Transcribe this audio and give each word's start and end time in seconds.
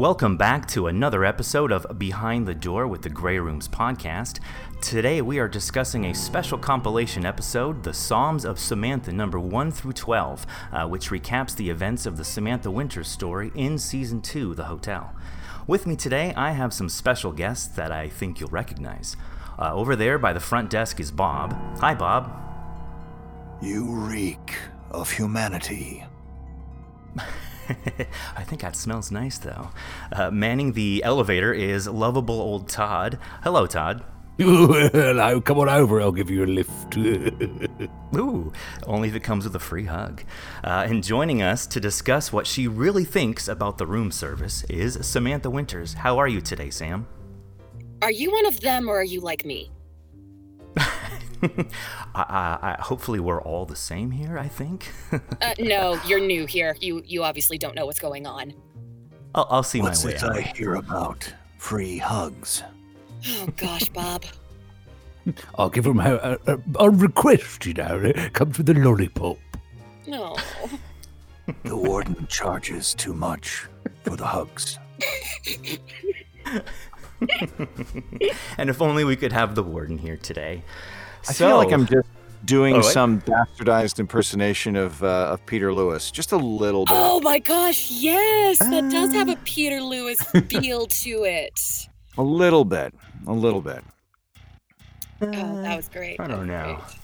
Welcome 0.00 0.38
back 0.38 0.66
to 0.68 0.86
another 0.86 1.26
episode 1.26 1.70
of 1.70 1.98
Behind 1.98 2.48
the 2.48 2.54
Door 2.54 2.88
with 2.88 3.02
the 3.02 3.10
Grey 3.10 3.38
Rooms 3.38 3.68
podcast. 3.68 4.40
Today 4.80 5.20
we 5.20 5.38
are 5.38 5.46
discussing 5.46 6.06
a 6.06 6.14
special 6.14 6.56
compilation 6.56 7.26
episode, 7.26 7.82
The 7.82 7.92
Psalms 7.92 8.46
of 8.46 8.58
Samantha, 8.58 9.12
number 9.12 9.38
1 9.38 9.70
through 9.70 9.92
12, 9.92 10.46
uh, 10.72 10.88
which 10.88 11.10
recaps 11.10 11.54
the 11.54 11.68
events 11.68 12.06
of 12.06 12.16
the 12.16 12.24
Samantha 12.24 12.70
Winters 12.70 13.08
story 13.08 13.52
in 13.54 13.76
Season 13.76 14.22
2, 14.22 14.54
The 14.54 14.64
Hotel. 14.64 15.14
With 15.66 15.86
me 15.86 15.96
today, 15.96 16.32
I 16.34 16.52
have 16.52 16.72
some 16.72 16.88
special 16.88 17.32
guests 17.32 17.68
that 17.76 17.92
I 17.92 18.08
think 18.08 18.40
you'll 18.40 18.48
recognize. 18.48 19.18
Uh, 19.58 19.74
over 19.74 19.96
there 19.96 20.18
by 20.18 20.32
the 20.32 20.40
front 20.40 20.70
desk 20.70 20.98
is 20.98 21.10
Bob. 21.10 21.52
Hi, 21.80 21.94
Bob. 21.94 22.32
You 23.60 23.84
reek 23.84 24.56
of 24.90 25.10
humanity. 25.10 26.06
I 28.36 28.42
think 28.44 28.62
that 28.62 28.76
smells 28.76 29.10
nice, 29.10 29.38
though. 29.38 29.70
Uh, 30.12 30.30
manning 30.30 30.72
the 30.72 31.02
elevator 31.04 31.52
is 31.52 31.86
lovable 31.86 32.40
old 32.40 32.68
Todd. 32.68 33.18
Hello, 33.42 33.66
Todd. 33.66 34.04
Hello, 34.38 35.40
come 35.40 35.58
on 35.58 35.68
over. 35.68 36.00
I'll 36.00 36.12
give 36.12 36.30
you 36.30 36.44
a 36.44 36.46
lift. 36.46 36.96
Ooh, 38.16 38.52
only 38.86 39.08
if 39.08 39.14
it 39.14 39.22
comes 39.22 39.44
with 39.44 39.54
a 39.54 39.58
free 39.58 39.84
hug. 39.84 40.22
Uh, 40.64 40.86
and 40.88 41.04
joining 41.04 41.42
us 41.42 41.66
to 41.66 41.78
discuss 41.80 42.32
what 42.32 42.46
she 42.46 42.66
really 42.66 43.04
thinks 43.04 43.48
about 43.48 43.76
the 43.76 43.86
room 43.86 44.10
service 44.10 44.64
is 44.64 44.98
Samantha 45.06 45.50
Winters. 45.50 45.92
How 45.92 46.16
are 46.18 46.28
you 46.28 46.40
today, 46.40 46.70
Sam? 46.70 47.06
Are 48.02 48.10
you 48.10 48.32
one 48.32 48.46
of 48.46 48.60
them 48.60 48.88
or 48.88 49.00
are 49.00 49.04
you 49.04 49.20
like 49.20 49.44
me? 49.44 49.70
I, 52.14 52.22
I, 52.22 52.58
I, 52.62 52.82
hopefully, 52.82 53.20
we're 53.20 53.42
all 53.42 53.66
the 53.66 53.76
same 53.76 54.10
here. 54.10 54.38
I 54.38 54.48
think. 54.48 54.90
Uh, 55.12 55.54
no, 55.58 55.98
you're 56.06 56.20
new 56.20 56.46
here. 56.46 56.76
You 56.80 57.02
you 57.06 57.22
obviously 57.22 57.58
don't 57.58 57.74
know 57.74 57.86
what's 57.86 58.00
going 58.00 58.26
on. 58.26 58.52
I'll, 59.34 59.46
I'll 59.50 59.62
see 59.62 59.80
What's 59.80 60.04
my 60.04 60.10
way 60.10 60.16
it 60.16 60.24
out. 60.24 60.36
I 60.36 60.40
hear 60.40 60.74
about? 60.74 61.32
Free 61.58 61.98
hugs. 61.98 62.62
Oh 63.26 63.46
gosh, 63.56 63.88
Bob. 63.90 64.24
I'll 65.56 65.70
give 65.70 65.86
him 65.86 66.00
a, 66.00 66.38
a, 66.46 66.58
a 66.78 66.90
request, 66.90 67.66
you 67.66 67.74
know. 67.74 68.12
Comes 68.32 68.58
with 68.58 68.68
a 68.70 68.74
lollipop. 68.74 69.38
No. 70.06 70.36
The 71.64 71.76
warden 71.76 72.26
charges 72.28 72.94
too 72.94 73.12
much 73.12 73.66
for 74.02 74.16
the 74.16 74.26
hugs. 74.26 74.78
and 78.58 78.70
if 78.70 78.80
only 78.80 79.04
we 79.04 79.16
could 79.16 79.32
have 79.32 79.54
the 79.54 79.62
warden 79.62 79.98
here 79.98 80.16
today. 80.16 80.62
I 81.28 81.32
feel 81.32 81.56
like 81.56 81.72
I'm 81.72 81.86
just 81.86 82.08
doing 82.44 82.76
Oh, 82.76 82.80
some 82.80 83.20
bastardized 83.20 83.98
impersonation 83.98 84.76
of 84.76 85.02
uh, 85.02 85.28
of 85.32 85.44
Peter 85.46 85.72
Lewis, 85.72 86.10
just 86.10 86.32
a 86.32 86.36
little 86.36 86.84
bit. 86.86 86.94
Oh 86.96 87.20
my 87.20 87.38
gosh, 87.38 87.90
yes, 87.90 88.58
that 88.58 88.90
does 88.90 89.12
have 89.12 89.28
a 89.28 89.36
Peter 89.44 89.80
Lewis 89.82 90.18
feel 90.48 90.86
to 90.86 91.24
it. 91.24 91.60
A 92.18 92.22
little 92.22 92.64
bit, 92.64 92.94
a 93.26 93.32
little 93.32 93.60
bit. 93.60 93.82
Oh, 95.22 95.62
that 95.62 95.76
was 95.76 95.88
great. 95.88 96.18
I 96.18 96.26
don't 96.26 96.40
was 96.40 96.48
know. 96.48 96.64
great. 96.76 96.96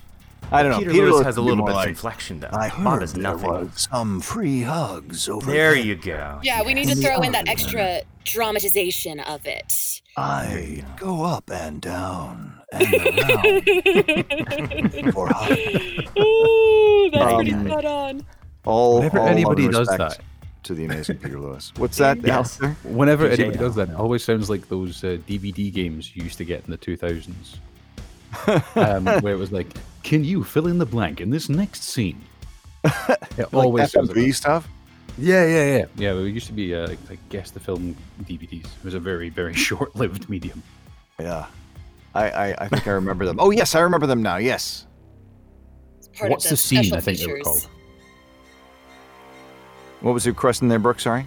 I 0.53 0.63
don't 0.63 0.71
know. 0.73 0.79
Peter, 0.79 0.91
Peter 0.93 1.11
Lewis 1.11 1.25
has 1.27 1.37
a 1.37 1.41
little 1.43 1.57
more 1.57 1.67
bit 1.67 1.73
of 1.73 1.77
like- 1.77 1.89
inflection, 1.89 2.41
though. 2.41 2.49
I 2.53 2.69
Bob 2.71 2.79
heard 2.79 3.03
is 3.03 3.13
there 3.15 3.23
nothing. 3.23 3.51
was 3.51 3.87
some 3.91 4.21
free 4.21 4.63
hugs 4.63 5.29
over 5.29 5.51
There 5.51 5.75
you 5.75 5.97
go. 5.97 6.39
Yeah, 6.43 6.63
we 6.63 6.73
need 6.73 6.89
to 6.89 6.95
throw 6.95 7.21
in 7.21 7.33
that 7.33 7.49
extra 7.49 8.03
dramatization 8.25 9.21
of 9.21 9.45
it. 9.47 10.01
I 10.17 10.85
go 10.97 11.25
up 11.25 11.51
and 11.51 11.81
down 11.83 12.56
and 12.73 12.95
around 12.95 13.63
for. 15.13 15.29
Ooh, 16.19 17.11
that's 17.13 17.35
pretty 17.35 17.53
Um, 17.53 17.67
spot 17.67 17.85
on. 17.85 18.27
all. 18.65 18.97
Whenever 18.97 19.21
all 19.21 19.29
anybody 19.29 19.69
does 19.69 19.89
that, 19.89 20.21
to 20.65 20.75
the 20.75 20.85
amazing 20.85 21.19
Peter 21.19 21.39
Lewis. 21.39 21.73
What's 21.77 21.97
that? 21.99 22.19
Yes. 22.19 22.29
Alistair? 22.61 22.77
Whenever 22.85 23.29
PJ 23.29 23.33
anybody 23.39 23.59
does 23.59 23.75
that, 23.77 23.91
it 23.91 23.95
always 23.95 24.25
sounds 24.25 24.51
like 24.51 24.69
those 24.69 25.03
uh, 25.05 25.19
DVD 25.29 25.73
games 25.73 26.15
you 26.17 26.25
used 26.25 26.39
to 26.39 26.45
get 26.45 26.65
in 26.65 26.71
the 26.71 26.79
2000s. 26.79 27.57
um, 28.77 29.05
where 29.23 29.33
it 29.33 29.39
was 29.39 29.53
like, 29.53 29.69
can 30.03 30.25
you 30.25 30.43
fill 30.45 30.67
in 30.67 30.79
the 30.79 30.87
blank 30.87 31.21
in 31.21 31.31
this 31.31 31.49
next 31.49 31.85
scene? 31.85 32.21
It 33.39 33.53
always 33.55 33.83
like 33.85 33.91
sounds 33.91 34.15
like 34.17 34.35
stuff. 34.35 34.69
Yeah, 35.19 35.47
yeah, 35.47 35.77
yeah. 35.79 35.85
Yeah, 35.97 36.13
it 36.21 36.29
used 36.31 36.47
to 36.49 36.53
be, 36.53 36.75
uh, 36.75 36.89
like, 36.89 36.99
I 37.11 37.17
guess, 37.31 37.51
the 37.51 37.61
film 37.61 37.97
DVDs. 38.25 38.65
It 38.67 38.85
was 38.85 38.93
a 38.95 39.01
very, 39.01 39.31
very 39.31 39.55
short 39.55 39.97
lived 39.97 40.29
medium. 40.29 40.63
Yeah. 41.19 41.47
I, 42.17 42.29
I, 42.51 42.55
I 42.59 42.69
think 42.69 42.87
I 42.87 42.93
remember 42.93 43.25
them. 43.27 43.37
Oh 43.39 43.51
yes, 43.51 43.75
I 43.75 43.81
remember 43.81 44.07
them 44.07 44.23
now. 44.23 44.37
Yes. 44.37 44.87
Part 46.17 46.31
What's 46.31 46.47
of 46.47 46.51
the 46.53 46.57
scene, 46.57 46.85
special 46.85 46.97
I 46.97 47.01
think 47.01 47.19
they 47.19 47.27
were 47.27 47.41
called? 47.41 47.69
What 50.01 50.13
was 50.15 50.25
your 50.25 50.35
question 50.35 50.69
there, 50.69 50.79
Brooke? 50.79 51.01
Sorry. 51.01 51.27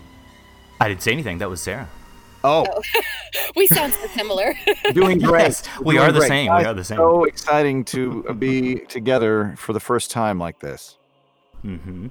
I 0.81 0.87
didn't 0.87 1.01
say 1.01 1.11
anything. 1.11 1.37
That 1.39 1.49
was 1.49 1.61
Sarah. 1.61 1.87
Oh, 2.43 2.65
We 3.55 3.67
sound 3.67 3.93
so 3.93 4.07
similar. 4.07 4.53
doing 4.93 5.19
great. 5.19 5.41
Yes, 5.41 5.63
we 5.81 5.95
Doing 5.95 6.07
are 6.07 6.11
the 6.11 6.19
great. 6.19 6.27
same. 6.29 6.55
We 6.55 6.63
are 6.63 6.73
the 6.73 6.83
same. 6.83 6.97
So 6.97 7.25
exciting 7.25 7.83
to 7.85 8.23
be 8.35 8.79
together 8.87 9.55
for 9.57 9.73
the 9.73 9.79
first 9.79 10.11
time 10.11 10.39
like 10.39 10.59
this. 10.59 10.97
Mm-hmm. 11.65 12.07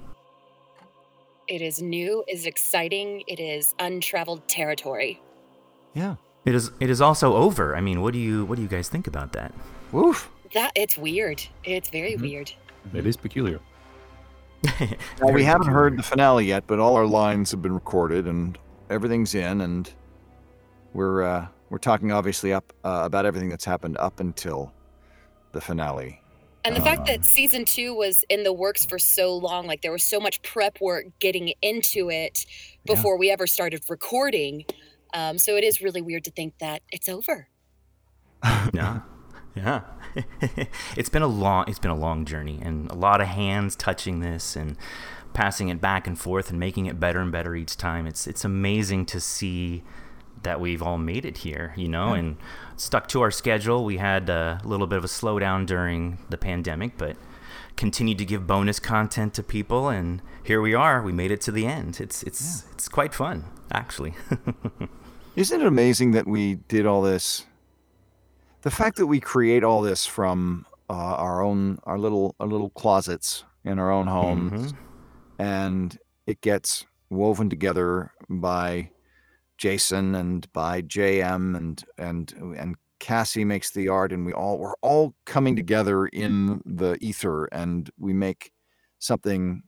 it 1.48 1.62
is 1.62 1.80
new, 1.80 2.22
it 2.28 2.34
is 2.34 2.44
exciting, 2.44 3.22
it 3.26 3.40
is 3.40 3.74
untraveled 3.78 4.46
territory. 4.46 5.22
Yeah. 5.94 6.16
It 6.48 6.54
is. 6.54 6.70
It 6.80 6.88
is 6.88 7.02
also 7.02 7.36
over. 7.36 7.76
I 7.76 7.80
mean, 7.82 8.00
what 8.00 8.14
do 8.14 8.18
you 8.18 8.46
what 8.46 8.56
do 8.56 8.62
you 8.62 8.68
guys 8.68 8.88
think 8.88 9.06
about 9.06 9.32
that? 9.34 9.52
Woof. 9.92 10.30
That 10.54 10.72
it's 10.74 10.96
weird. 10.96 11.42
It's 11.62 11.90
very 11.90 12.14
Mhm. 12.14 12.22
weird. 12.22 12.52
It 12.94 13.06
is 13.06 13.16
peculiar. 13.18 13.60
Well, 14.80 14.88
Very 15.28 15.34
we 15.34 15.44
haven't 15.44 15.68
heard 15.68 15.98
the 15.98 16.02
finale 16.02 16.46
yet, 16.46 16.64
but 16.66 16.78
all 16.78 16.96
our 16.96 17.06
lines 17.06 17.50
have 17.50 17.60
been 17.60 17.74
recorded 17.74 18.26
and 18.26 18.58
everything's 18.88 19.34
in, 19.34 19.60
and 19.60 19.92
we're 20.94 21.22
uh, 21.22 21.46
we're 21.68 21.78
talking 21.78 22.10
obviously 22.12 22.52
up 22.54 22.72
uh, 22.82 23.02
about 23.04 23.26
everything 23.26 23.50
that's 23.50 23.66
happened 23.66 23.96
up 23.98 24.18
until 24.18 24.72
the 25.52 25.60
finale. 25.60 26.20
And 26.64 26.74
the 26.74 26.80
fact 26.80 27.00
Um, 27.00 27.06
that 27.06 27.24
season 27.26 27.64
two 27.66 27.94
was 27.94 28.24
in 28.30 28.42
the 28.42 28.52
works 28.52 28.84
for 28.86 28.98
so 28.98 29.34
long, 29.36 29.66
like 29.66 29.82
there 29.82 29.92
was 29.92 30.02
so 30.02 30.18
much 30.18 30.40
prep 30.42 30.80
work 30.80 31.04
getting 31.20 31.52
into 31.62 32.10
it 32.10 32.46
Yeah. 32.84 32.94
before 32.94 33.16
we 33.18 33.30
ever 33.30 33.46
started 33.46 33.82
recording. 33.88 34.64
Um, 35.14 35.38
so 35.38 35.56
it 35.56 35.64
is 35.64 35.80
really 35.80 36.02
weird 36.02 36.24
to 36.24 36.30
think 36.30 36.58
that 36.58 36.82
it's 36.90 37.08
over. 37.08 37.48
Yeah, 38.72 39.00
yeah. 39.56 39.80
it's 40.96 41.08
been 41.08 41.22
a 41.22 41.26
long. 41.26 41.64
It's 41.66 41.78
been 41.78 41.90
a 41.90 41.96
long 41.96 42.24
journey, 42.24 42.60
and 42.62 42.90
a 42.90 42.94
lot 42.94 43.20
of 43.20 43.26
hands 43.26 43.74
touching 43.74 44.20
this 44.20 44.54
and 44.54 44.76
passing 45.32 45.68
it 45.68 45.80
back 45.80 46.06
and 46.06 46.18
forth 46.18 46.50
and 46.50 46.58
making 46.58 46.86
it 46.86 47.00
better 47.00 47.20
and 47.20 47.32
better 47.32 47.54
each 47.56 47.76
time. 47.76 48.06
It's 48.06 48.26
it's 48.26 48.44
amazing 48.44 49.06
to 49.06 49.20
see 49.20 49.82
that 50.42 50.60
we've 50.60 50.82
all 50.82 50.98
made 50.98 51.24
it 51.24 51.38
here, 51.38 51.74
you 51.76 51.88
know, 51.88 52.12
and 52.12 52.36
stuck 52.76 53.08
to 53.08 53.22
our 53.22 53.30
schedule. 53.30 53.84
We 53.84 53.96
had 53.96 54.28
a 54.28 54.60
little 54.64 54.86
bit 54.86 54.98
of 54.98 55.04
a 55.04 55.08
slowdown 55.08 55.66
during 55.66 56.18
the 56.28 56.38
pandemic, 56.38 56.96
but 56.96 57.16
continued 57.76 58.18
to 58.18 58.24
give 58.24 58.46
bonus 58.46 58.78
content 58.78 59.34
to 59.34 59.42
people, 59.42 59.88
and 59.88 60.22
here 60.42 60.60
we 60.60 60.74
are. 60.74 61.02
We 61.02 61.12
made 61.12 61.30
it 61.30 61.40
to 61.42 61.52
the 61.52 61.66
end. 61.66 62.00
It's 62.00 62.22
it's 62.22 62.64
it's 62.72 62.88
quite 62.88 63.14
fun, 63.14 63.44
actually. 63.72 64.14
Isn't 65.36 65.60
it 65.60 65.66
amazing 65.66 66.12
that 66.12 66.26
we 66.26 66.56
did 66.68 66.86
all 66.86 67.02
this? 67.02 67.46
The 68.62 68.70
fact 68.70 68.96
that 68.96 69.06
we 69.06 69.20
create 69.20 69.62
all 69.62 69.82
this 69.82 70.04
from 70.06 70.66
uh, 70.90 70.92
our 70.94 71.42
own, 71.42 71.78
our 71.84 71.98
little, 71.98 72.34
our 72.40 72.46
little 72.48 72.70
closets 72.70 73.44
in 73.64 73.78
our 73.78 73.90
own 73.90 74.06
homes, 74.06 74.72
Mhm. 74.72 74.76
and 75.38 75.98
it 76.26 76.40
gets 76.40 76.86
woven 77.10 77.48
together 77.50 78.12
by 78.28 78.90
Jason 79.58 80.14
and 80.14 80.50
by 80.52 80.80
JM 80.82 81.56
and 81.56 81.84
and 81.98 82.32
and 82.56 82.76
Cassie 83.00 83.44
makes 83.44 83.70
the 83.70 83.88
art, 83.88 84.12
and 84.12 84.26
we 84.26 84.32
all 84.32 84.58
we're 84.58 84.74
all 84.82 85.14
coming 85.24 85.54
together 85.54 86.06
in 86.06 86.60
the 86.66 86.96
ether, 87.00 87.44
and 87.46 87.90
we 87.98 88.12
make 88.12 88.52
something 88.98 89.62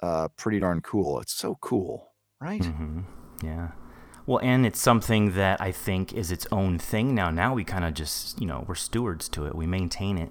uh, 0.00 0.28
pretty 0.36 0.58
darn 0.58 0.80
cool. 0.80 1.20
It's 1.20 1.34
so 1.34 1.56
cool, 1.60 2.12
right? 2.40 2.64
hmm 2.64 3.00
Yeah. 3.42 3.68
Well, 4.24 4.38
and 4.40 4.64
it's 4.64 4.80
something 4.80 5.32
that 5.34 5.60
I 5.60 5.72
think 5.72 6.12
is 6.12 6.30
its 6.30 6.46
own 6.52 6.78
thing 6.78 7.14
now. 7.14 7.30
Now 7.30 7.54
we 7.54 7.64
kind 7.64 7.84
of 7.84 7.92
just, 7.94 8.40
you 8.40 8.46
know, 8.46 8.64
we're 8.68 8.76
stewards 8.76 9.28
to 9.30 9.46
it. 9.46 9.54
We 9.54 9.66
maintain 9.66 10.16
it. 10.16 10.30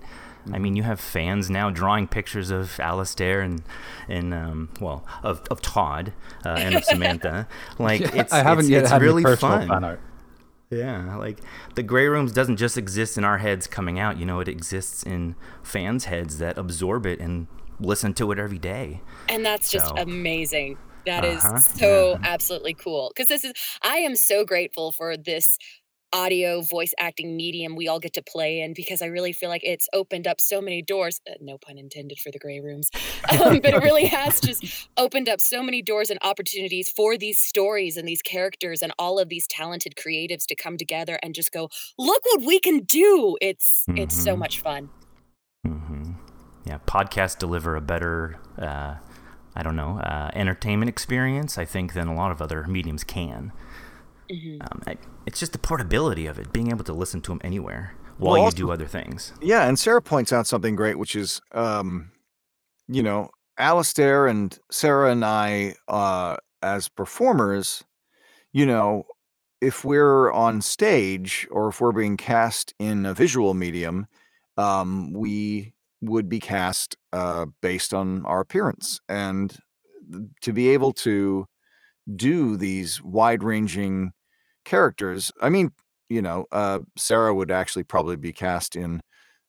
I 0.52 0.58
mean, 0.60 0.75
you 0.75 0.84
have 0.84 1.00
fans 1.00 1.50
now 1.50 1.69
drawing 1.69 2.08
pictures 2.08 2.50
of 2.50 2.80
Alistair 2.80 3.42
and, 3.42 3.62
and 4.08 4.34
um, 4.34 4.69
well, 4.80 5.06
of, 5.24 5.42
of 5.52 5.62
Todd 5.62 6.13
uh, 6.46 6.56
and 6.58 6.75
of 6.75 6.84
Samantha. 6.86 7.48
Like, 7.78 8.02
it's, 8.02 8.31
I 8.34 8.38
haven't 8.44 8.66
it's, 8.66 8.69
yet 8.69 8.81
it's 8.84 8.92
had 8.92 9.02
really 9.02 9.24
personal 9.24 9.57
fun. 9.60 9.68
fan 9.68 9.84
art. 9.84 10.00
Yeah, 10.72 11.18
like 11.18 11.40
the 11.75 11.84
grey 11.84 12.07
rooms 12.07 12.31
doesn't 12.31 12.56
just 12.56 12.78
exist 12.78 13.18
in 13.18 13.25
our 13.25 13.40
heads 13.40 13.68
coming 13.68 14.00
out. 14.00 14.18
You 14.18 14.25
know, 14.25 14.40
it 14.40 14.48
exists 14.48 15.04
in 15.04 15.36
fans' 15.62 16.06
heads 16.06 16.38
that 16.38 16.57
absorb 16.57 17.06
it 17.06 17.19
and 17.19 17.48
listen 17.80 18.14
to 18.16 18.31
it 18.31 18.40
every 18.40 18.57
day. 18.57 19.02
And 19.28 19.46
that's 19.46 19.69
just 19.69 19.88
So- 19.88 19.96
amazing. 19.98 20.78
That 21.06 21.24
is 21.24 21.44
Uh-huh, 21.44 21.59
so 21.77 22.18
absolutely 22.24 22.75
cool. 22.75 23.12
Because 23.15 23.27
this 23.27 23.44
is, 23.44 23.53
I 23.83 23.98
am 23.98 24.15
so 24.15 24.45
grateful 24.45 24.92
for 24.92 25.18
this 25.18 25.57
audio 26.13 26.62
voice 26.62 26.94
acting 27.00 27.38
medium 27.38 27.74
we 27.77 27.88
all 27.88 27.98
get 28.00 28.12
to 28.12 28.21
play 28.21 28.59
in 28.59 28.74
because 28.74 29.01
I 29.01 29.06
really 29.06 29.31
feel 29.31 29.48
like 29.48 29.63
it's 29.63 29.88
opened 29.94 30.27
up 30.27 30.42
so 30.42 30.59
many 30.62 30.81
doors. 30.81 31.21
Uh, 31.30 31.36
no 31.39 31.57
pun 31.57 31.77
intended 31.77 32.19
for 32.19 32.31
the 32.31 32.39
grey 32.39 32.59
rooms. 32.59 32.89
Um, 33.31 33.62
but 33.62 33.74
it 33.74 33.81
really 33.81 34.07
has 34.07 34.42
just 34.42 34.65
opened 34.98 35.30
up 35.30 35.39
so 35.39 35.63
many 35.63 35.81
doors 35.81 36.09
and 36.09 36.19
opportunities 36.21 36.89
for 36.89 37.18
these 37.18 37.39
stories 37.39 37.95
and 37.95 38.06
these 38.06 38.21
characters 38.21 38.81
and 38.81 38.92
all 39.00 39.19
of 39.19 39.30
these 39.30 39.47
talented 39.47 39.95
creatives 39.95 40.45
to 40.47 40.56
come 40.56 40.75
together 40.75 41.18
and 41.24 41.33
just 41.33 41.54
go, 41.54 41.69
look 41.97 42.21
what 42.25 42.42
we 42.45 42.59
can 42.59 42.80
do. 42.80 43.38
It's 43.42 43.86
it's 43.95 44.21
so 44.21 44.36
Mhm. 44.36 44.39
much 44.39 44.59
fun. 44.62 44.89
hmm 45.65 46.12
Yeah, 46.65 46.80
podcasts 46.86 47.38
deliver 47.38 47.75
a 47.75 47.81
better, 47.81 48.38
uh, 48.57 48.95
I 49.56 49.63
don't 49.63 49.75
know, 49.75 50.00
uh, 50.00 50.31
entertainment 50.33 50.89
experience, 50.89 51.57
I 51.57 51.65
think, 51.65 51.94
than 51.94 52.07
a 52.07 52.15
lot 52.15 52.31
of 52.31 52.42
other 52.42 52.65
mediums 52.68 53.03
can. 53.03 53.51
Mhm. 54.31 54.62
Um, 54.62 54.81
I, 54.88 54.98
it's 55.25 55.39
just 55.39 55.51
the 55.51 55.59
portability 55.59 56.25
of 56.25 56.39
it, 56.39 56.53
being 56.53 56.69
able 56.69 56.86
to 56.86 56.94
listen 56.94 57.21
to 57.21 57.31
them 57.31 57.42
anywhere 57.44 57.94
while 58.18 58.33
Well, 58.33 58.45
you 58.45 58.51
do 58.51 58.71
other 58.71 58.86
things. 58.88 59.33
Yeah, 59.42 59.68
and 59.68 59.77
Sarah 59.77 60.01
points 60.01 60.31
out 60.31 60.48
something 60.48 60.75
great, 60.75 60.98
which 60.98 61.15
is, 61.15 61.42
um, 61.53 62.12
you 62.88 63.03
know, 63.03 63.30
Alistair 63.57 64.27
and 64.27 64.57
Sarah 64.71 65.12
and 65.12 65.25
I, 65.25 65.75
uh, 65.88 66.38
as 66.62 66.88
performers, 66.88 67.83
you 68.54 68.65
know, 68.65 69.06
if 69.59 69.83
we're 69.86 70.31
on 70.31 70.62
stage 70.62 71.47
or 71.51 71.69
if 71.69 71.81
we're 71.81 71.92
being 71.92 72.18
cast 72.18 72.74
in 72.80 73.06
a 73.06 73.13
visual 73.13 73.54
medium, 73.54 74.07
um, 74.57 75.13
we 75.13 75.74
would 76.01 76.27
be 76.27 76.39
cast 76.39 76.95
uh, 77.13 77.45
based 77.62 77.94
on 77.94 78.25
our 78.25 78.39
appearance. 78.39 79.00
And 79.07 79.56
to 80.42 80.51
be 80.51 80.69
able 80.69 80.94
to 80.94 81.45
do 82.15 82.57
these 82.57 83.01
wide 83.01 83.44
ranging 83.44 84.12
characters, 84.65 85.31
I 85.42 85.50
mean, 85.50 85.71
you 86.09 86.21
know, 86.21 86.45
uh, 86.51 86.80
Sarah 86.98 87.33
would 87.33 87.51
actually 87.51 87.83
probably 87.83 88.18
be 88.18 88.33
cast 88.33 88.75
in 88.75 89.01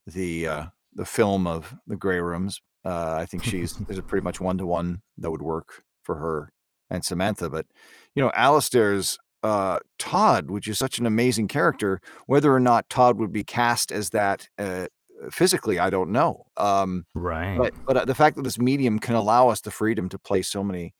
the 0.06 0.46
uh, 0.46 0.64
the 0.94 1.04
film 1.04 1.46
of 1.46 1.74
the 1.86 1.96
Grey 1.96 2.20
Rooms. 2.20 2.60
Uh, 2.84 3.16
I 3.18 3.26
think 3.26 3.44
she's 3.44 3.72
there's 3.88 3.98
a 3.98 4.02
pretty 4.02 4.24
much 4.24 4.40
one 4.40 4.58
to 4.58 4.66
one 4.66 5.02
that 5.18 5.30
would 5.30 5.42
work 5.42 5.82
for 6.02 6.16
her 6.16 6.52
and 6.90 7.04
Samantha. 7.04 7.48
But 7.50 7.66
you 8.14 8.22
know, 8.22 8.30
Alistair's 8.34 9.18
uh, 9.42 9.78
Todd, 9.98 10.50
which 10.50 10.68
is 10.68 10.78
such 10.78 10.98
an 10.98 11.06
amazing 11.06 11.48
character, 11.48 12.00
whether 12.26 12.54
or 12.54 12.60
not 12.60 12.88
Todd 12.88 13.18
would 13.18 13.32
be 13.32 13.44
cast 13.44 13.90
as 13.90 14.10
that 14.10 14.48
uh, 14.58 14.86
physically, 15.30 15.78
I 15.78 15.90
don't 15.90 16.10
know. 16.12 16.46
Um, 16.56 17.06
Right. 17.14 17.58
but 17.58 17.72
but 17.86 17.96
uh, 17.96 18.04
the 18.04 18.14
fact 18.14 18.36
that 18.36 18.42
this 18.42 18.58
medium 18.58 18.98
can 18.98 19.14
allow 19.14 19.48
us 19.48 19.60
the 19.60 19.70
freedom 19.70 20.08
to 20.10 20.18
play 20.18 20.42
so 20.42 20.64
many 20.64 20.94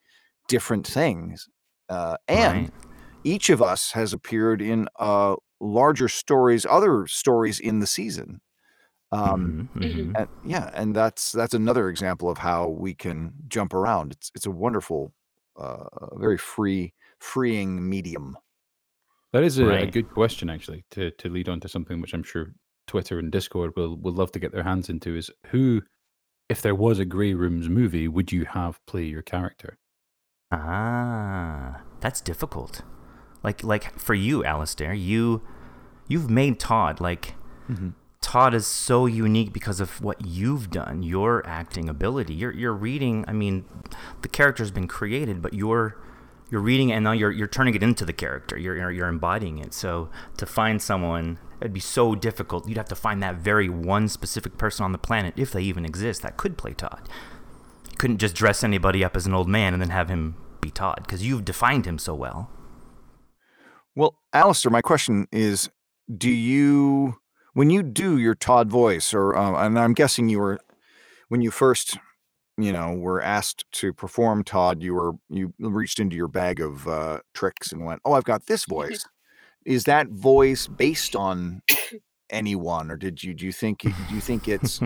different 0.49 0.87
things, 0.87 1.49
uh, 1.89 2.17
and 2.29 2.69
right. 2.69 2.73
each 3.25 3.51
of 3.51 3.63
us 3.63 3.93
has 3.93 4.13
appeared 4.13 4.63
in 4.63 4.89
uh, 4.99 5.37
larger 5.61 6.09
stories, 6.09 6.67
other 6.67 7.07
stories 7.07 7.61
in 7.61 7.81
the 7.81 7.87
season. 7.87 8.41
Um, 9.13 9.69
Mhm, 9.75 9.75
mhm. 9.75 10.19
and, 10.19 10.29
yeah, 10.45 10.71
and 10.75 10.95
that's 10.97 11.33
that's 11.33 11.55
another 11.55 11.89
example 11.89 12.31
of 12.31 12.39
how 12.39 12.69
we 12.69 12.95
can 12.95 13.35
jump 13.49 13.75
around. 13.75 14.13
It's 14.13 14.31
it's 14.35 14.47
a 14.47 14.51
wonderful, 14.51 15.13
uh, 15.57 16.17
very 16.17 16.39
free, 16.39 16.95
freeing 17.21 17.89
medium. 17.89 18.37
That 19.33 19.45
is 19.45 19.59
a, 19.59 19.83
a 19.83 19.87
good 19.87 20.11
question, 20.11 20.51
actually, 20.51 20.85
to, 20.91 21.11
to 21.13 21.29
lead 21.29 21.49
on 21.49 21.61
to 21.61 21.69
something 21.69 22.01
which 22.01 22.13
I'm 22.13 22.23
sure 22.23 22.55
Twitter 22.93 23.19
and 23.19 23.33
Discord 23.33 23.73
will, 23.75 23.97
will 23.97 24.13
love 24.13 24.33
to 24.33 24.39
get 24.39 24.53
their 24.53 24.65
hands 24.65 24.91
into 24.91 25.17
is 25.17 25.31
who, 25.47 25.81
if 26.51 26.61
there 26.61 26.75
was 26.75 26.99
a 26.99 27.07
Grey 27.07 27.33
Rooms 27.33 27.67
movie, 27.71 28.07
would 28.07 28.33
you 28.33 28.45
have 28.45 28.85
play 28.87 29.05
your 29.05 29.23
character? 29.23 29.79
Ah, 30.51 31.81
that's 32.01 32.21
difficult. 32.21 32.83
Like 33.43 33.65
like 33.65 33.99
for 33.99 34.13
you, 34.13 34.45
Alistair, 34.45 34.93
you 34.93 35.41
you've 36.07 36.29
made 36.29 36.61
Todd 36.61 37.01
like 37.01 37.35
Todd 38.21 38.53
is 38.53 38.67
so 38.67 39.07
unique 39.07 39.55
because 39.55 39.81
of 39.81 40.03
what 40.03 40.27
you've 40.27 40.69
done, 40.71 41.03
your 41.03 41.43
acting 41.47 41.89
ability. 41.89 42.35
You're 42.35 42.53
you're 42.53 42.75
reading. 42.75 43.25
I 43.27 43.33
mean, 43.33 43.65
the 44.21 44.29
character's 44.29 44.71
been 44.71 44.87
created, 44.87 45.41
but 45.41 45.55
you're 45.55 45.97
you're 46.53 46.61
reading 46.61 46.91
it 46.91 46.97
and 46.97 47.05
now 47.05 47.13
you're 47.13 47.31
you're 47.31 47.49
turning 47.49 47.75
it 47.75 47.83
into 47.83 48.05
the 48.05 48.13
character. 48.13 48.59
You're 48.59 48.77
you're, 48.77 48.91
you're 48.91 49.09
embodying 49.09 49.59
it. 49.59 49.73
So 49.73 50.11
to 50.37 50.45
find 50.45 50.83
someone, 50.83 51.39
it'd 51.63 51.73
be 51.73 51.81
so 51.81 52.15
difficult. 52.15 52.69
You'd 52.69 52.77
have 52.77 52.91
to 52.91 52.95
find 52.95 53.23
that 53.23 53.37
very 53.37 53.71
one 53.71 54.07
specific 54.07 54.59
person 54.59 54.85
on 54.85 54.93
the 54.93 54.99
planet, 54.99 55.33
if 55.39 55.51
they 55.51 55.63
even 55.63 55.87
exist, 55.87 56.21
that 56.21 56.37
could 56.37 56.59
play 56.59 56.75
Todd. 56.75 57.09
You 57.91 57.97
couldn't 57.97 58.19
just 58.19 58.35
dress 58.35 58.63
anybody 58.63 59.03
up 59.03 59.17
as 59.17 59.27
an 59.27 59.33
old 59.33 59.49
man 59.49 59.73
and 59.73 59.81
then 59.81 59.89
have 59.89 60.11
him 60.11 60.37
be 60.61 60.71
Todd 60.71 61.01
because 61.07 61.27
you've 61.27 61.47
defined 61.47 61.87
him 61.87 61.99
so 61.99 62.15
well. 62.15 62.51
Well, 63.97 64.19
Alistair, 64.35 64.71
my 64.71 64.83
question 64.83 65.29
is: 65.33 65.71
Do 66.15 66.31
you, 66.31 67.17
when 67.55 67.71
you 67.71 67.83
do 67.83 68.19
your 68.19 68.35
Todd 68.35 68.69
voice, 68.69 69.15
or 69.15 69.35
um, 69.35 69.55
and 69.55 69.79
I'm 69.79 69.95
guessing 69.95 70.29
you 70.29 70.39
were, 70.39 70.61
when 71.29 71.41
you 71.41 71.51
first, 71.51 71.97
you 72.59 72.73
know, 72.73 72.95
were 72.95 73.23
asked 73.23 73.65
to 73.73 73.93
perform 73.93 74.45
Todd, 74.45 74.83
you 74.83 74.95
were 74.95 75.13
you 75.29 75.53
reached 75.59 75.99
into 75.99 76.17
your 76.17 76.29
bag 76.29 76.61
of 76.61 76.87
uh, 76.87 77.21
tricks 77.35 77.73
and 77.73 77.85
went, 77.85 78.01
"Oh, 78.05 78.13
I've 78.13 78.25
got 78.25 78.47
this 78.47 78.65
voice." 78.69 79.05
is 79.65 79.85
that 79.85 80.09
voice 80.09 80.67
based 80.67 81.15
on 81.15 81.63
anyone, 82.31 82.91
or 82.91 82.97
did 82.97 83.23
you 83.23 83.35
do 83.35 83.47
you 83.47 83.53
think 83.53 83.81
do 83.83 84.15
you 84.15 84.21
think 84.21 84.49
it's 84.49 84.81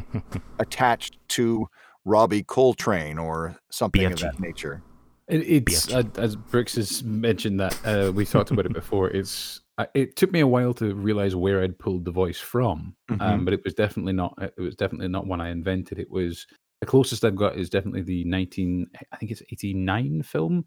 attached 0.58 1.16
to 1.28 1.66
Robbie 2.04 2.42
Coltrane 2.42 3.18
or 3.18 3.56
something 3.70 4.04
of 4.12 4.20
that 4.20 4.38
nature? 4.38 4.82
It, 5.28 5.64
it's 5.66 5.92
uh, 5.92 6.04
as 6.18 6.36
Brooks 6.36 6.76
has 6.76 7.02
mentioned 7.02 7.58
that 7.58 7.76
uh, 7.84 8.12
we 8.12 8.24
talked 8.24 8.50
about 8.50 8.66
it 8.66 8.72
before. 8.72 9.10
It's 9.10 9.60
uh, 9.78 9.86
it 9.94 10.14
took 10.14 10.30
me 10.30 10.40
a 10.40 10.46
while 10.46 10.72
to 10.74 10.94
realize 10.94 11.34
where 11.34 11.62
I'd 11.62 11.78
pulled 11.78 12.04
the 12.04 12.12
voice 12.12 12.38
from, 12.38 12.94
Mhm. 13.10 13.20
um, 13.20 13.44
but 13.44 13.54
it 13.54 13.64
was 13.64 13.74
definitely 13.74 14.12
not. 14.12 14.34
It 14.40 14.60
was 14.60 14.76
definitely 14.76 15.08
not 15.08 15.26
one 15.26 15.40
I 15.40 15.50
invented. 15.50 15.98
It 15.98 16.10
was 16.10 16.46
the 16.80 16.86
closest 16.86 17.24
I've 17.24 17.36
got 17.36 17.56
is 17.56 17.70
definitely 17.70 18.02
the 18.02 18.24
nineteen, 18.24 18.86
I 19.12 19.16
think 19.16 19.30
it's 19.30 19.42
eighty 19.50 19.74
nine 19.74 20.22
film 20.22 20.64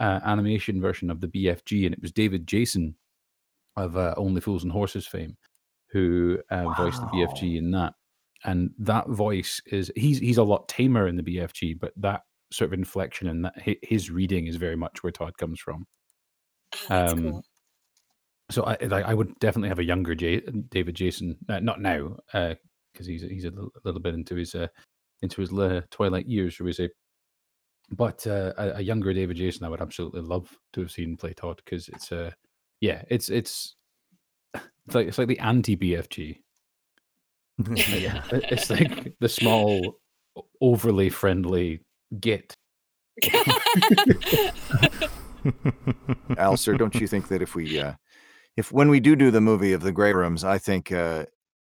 uh, 0.00 0.20
animation 0.24 0.80
version 0.80 1.10
of 1.10 1.20
the 1.20 1.28
BFG, 1.28 1.86
and 1.86 1.94
it 1.94 2.02
was 2.02 2.12
David 2.12 2.46
Jason 2.46 2.94
of 3.76 3.96
uh, 3.96 4.14
Only 4.16 4.40
Fools 4.40 4.62
and 4.64 4.72
Horses 4.72 5.06
fame 5.06 5.36
who 5.90 6.38
uh, 6.50 6.64
voiced 6.76 7.00
the 7.00 7.06
BFG 7.08 7.58
in 7.58 7.70
that. 7.70 7.94
And 8.44 8.70
that 8.78 9.08
voice 9.08 9.60
is 9.66 9.90
he's 9.96 10.18
he's 10.18 10.38
a 10.38 10.42
lot 10.42 10.68
tamer 10.68 11.08
in 11.08 11.16
the 11.16 11.22
BFG, 11.22 11.78
but 11.78 11.92
that 11.96 12.22
sort 12.52 12.68
of 12.68 12.78
inflection 12.78 13.28
and 13.28 13.44
that 13.44 13.54
his 13.82 14.10
reading 14.10 14.46
is 14.46 14.56
very 14.56 14.76
much 14.76 15.02
where 15.02 15.10
Todd 15.10 15.36
comes 15.38 15.58
from. 15.60 15.86
Oh, 16.90 17.06
Um, 17.06 17.22
cool. 17.22 17.44
So 18.50 18.62
I 18.64 18.76
I 18.80 19.14
would 19.14 19.36
definitely 19.40 19.70
have 19.70 19.80
a 19.80 19.84
younger 19.84 20.14
J- 20.14 20.40
David 20.70 20.94
Jason, 20.94 21.36
uh, 21.48 21.60
not 21.60 21.80
now, 21.80 22.16
because 22.32 23.06
he's 23.06 23.22
he's 23.22 23.44
a 23.44 23.50
little, 23.50 23.72
little 23.84 24.00
bit 24.00 24.14
into 24.14 24.36
his 24.36 24.54
uh, 24.54 24.68
into 25.22 25.40
his 25.40 25.52
uh, 25.52 25.82
twilight 25.90 26.26
years, 26.26 26.54
shall 26.54 26.66
we 26.66 26.72
say? 26.72 26.90
But 27.90 28.26
uh, 28.26 28.52
a, 28.58 28.68
a 28.76 28.80
younger 28.80 29.12
David 29.12 29.36
Jason, 29.36 29.64
I 29.64 29.68
would 29.68 29.80
absolutely 29.80 30.22
love 30.22 30.58
to 30.72 30.80
have 30.80 30.90
seen 30.90 31.16
play 31.16 31.32
Todd 31.32 31.60
because 31.64 31.88
it's 31.88 32.10
uh, 32.10 32.32
yeah, 32.80 33.02
it's 33.08 33.28
it's 33.28 33.76
it's 34.54 34.64
like 34.94 35.08
it's 35.08 35.18
like 35.18 35.28
the 35.28 35.38
anti 35.38 35.76
BFG. 35.76 36.38
yeah. 37.74 38.22
It's 38.30 38.70
like 38.70 39.14
the 39.20 39.28
small, 39.28 39.98
overly 40.60 41.08
friendly 41.08 41.80
git. 42.20 42.56
Alistair, 46.36 46.74
don't 46.74 46.94
you 46.94 47.06
think 47.06 47.28
that 47.28 47.40
if 47.40 47.54
we, 47.54 47.80
uh, 47.80 47.94
if 48.56 48.72
when 48.72 48.88
we 48.90 49.00
do 49.00 49.16
do 49.16 49.30
the 49.30 49.40
movie 49.40 49.72
of 49.72 49.82
the 49.82 49.92
Grey 49.92 50.12
Rooms, 50.12 50.44
I 50.44 50.58
think, 50.58 50.92
uh, 50.92 51.24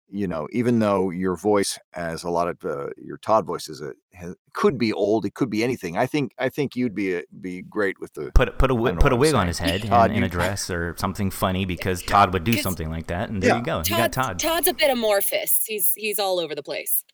you 0.08 0.28
know, 0.28 0.46
even 0.52 0.78
though 0.78 1.10
your 1.10 1.34
voice, 1.36 1.78
as 1.94 2.22
a 2.24 2.30
lot 2.30 2.46
of 2.48 2.64
uh, 2.64 2.88
your 2.96 3.16
Todd 3.16 3.46
voice 3.46 3.68
is 3.68 3.80
a 3.80 3.92
has, 4.12 4.34
could 4.52 4.78
be 4.78 4.92
old, 4.92 5.24
it 5.24 5.34
could 5.34 5.50
be 5.50 5.64
anything. 5.64 5.96
I 5.96 6.06
think, 6.06 6.32
I 6.38 6.48
think 6.48 6.76
you'd 6.76 6.94
be 6.94 7.14
a, 7.16 7.22
be 7.40 7.62
great 7.62 7.98
with 8.00 8.12
the. 8.14 8.30
Put 8.34 8.58
put 8.58 8.70
a 8.70 8.74
wi- 8.74 8.92
know 8.92 9.00
put 9.00 9.12
a 9.12 9.16
wig 9.16 9.34
on 9.34 9.46
his 9.46 9.58
head 9.66 9.82
Todd, 9.82 10.10
and, 10.10 10.16
and 10.16 10.24
a 10.24 10.28
dress 10.28 10.70
or 10.70 10.94
something 10.98 11.30
funny 11.30 11.64
because 11.74 12.02
Todd 12.02 12.32
would 12.32 12.44
do 12.44 12.52
something 12.54 12.90
like 12.90 13.06
that, 13.08 13.28
and 13.30 13.42
there 13.42 13.50
Yeah. 13.50 13.58
you 13.58 13.64
go. 13.64 13.78
You 13.78 13.96
got 13.96 14.12
Todd. 14.12 14.38
Todd's 14.38 14.68
a 14.68 14.74
bit 14.74 14.90
amorphous. 14.90 15.64
He's 15.66 15.90
he's 15.96 16.18
all 16.18 16.38
over 16.38 16.54
the 16.54 16.62
place. 16.62 17.04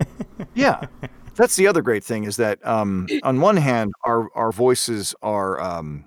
Yeah, 0.54 0.80
that's 1.36 1.56
the 1.56 1.66
other 1.68 1.82
great 1.82 2.02
thing 2.04 2.24
is 2.24 2.36
that 2.36 2.58
um, 2.66 3.06
on 3.22 3.40
one 3.40 3.56
hand, 3.56 3.92
our 4.04 4.28
our 4.34 4.52
voices 4.52 5.14
are 5.22 5.60
um, 5.60 6.06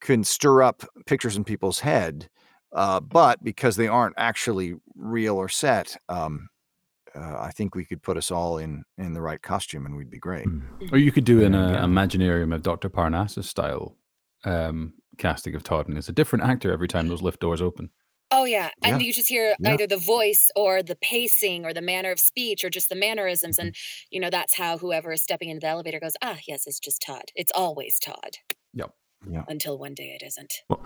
can 0.00 0.24
stir 0.24 0.62
up 0.62 0.82
pictures 1.06 1.36
in 1.36 1.44
people's 1.44 1.80
head, 1.80 2.28
uh, 2.74 3.00
but 3.00 3.42
because 3.42 3.76
they 3.76 3.88
aren't 3.88 4.14
actually 4.18 4.74
real 4.94 5.36
or 5.36 5.48
set, 5.48 5.96
um, 6.08 6.48
uh, 7.14 7.38
I 7.38 7.50
think 7.52 7.74
we 7.74 7.84
could 7.84 8.02
put 8.02 8.16
us 8.16 8.30
all 8.30 8.58
in 8.58 8.84
in 8.98 9.12
the 9.14 9.20
right 9.22 9.40
costume 9.40 9.86
and 9.86 9.96
we'd 9.96 10.10
be 10.10 10.18
great. 10.18 10.46
Mm. 10.46 10.92
Or 10.92 10.98
you 10.98 11.12
could 11.12 11.24
do 11.24 11.44
an 11.44 11.52
There 11.52 11.62
uh, 11.62 11.72
go. 11.72 11.86
Imaginarium 11.86 12.54
of 12.54 12.62
Dr. 12.62 12.88
Parnassus 12.88 13.46
style 13.48 13.96
um, 14.44 14.94
casting 15.16 15.54
of 15.54 15.62
Todd, 15.62 15.88
and 15.88 15.96
it's 15.96 16.08
a 16.08 16.12
different 16.12 16.44
actor 16.44 16.72
every 16.72 16.88
time 16.88 17.08
those 17.08 17.22
lift 17.22 17.40
doors 17.40 17.62
open. 17.62 17.90
Oh 18.30 18.44
yeah, 18.44 18.70
and 18.82 19.00
Yeah. 19.00 19.06
you 19.06 19.12
just 19.12 19.28
hear 19.28 19.54
Yeah. 19.60 19.74
either 19.74 19.86
the 19.86 19.96
voice 19.98 20.50
or 20.56 20.82
the 20.82 20.96
pacing 20.96 21.64
or 21.64 21.72
the 21.72 21.82
manner 21.82 22.10
of 22.10 22.18
speech 22.18 22.64
or 22.64 22.70
just 22.70 22.88
the 22.88 22.96
mannerisms, 22.96 23.58
and 23.60 23.76
you 24.10 24.18
know 24.18 24.30
that's 24.30 24.54
how 24.56 24.76
whoever 24.78 25.12
is 25.12 25.22
stepping 25.22 25.50
into 25.50 25.60
the 25.60 25.68
elevator 25.68 26.00
goes. 26.00 26.14
Ah, 26.20 26.38
yes, 26.48 26.66
it's 26.66 26.80
just 26.80 27.00
Todd. 27.00 27.30
It's 27.36 27.52
always 27.54 28.00
Todd. 28.00 28.38
Yep. 28.72 28.90
Yeah. 29.30 29.44
Until 29.46 29.78
one 29.78 29.94
day 29.94 30.18
it 30.20 30.24
isn't. 30.26 30.52
Well, 30.68 30.82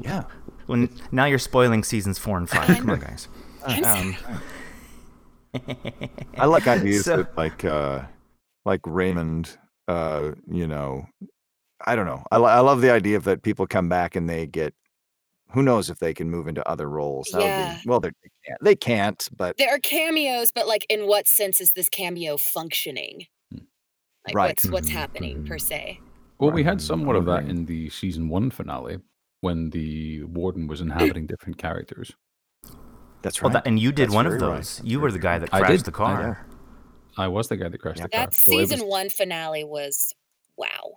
Yeah. 0.00 0.24
when, 0.66 0.88
now 1.12 1.24
you're 1.24 1.38
spoiling 1.38 1.82
seasons 1.84 2.18
four 2.18 2.38
and 2.38 2.48
five. 2.48 2.66
Come 2.78 2.90
on, 2.90 3.00
guys. 3.00 3.28
I'm 3.66 3.84
Um. 3.84 4.16
I 6.36 6.46
like 6.46 6.66
ideas 6.66 7.04
So- 7.04 7.18
that 7.18 7.36
like 7.36 7.64
uh 7.64 8.02
like 8.64 8.80
Raymond 8.86 9.56
uh 9.88 10.32
you 10.50 10.66
know 10.66 11.06
I 11.86 11.94
don't 11.96 12.06
know. 12.06 12.24
I, 12.32 12.36
I 12.38 12.58
love 12.60 12.80
the 12.80 12.90
idea 12.90 13.16
of 13.16 13.24
that 13.24 13.42
people 13.42 13.66
come 13.66 13.88
back 13.88 14.16
and 14.16 14.28
they 14.28 14.46
get 14.46 14.74
who 15.52 15.62
knows 15.62 15.88
if 15.88 15.98
they 15.98 16.12
can 16.12 16.28
move 16.30 16.46
into 16.48 16.66
other 16.68 16.88
roles. 16.90 17.28
That 17.32 17.38
would 17.38 17.44
be- 17.44 17.48
Yeah. 17.48 17.78
well, 17.86 18.00
they're- 18.00 18.12
can't. 18.46 18.58
They 18.62 18.74
can't, 18.76 19.28
but 19.36 19.56
There 19.56 19.70
are 19.74 19.78
cameos, 19.78 20.52
but 20.52 20.66
like, 20.68 20.84
in 20.90 21.06
what 21.06 21.26
sense 21.26 21.60
is 21.60 21.72
this 21.72 21.88
cameo 21.88 22.36
functioning? 22.36 23.26
Hmm. 23.50 23.58
Like, 24.26 24.34
Right. 24.36 24.48
what's 24.50 24.68
what's 24.70 24.88
Mhm, 24.90 24.92
happening 24.92 25.46
per 25.46 25.58
se? 25.58 26.00
Well, 26.38 26.50
we 26.50 26.62
had 26.64 26.80
somewhat 26.82 27.16
of 27.16 27.24
that 27.26 27.48
in 27.48 27.64
the 27.64 27.88
season 27.90 28.28
one 28.28 28.50
finale 28.50 28.98
when 29.40 29.70
the 29.70 30.24
warden 30.24 30.66
was 30.66 30.80
inhabiting 30.80 31.26
different 31.26 31.58
characters. 31.58 32.12
that's 33.22 33.40
right. 33.40 33.46
well, 33.46 33.52
that, 33.54 33.66
and 33.66 33.78
you 33.78 33.92
did 33.92 34.08
That's 34.08 34.14
one 34.14 34.26
of 34.26 34.32
very 34.32 34.42
right. 34.50 34.56
those. 34.58 34.80
You 34.84 35.00
were 35.00 35.12
the 35.12 35.18
guy 35.18 35.38
true. 35.38 35.46
that 35.46 35.54
I 35.54 35.60
crashed 35.60 35.84
did. 35.84 35.92
the 35.94 35.96
I 35.96 36.04
car. 36.04 36.46
I 37.16 37.28
was 37.28 37.48
the 37.48 37.56
guy 37.56 37.68
that 37.68 37.78
crashed 37.78 37.98
Yeah. 37.98 38.04
the 38.04 38.08
car. 38.10 38.26
That 38.26 38.34
so 38.34 38.50
season 38.52 38.80
was- 38.80 38.88
one 38.90 39.08
finale 39.10 39.64
was 39.64 40.12
wow. 40.56 40.96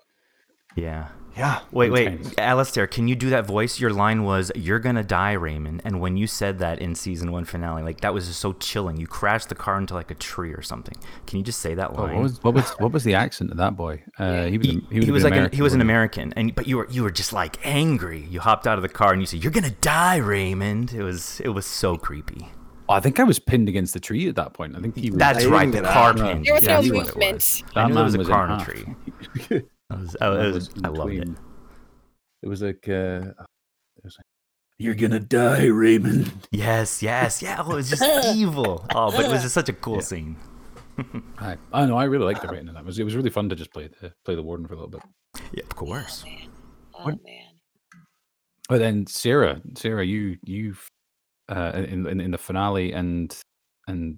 Yeah. 0.75 1.09
yeah. 1.37 1.59
Wait, 1.71 1.91
wait, 1.91 2.07
Intense. 2.07 2.33
Alistair, 2.37 2.87
can 2.87 3.07
you 3.07 3.15
do 3.15 3.29
that 3.31 3.45
voice? 3.45 3.79
Your 3.79 3.91
line 3.91 4.23
was, 4.23 4.51
"You're 4.55 4.79
gonna 4.79 5.03
die, 5.03 5.33
Raymond." 5.33 5.81
And 5.83 5.99
when 5.99 6.15
you 6.17 6.27
said 6.27 6.59
that 6.59 6.79
in 6.79 6.95
season 6.95 7.31
one 7.31 7.45
finale, 7.45 7.83
like 7.83 8.01
that 8.01 8.13
was 8.13 8.27
just 8.27 8.39
so 8.39 8.53
chilling. 8.53 8.97
You 8.97 9.07
crashed 9.07 9.49
the 9.49 9.55
car 9.55 9.77
into 9.77 9.93
like 9.93 10.11
a 10.11 10.15
tree 10.15 10.53
or 10.53 10.61
something. 10.61 10.95
Can 11.27 11.37
you 11.39 11.43
just 11.43 11.59
say 11.59 11.73
that 11.75 11.91
Oh, 11.95 12.03
line? 12.03 12.15
what 12.15 12.23
was 12.23 12.43
what 12.43 12.53
was 12.53 12.69
what 12.79 12.91
was 12.91 13.03
the 13.03 13.15
accent 13.15 13.51
of 13.51 13.57
that 13.57 13.75
boy? 13.75 14.03
Uh, 14.17 14.45
he 14.45 14.57
was 14.57 14.67
he, 14.67 14.81
he, 14.91 15.05
he 15.05 15.11
was 15.11 15.23
been 15.23 15.31
like 15.33 15.39
an, 15.47 15.51
he 15.51 15.61
was 15.61 15.73
an 15.73 15.81
American, 15.81 16.23
American, 16.31 16.39
and 16.39 16.55
but 16.55 16.67
you 16.67 16.77
were 16.77 16.87
you 16.89 17.03
were 17.03 17.11
just 17.11 17.33
like 17.33 17.57
angry. 17.65 18.25
You 18.29 18.39
hopped 18.39 18.65
out 18.67 18.77
of 18.77 18.81
the 18.81 18.89
car 18.89 19.11
and 19.11 19.21
you 19.21 19.25
said, 19.25 19.43
"You're 19.43 19.51
gonna 19.51 19.71
die, 19.81 20.17
Raymond." 20.17 20.93
It 20.93 21.03
was 21.03 21.39
it 21.41 21.49
was 21.49 21.65
so 21.65 21.97
creepy. 21.97 22.47
Oh, 22.89 22.93
I 22.93 22.99
think 22.99 23.19
I 23.21 23.23
was 23.23 23.39
pinned 23.39 23.69
against 23.69 23.93
the 23.93 23.99
tree 24.01 24.27
at 24.27 24.35
that 24.35 24.53
point. 24.53 24.75
I 24.75 24.81
think 24.81 24.97
he 24.97 25.11
was. 25.11 25.19
That's 25.19 25.45
right, 25.45 25.71
the 25.71 25.81
car 25.81 26.09
out. 26.09 26.17
pin. 26.17 26.43
There 26.43 26.53
was 26.55 26.63
That's 26.63 26.87
no 26.87 26.93
movement. 26.93 27.35
was. 27.35 27.63
that 27.73 27.79
I 27.85 27.87
knew 27.87 27.93
man 27.93 28.03
it 28.03 28.17
was 28.17 28.27
a 28.27 28.31
car 28.31 28.45
in 28.47 28.51
in 28.51 28.59
a 28.59 28.63
tree. 28.65 29.63
It 29.93 30.00
was, 30.00 30.15
oh, 30.21 30.38
Man 30.38 30.45
it 30.45 30.53
was, 30.53 30.74
was 30.74 30.83
I 30.83 30.88
loved 30.89 31.13
it. 31.13 31.29
It 32.43 32.48
was 32.48 32.62
like, 32.62 32.88
uh, 32.88 33.21
it 33.98 34.03
was 34.03 34.17
like, 34.17 34.25
"You're 34.79 34.95
gonna 34.95 35.19
die, 35.19 35.65
Raymond." 35.65 36.31
Yes, 36.51 37.03
yes, 37.03 37.41
yeah. 37.41 37.62
Oh, 37.65 37.71
it 37.71 37.75
was 37.75 37.89
just 37.89 38.03
evil. 38.36 38.86
Oh, 38.95 39.12
but 39.12 39.25
it 39.25 39.29
was 39.31 39.41
just 39.43 39.53
such 39.53 39.69
a 39.69 39.74
cool 39.74 40.01
scene. 40.01 40.36
I, 41.39 41.57
I 41.71 41.86
know. 41.86 41.98
I 41.98 42.05
really 42.05 42.25
liked 42.25 42.41
the 42.41 42.48
writing 42.48 42.67
of 42.67 42.74
that. 42.75 42.81
It 42.81 42.86
was 42.86 43.00
it 43.00 43.03
was 43.03 43.15
really 43.15 43.29
fun 43.29 43.50
to 43.50 43.55
just 43.55 43.71
play 43.74 43.89
the 44.01 44.12
play 44.25 44.36
the 44.36 44.43
warden 44.43 44.67
for 44.67 44.74
a 44.74 44.77
little 44.77 44.89
bit. 44.89 45.01
Yeah, 45.53 45.63
of 45.63 45.75
course. 45.75 46.24
Man. 46.25 46.50
Oh 46.95 47.05
What- 47.05 47.24
man. 47.24 47.45
But 48.69 48.79
then 48.79 49.05
Sarah, 49.05 49.60
Sarah, 49.75 50.05
you 50.05 50.38
you 50.45 50.75
uh, 51.50 51.71
in, 51.75 52.07
in 52.07 52.21
in 52.21 52.31
the 52.31 52.38
finale 52.38 52.93
and 52.93 53.36
and 53.88 54.17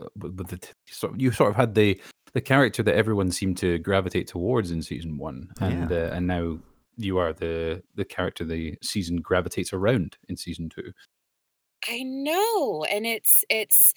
uh, 0.00 0.06
with 0.16 0.34
with 0.36 0.48
the 0.48 0.58
t- 0.58 0.72
sort 0.90 1.18
you 1.18 1.30
sort 1.32 1.50
of 1.50 1.56
had 1.56 1.74
the 1.74 1.98
the 2.34 2.40
character 2.40 2.82
that 2.82 2.94
everyone 2.94 3.30
seemed 3.30 3.56
to 3.58 3.78
gravitate 3.78 4.26
towards 4.26 4.70
in 4.70 4.82
season 4.82 5.16
one, 5.16 5.50
and 5.60 5.90
uh, 5.90 6.10
and 6.12 6.26
now 6.26 6.58
you 6.96 7.18
are 7.18 7.32
the 7.32 7.82
the 7.94 8.04
character 8.04 8.44
the 8.44 8.76
season 8.82 9.16
gravitates 9.16 9.72
around 9.72 10.16
in 10.28 10.36
season 10.36 10.68
two. 10.68 10.92
I 11.88 12.02
know, 12.02 12.84
and 12.84 13.06
it's 13.06 13.44
it's 13.48 13.94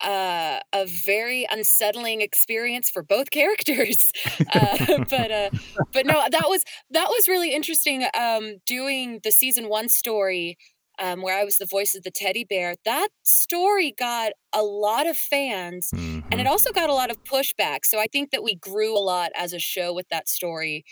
uh, 0.00 0.60
a 0.72 0.86
very 0.86 1.46
unsettling 1.50 2.20
experience 2.20 2.90
for 2.90 3.02
both 3.02 3.30
characters. 3.32 4.12
uh, 4.54 5.04
but 5.10 5.30
uh, 5.30 5.50
but 5.92 6.06
no, 6.06 6.24
that 6.30 6.48
was 6.48 6.64
that 6.90 7.08
was 7.08 7.28
really 7.28 7.52
interesting. 7.52 8.06
Um, 8.18 8.58
doing 8.66 9.20
the 9.24 9.32
season 9.32 9.68
one 9.68 9.88
story. 9.88 10.58
Um, 11.02 11.22
where 11.22 11.38
I 11.38 11.44
was 11.44 11.56
the 11.56 11.64
voice 11.66 11.94
of 11.94 12.02
the 12.02 12.10
teddy 12.10 12.44
bear, 12.44 12.76
that 12.84 13.08
story 13.22 13.90
got 13.96 14.32
a 14.52 14.62
lot 14.62 15.06
of 15.06 15.16
fans 15.16 15.88
and 15.92 16.22
Mhm. 16.24 16.40
it 16.40 16.46
also 16.46 16.72
got 16.72 16.90
a 16.90 16.94
lot 16.94 17.10
of 17.10 17.24
pushback. 17.24 17.86
So 17.86 17.98
I 17.98 18.06
think 18.06 18.30
that 18.32 18.42
we 18.42 18.54
grew 18.54 18.94
a 18.96 19.00
lot 19.00 19.30
as 19.34 19.52
a 19.54 19.58
show 19.58 19.94
with 19.94 20.08
that 20.10 20.28
story. 20.28 20.84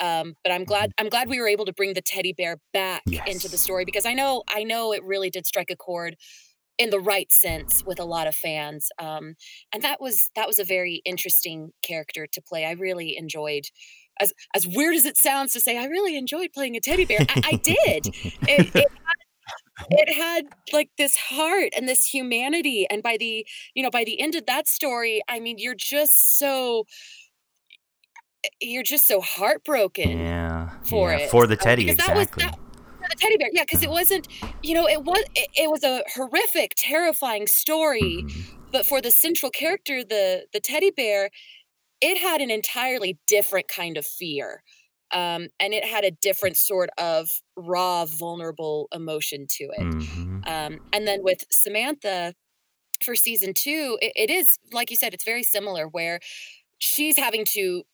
Um, 0.00 0.34
but 0.42 0.52
I'm 0.52 0.64
glad 0.64 0.90
I'm 0.98 1.08
glad 1.08 1.28
we 1.28 1.38
were 1.40 1.46
able 1.48 1.64
to 1.66 1.72
bring 1.72 1.94
the 1.94 2.00
teddy 2.02 2.32
bear 2.32 2.56
back 2.72 3.02
into 3.26 3.48
the 3.48 3.58
story 3.58 3.84
because 3.84 4.04
I 4.06 4.14
know 4.14 4.42
I 4.48 4.64
know 4.64 4.92
it 4.92 5.04
really 5.04 5.30
did 5.30 5.46
strike 5.46 5.70
a 5.70 5.76
chord 5.76 6.16
in 6.78 6.90
the 6.90 6.98
right 6.98 7.30
sense 7.30 7.84
with 7.84 8.00
a 8.00 8.04
lot 8.04 8.26
of 8.26 8.34
fans. 8.34 8.88
Um, 8.98 9.36
and 9.72 9.82
that 9.82 10.00
was 10.00 10.30
that 10.34 10.46
was 10.48 10.58
a 10.58 10.64
very 10.64 11.02
interesting 11.04 11.72
character 11.82 12.26
to 12.26 12.42
play. 12.42 12.64
I 12.64 12.72
really 12.72 13.16
enjoyed. 13.16 13.66
As 14.18 14.32
as 14.54 14.66
weird 14.66 14.94
as 14.96 15.04
it 15.04 15.16
sounds 15.16 15.52
to 15.52 15.60
say, 15.60 15.76
I 15.78 15.84
really 15.84 16.16
enjoyed 16.16 16.52
playing 16.52 16.74
a 16.76 16.80
teddy 16.80 17.04
bear. 17.04 17.20
I, 17.28 17.42
I 17.52 17.56
did. 17.56 18.06
It, 18.06 18.74
it 18.74 18.74
had 18.74 19.18
it 19.90 20.12
had 20.14 20.44
like 20.72 20.90
this 20.98 21.16
heart 21.16 21.70
and 21.76 21.88
this 21.88 22.04
humanity 22.06 22.86
and 22.90 23.02
by 23.02 23.16
the 23.18 23.46
you 23.74 23.82
know 23.82 23.90
by 23.90 24.04
the 24.04 24.20
end 24.20 24.34
of 24.34 24.46
that 24.46 24.68
story 24.68 25.20
i 25.28 25.40
mean 25.40 25.56
you're 25.58 25.74
just 25.74 26.38
so 26.38 26.84
eh, 28.44 28.48
you're 28.60 28.82
just 28.82 29.06
so 29.06 29.20
heartbroken 29.20 30.18
yeah, 30.18 30.70
for 30.84 31.10
yeah, 31.10 31.18
it 31.18 31.30
for 31.30 31.46
the 31.46 31.56
So- 31.56 31.64
teddy 31.64 31.84
because 31.84 31.98
that 32.06 32.16
was 32.16 32.26
exactly. 32.28 32.44
that, 32.44 32.58
the 33.10 33.16
teddy 33.18 33.36
bear 33.36 33.48
yeah 33.52 33.62
because 33.62 33.82
it 33.82 33.86
uh-huh. 33.86 33.94
wasn't 33.94 34.28
you 34.62 34.74
know 34.74 34.86
it 34.88 35.02
was 35.04 35.24
it, 35.34 35.48
it 35.56 35.70
was 35.70 35.82
a 35.84 36.02
horrific 36.14 36.72
terrifying 36.76 37.46
story 37.46 38.22
Mhm. 38.22 38.44
but 38.70 38.86
for 38.86 39.00
the 39.00 39.10
central 39.10 39.50
character 39.50 40.04
the 40.04 40.46
the 40.52 40.60
teddy 40.60 40.90
bear 40.90 41.30
it 42.00 42.18
had 42.18 42.40
an 42.40 42.50
entirely 42.50 43.18
different 43.26 43.68
kind 43.68 43.96
of 43.96 44.06
fear 44.06 44.62
um, 45.12 45.48
and 45.60 45.74
it 45.74 45.84
had 45.84 46.04
a 46.04 46.10
different 46.10 46.56
sort 46.56 46.90
of 46.98 47.30
raw 47.56 48.04
vulnerable 48.06 48.88
emotion 48.92 49.46
to 49.48 49.64
it 49.64 49.88
Mhm. 49.90 50.46
um, 50.46 50.78
and 50.92 51.06
then 51.06 51.20
with 51.22 51.44
Samantha 51.50 52.34
for 53.04 53.16
season 53.16 53.54
two, 53.54 53.98
it, 54.00 54.12
it 54.16 54.30
is, 54.30 54.58
like 54.72 54.90
you 54.90 54.96
said, 54.96 55.14
it's 55.14 55.24
very 55.24 55.42
similar 55.42 55.88
where 55.88 56.20
she's 56.78 57.18
having 57.18 57.44
to 57.46 57.84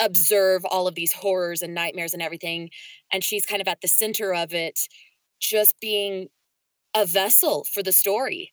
observe 0.00 0.64
all 0.66 0.88
of 0.88 0.94
these 0.94 1.12
horrors 1.12 1.62
and 1.62 1.74
nightmares 1.74 2.12
and 2.14 2.22
everything. 2.22 2.70
And 3.12 3.22
she's 3.22 3.46
kind 3.46 3.60
of 3.60 3.68
at 3.68 3.80
the 3.80 3.88
center 3.88 4.34
of 4.34 4.54
it, 4.54 4.88
just 5.40 5.78
being 5.80 6.28
a 6.94 7.06
vessel 7.06 7.64
for 7.64 7.82
the 7.82 7.92
story. 7.92 8.52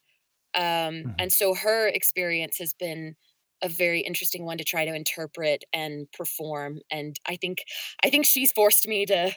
Um, 0.55 1.05
Mhm. 1.05 1.19
And 1.19 1.31
so 1.33 1.55
her 1.55 1.87
experience 1.87 2.57
has 2.59 2.73
been 2.73 3.15
a 3.61 3.69
very 3.69 4.01
interesting 4.01 4.45
one 4.45 4.57
to 4.57 4.63
try 4.63 4.85
to 4.85 4.93
interpret 4.93 5.63
and 5.73 6.07
perform. 6.11 6.79
And 6.91 7.15
I 7.27 7.35
think, 7.35 7.59
I 8.03 8.09
think 8.09 8.25
she's 8.25 8.51
forced 8.51 8.87
me 8.87 9.05
to 9.07 9.31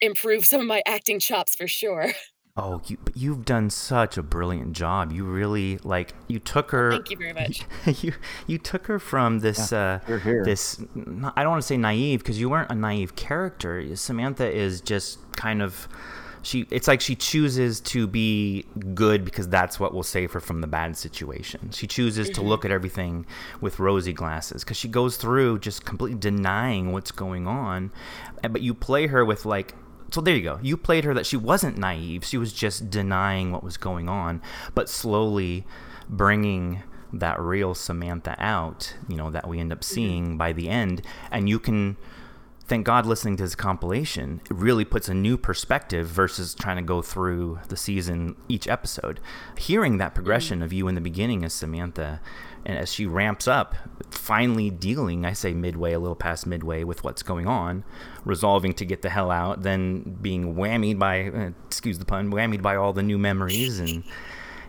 improve 0.00 0.44
some 0.44 0.60
of 0.60 0.66
my 0.66 0.82
acting 0.86 1.18
chops 1.20 1.54
for 1.54 1.66
sure. 1.66 2.12
Oh, 2.56 2.80
you, 2.86 2.98
but 3.02 3.16
you've 3.16 3.44
done 3.44 3.68
such 3.68 4.16
a 4.16 4.22
brilliant 4.22 4.74
job. 4.74 5.10
You 5.10 5.24
really 5.24 5.78
like 5.78 6.14
you 6.28 6.38
took 6.38 6.70
her. 6.70 6.92
Thank 6.92 7.10
you 7.10 7.16
very 7.16 7.32
much. 7.32 7.62
you 8.04 8.12
you 8.46 8.58
took 8.58 8.86
her 8.86 9.00
from 9.00 9.40
this 9.40 9.72
uh, 9.72 9.98
Here, 10.06 10.20
here. 10.20 10.44
this. 10.44 10.78
n- 10.94 11.32
I 11.34 11.42
don't 11.42 11.50
want 11.50 11.62
to 11.62 11.66
say 11.66 11.76
naive 11.76 12.20
because 12.20 12.38
you 12.38 12.48
weren't 12.48 12.70
a 12.70 12.76
naive 12.76 13.16
character. 13.16 13.96
Samantha 13.96 14.48
is 14.48 14.80
just 14.80 15.18
kind 15.32 15.62
of. 15.62 15.88
She, 16.44 16.66
it's 16.70 16.86
like 16.86 17.00
she 17.00 17.16
chooses 17.16 17.80
to 17.80 18.06
be 18.06 18.66
good 18.94 19.24
because 19.24 19.48
that's 19.48 19.80
what 19.80 19.94
will 19.94 20.02
save 20.02 20.32
her 20.32 20.40
from 20.40 20.60
the 20.60 20.66
bad 20.66 20.96
situation. 20.96 21.70
She 21.72 21.86
chooses 21.86 22.28
to 22.28 22.34
mm-hmm. 22.34 22.48
look 22.48 22.64
at 22.64 22.70
everything 22.70 23.26
with 23.60 23.78
rosy 23.78 24.12
glasses 24.12 24.62
because 24.62 24.76
she 24.76 24.88
goes 24.88 25.16
through 25.16 25.60
just 25.60 25.84
completely 25.84 26.18
denying 26.18 26.92
what's 26.92 27.10
going 27.10 27.46
on. 27.46 27.90
But 28.42 28.60
you 28.60 28.74
play 28.74 29.06
her 29.06 29.24
with 29.24 29.44
like 29.44 29.74
so 30.10 30.20
there 30.20 30.36
you 30.36 30.42
go. 30.42 30.60
You 30.62 30.76
played 30.76 31.02
her 31.04 31.14
that 31.14 31.26
she 31.26 31.36
wasn't 31.36 31.76
naive. 31.76 32.24
She 32.24 32.38
was 32.38 32.52
just 32.52 32.88
denying 32.88 33.50
what 33.50 33.64
was 33.64 33.76
going 33.76 34.08
on, 34.08 34.42
but 34.72 34.88
slowly 34.88 35.66
bringing 36.08 36.84
that 37.12 37.40
real 37.40 37.74
Samantha 37.74 38.36
out, 38.38 38.94
you 39.08 39.16
know, 39.16 39.30
that 39.30 39.48
we 39.48 39.58
end 39.58 39.72
up 39.72 39.80
mm-hmm. 39.80 39.94
seeing 39.94 40.38
by 40.38 40.52
the 40.52 40.68
end. 40.68 41.02
And 41.30 41.48
you 41.48 41.58
can, 41.58 41.96
thank 42.66 42.86
God, 42.86 43.06
listening 43.06 43.36
to 43.36 43.42
this 43.42 43.54
compilation, 43.54 44.40
it 44.50 44.54
really 44.54 44.84
puts 44.84 45.08
a 45.08 45.14
new 45.14 45.36
perspective 45.36 46.06
versus 46.06 46.54
trying 46.54 46.76
to 46.76 46.82
go 46.82 47.02
through 47.02 47.60
the 47.68 47.76
season 47.76 48.36
each 48.48 48.66
episode. 48.66 49.20
Hearing 49.58 49.98
that 49.98 50.14
progression 50.14 50.62
of 50.62 50.72
you 50.72 50.88
in 50.88 50.94
the 50.94 51.00
beginning 51.00 51.44
as 51.44 51.52
Samantha, 51.52 52.20
and 52.64 52.78
as 52.78 52.92
she 52.92 53.04
ramps 53.04 53.46
up, 53.46 53.74
finally 54.10 54.70
dealing, 54.70 55.26
I 55.26 55.34
say 55.34 55.52
midway, 55.52 55.92
a 55.92 55.98
little 55.98 56.16
past 56.16 56.46
midway, 56.46 56.84
with 56.84 57.04
what's 57.04 57.22
going 57.22 57.46
on, 57.46 57.84
resolving 58.24 58.72
to 58.74 58.84
get 58.86 59.02
the 59.02 59.10
hell 59.10 59.30
out, 59.30 59.62
then 59.62 60.16
being 60.22 60.54
whammied 60.54 60.98
by, 60.98 61.28
uh, 61.28 61.50
excuse 61.66 61.98
the 61.98 62.06
pun, 62.06 62.30
whammied 62.30 62.62
by 62.62 62.76
all 62.76 62.92
the 62.92 63.02
new 63.02 63.18
memories 63.18 63.78
and 63.78 64.04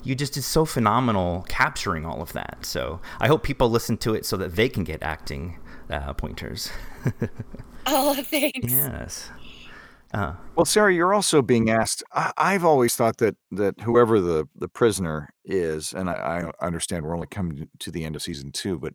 you 0.04 0.14
just 0.14 0.34
did 0.34 0.44
so 0.44 0.66
phenomenal 0.66 1.44
capturing 1.50 2.06
all 2.06 2.22
of 2.22 2.32
that. 2.34 2.60
So 2.62 3.02
I 3.20 3.28
hope 3.28 3.42
people 3.42 3.70
listen 3.70 3.98
to 3.98 4.14
it 4.14 4.24
so 4.24 4.38
that 4.38 4.56
they 4.56 4.70
can 4.70 4.84
get 4.84 5.02
acting 5.02 5.58
uh, 5.90 6.14
pointers. 6.14 6.70
Oh, 7.88 8.16
thanks. 8.24 8.72
yes. 8.72 9.30
Uh, 10.14 10.34
Well, 10.56 10.66
Sarah, 10.66 10.94
you're 10.94 11.14
also 11.14 11.42
being 11.42 11.70
asked. 11.70 12.04
I, 12.14 12.32
I've 12.38 12.64
always 12.66 12.96
thought 12.96 13.18
that 13.18 13.36
that 13.52 13.82
whoever 13.82 14.20
the 14.20 14.48
the 14.56 14.68
prisoner 14.68 15.30
is, 15.44 15.94
and 15.94 16.10
I, 16.10 16.52
I 16.60 16.66
understand 16.66 17.06
we're 17.06 17.16
only 17.16 17.28
coming 17.28 17.70
to 17.80 17.92
the 17.92 18.04
end 18.06 18.16
of 18.16 18.22
season 18.24 18.52
two, 18.52 18.80
but 18.80 18.94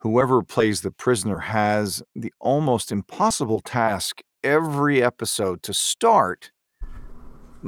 whoever 0.00 0.42
plays 0.42 0.82
the 0.82 0.90
prisoner 0.90 1.38
has 1.40 2.02
the 2.14 2.32
almost 2.40 2.92
impossible 2.92 3.60
task 3.60 4.22
every 4.42 5.02
episode 5.02 5.62
to 5.62 5.74
start 5.74 6.50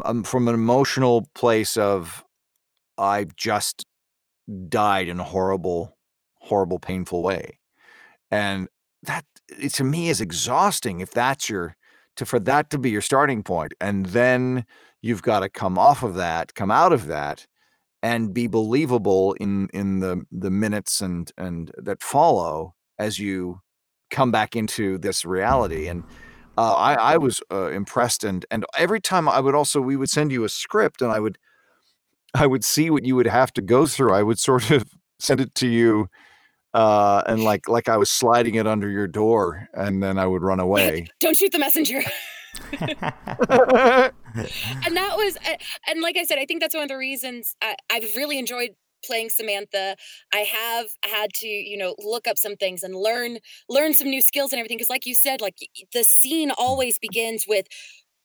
um, 0.04 0.22
from 0.24 0.48
an 0.48 0.54
emotional 0.54 1.28
place 1.34 1.76
of 1.76 2.24
I've 2.98 3.36
just 3.36 3.84
died 4.68 5.08
in 5.08 5.20
a 5.20 5.24
horrible, 5.24 5.96
horrible, 6.40 6.78
painful 6.78 7.22
way, 7.22 7.58
and 8.30 8.68
that 9.02 9.24
it, 9.58 9.74
to 9.74 9.84
me 9.84 10.08
is 10.08 10.20
exhausting. 10.20 11.00
If 11.00 11.10
that's 11.10 11.48
your 11.48 11.76
to 12.16 12.26
for 12.26 12.38
that 12.40 12.70
to 12.70 12.78
be 12.78 12.90
your 12.90 13.00
starting 13.00 13.42
point 13.42 13.72
and 13.80 14.06
then 14.06 14.64
you've 15.00 15.22
got 15.22 15.40
to 15.40 15.48
come 15.48 15.78
off 15.78 16.02
of 16.02 16.14
that 16.14 16.54
come 16.54 16.70
out 16.70 16.92
of 16.92 17.06
that 17.06 17.46
and 18.02 18.34
be 18.34 18.46
believable 18.46 19.32
in 19.34 19.68
in 19.72 20.00
the 20.00 20.24
the 20.30 20.50
minutes 20.50 21.00
and 21.00 21.32
and 21.36 21.70
that 21.76 22.02
follow 22.02 22.74
as 22.98 23.18
you 23.18 23.60
come 24.10 24.30
back 24.30 24.54
into 24.54 24.98
this 24.98 25.24
reality 25.24 25.88
and 25.88 26.04
uh, 26.58 26.74
I, 26.74 26.94
I 26.94 27.16
was 27.16 27.40
uh, 27.50 27.70
impressed 27.70 28.24
and 28.24 28.44
and 28.50 28.66
every 28.76 29.00
time 29.00 29.28
I 29.28 29.40
would 29.40 29.54
also 29.54 29.80
we 29.80 29.96
would 29.96 30.10
send 30.10 30.32
you 30.32 30.44
a 30.44 30.48
script 30.48 31.00
and 31.00 31.10
I 31.10 31.18
would 31.18 31.38
I 32.34 32.46
would 32.46 32.64
see 32.64 32.90
what 32.90 33.04
you 33.04 33.16
would 33.16 33.26
have 33.26 33.52
to 33.54 33.62
go 33.62 33.86
through 33.86 34.12
I 34.12 34.22
would 34.22 34.38
sort 34.38 34.70
of 34.70 34.84
send 35.18 35.40
it 35.40 35.54
to 35.54 35.68
you 35.68 36.08
uh, 36.74 37.22
and 37.26 37.42
like 37.44 37.68
like 37.68 37.88
I 37.88 37.96
was 37.96 38.10
sliding 38.10 38.54
it 38.54 38.66
under 38.66 38.88
your 38.88 39.06
door 39.06 39.68
and 39.74 40.02
then 40.02 40.18
I 40.18 40.26
would 40.26 40.42
run 40.42 40.60
away. 40.60 41.08
Don't 41.20 41.36
shoot 41.36 41.52
the 41.52 41.58
messenger. 41.58 42.02
and 42.80 44.12
that 44.94 45.14
was 45.16 45.38
uh, 45.38 45.56
and 45.88 46.02
like 46.02 46.18
i 46.18 46.22
said 46.22 46.38
i 46.38 46.44
think 46.44 46.60
that's 46.60 46.74
one 46.74 46.82
of 46.82 46.88
the 46.90 46.98
reasons 46.98 47.56
I, 47.62 47.76
i've 47.90 48.14
really 48.14 48.38
enjoyed 48.38 48.72
playing 49.04 49.30
samantha. 49.30 49.96
I 50.32 50.38
have 50.38 50.86
had 51.04 51.32
to 51.34 51.48
you 51.48 51.76
know 51.76 51.94
look 51.98 52.26
up 52.26 52.38
some 52.38 52.56
things 52.56 52.82
and 52.82 52.94
learn 52.94 53.38
learn 53.68 53.94
some 53.94 54.08
new 54.08 54.22
skills 54.22 54.52
and 54.52 54.58
everything 54.60 54.78
because 54.78 54.90
like 54.90 55.06
you 55.06 55.14
said 55.14 55.40
like 55.40 55.56
the 55.92 56.04
scene 56.04 56.50
always 56.52 56.98
begins 56.98 57.46
with 57.48 57.66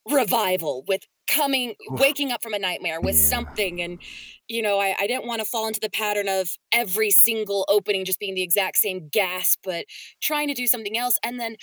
revival 0.09 0.83
with 0.87 1.01
coming 1.27 1.75
waking 1.89 2.31
up 2.31 2.41
from 2.41 2.53
a 2.53 2.59
nightmare 2.59 2.99
with 3.01 3.15
Yeah. 3.15 3.21
something 3.21 3.81
and 3.81 3.99
you 4.47 4.61
know 4.61 4.79
i, 4.79 4.95
I 4.99 5.07
didn't 5.07 5.27
want 5.27 5.39
to 5.39 5.45
fall 5.45 5.67
into 5.67 5.79
the 5.79 5.89
pattern 5.89 6.27
of 6.29 6.55
every 6.71 7.11
single 7.11 7.65
opening 7.69 8.05
just 8.05 8.19
being 8.19 8.35
the 8.35 8.43
exact 8.43 8.77
same 8.77 9.09
gasp 9.09 9.59
but 9.63 9.85
trying 10.21 10.47
to 10.47 10.53
do 10.53 10.67
something 10.67 10.97
else 10.97 11.17
and 11.23 11.39
then 11.39 11.55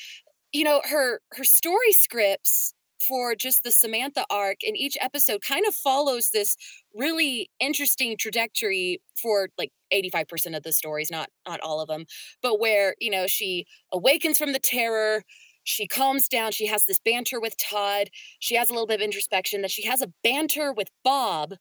you 0.52 0.64
know 0.64 0.80
her 0.84 1.20
her 1.32 1.44
story 1.44 1.92
scripts 1.92 2.74
for 3.00 3.34
just 3.34 3.62
the 3.64 3.70
Samantha 3.70 4.24
arc 4.30 4.58
in 4.62 4.76
each 4.76 4.96
episode 5.00 5.42
kind 5.42 5.66
of 5.66 5.74
follows 5.74 6.30
this 6.30 6.56
really 6.94 7.50
interesting 7.60 8.16
trajectory 8.16 9.02
for 9.20 9.48
like 9.58 9.72
85% 9.92 10.56
of 10.56 10.62
the 10.62 10.72
stories 10.72 11.10
not 11.10 11.28
not 11.46 11.60
all 11.60 11.80
of 11.80 11.88
them 11.88 12.06
but 12.42 12.58
where 12.60 12.94
you 13.00 13.10
know 13.10 13.26
she 13.26 13.66
awakens 13.92 14.38
from 14.38 14.52
the 14.52 14.58
terror 14.58 15.22
she 15.64 15.86
calms 15.88 16.28
down 16.28 16.52
she 16.52 16.66
has 16.66 16.84
this 16.86 17.00
banter 17.00 17.40
with 17.40 17.56
Todd 17.58 18.10
she 18.38 18.54
has 18.56 18.70
a 18.70 18.72
little 18.72 18.86
bit 18.86 19.00
of 19.00 19.04
introspection 19.04 19.62
that 19.62 19.70
she 19.72 19.84
has 19.86 20.02
a 20.02 20.12
banter 20.22 20.72
with 20.72 20.90
Bob 21.04 21.54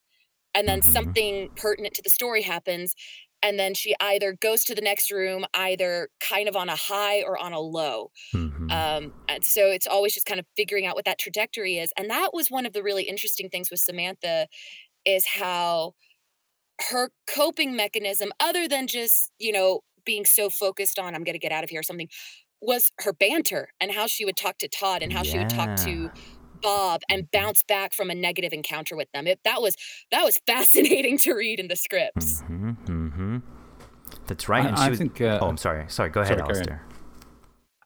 and 0.56 0.68
then 0.68 0.82
Mhm. 0.82 0.84
something 0.84 1.50
pertinent 1.56 1.96
to 1.96 2.02
the 2.04 2.10
story 2.10 2.44
happens 2.44 2.96
and 3.44 3.60
then 3.60 3.74
she 3.74 3.96
either 4.02 4.34
goes 4.34 4.64
to 4.66 4.76
the 4.76 4.82
next 4.82 5.12
room 5.12 5.46
either 5.56 6.10
kind 6.20 6.48
of 6.50 6.56
on 6.56 6.70
a 6.70 6.76
high 6.76 7.24
or 7.24 7.38
on 7.38 7.54
a 7.54 7.60
low 7.60 8.12
mhm. 8.34 8.70
um, 8.70 9.14
and 9.28 9.46
so 9.46 9.68
it's 9.68 9.88
always 9.88 10.14
just 10.14 10.26
kind 10.26 10.40
of 10.40 10.48
figuring 10.58 10.86
out 10.86 10.96
what 10.96 11.06
that 11.06 11.20
trajectory 11.20 11.78
is. 11.78 11.92
And 11.98 12.10
that 12.10 12.32
was 12.34 12.50
one 12.50 12.66
of 12.66 12.74
the 12.74 12.84
really 12.84 13.04
interesting 13.04 13.50
things 13.50 13.70
with 13.70 13.80
Samantha 13.82 14.48
is 15.06 15.26
how 15.28 15.94
her 16.90 17.12
coping 17.28 17.76
mechanism, 17.76 18.32
other 18.40 18.68
than 18.68 18.88
just, 18.88 19.32
you 19.40 19.52
know, 19.52 19.82
being 20.06 20.26
so 20.26 20.50
focused 20.50 21.00
on 21.00 21.16
I'm 21.16 21.24
gonna 21.24 21.38
get 21.40 21.52
out 21.52 21.64
of 21.64 21.70
here 21.70 21.82
or 21.82 21.84
something, 21.84 22.10
was 22.64 22.92
her 23.02 23.14
banter 23.14 23.70
and 23.80 23.92
how 23.92 24.08
she 24.08 24.26
would 24.26 24.38
talk 24.38 24.58
to 24.60 24.68
Todd 24.68 25.04
and 25.04 25.12
how 25.12 25.24
she 25.24 25.38
would 25.38 25.50
talk 25.50 25.76
to 25.78 26.10
Bob 26.62 27.02
and 27.10 27.30
bounce 27.32 27.64
back 27.64 27.94
from 27.94 28.10
a 28.10 28.16
negative 28.16 28.54
encounter 28.54 28.96
with 28.96 29.12
them. 29.14 29.28
It, 29.28 29.40
that 29.44 29.62
was 29.62 29.76
that 30.12 30.24
was 30.24 30.40
fascinating 30.48 31.18
to 31.20 31.34
read 31.34 31.60
in 31.60 31.68
the 31.68 31.76
scripts. 31.76 32.42
hmm 32.42 32.72
hmm 32.72 33.38
That's 34.28 34.48
right. 34.48 34.64
I, 34.64 34.68
and 34.70 34.78
she 34.78 34.86
I 34.86 34.90
was, 34.90 34.98
think. 35.00 35.22
Uh, 35.22 35.40
oh, 35.42 35.50
I'm 35.50 35.58
sorry. 35.58 35.86
Sorry. 35.90 36.10
Go 36.10 36.22
ahead, 36.22 36.38
sorry. 36.38 36.50
Alistair. 36.50 36.84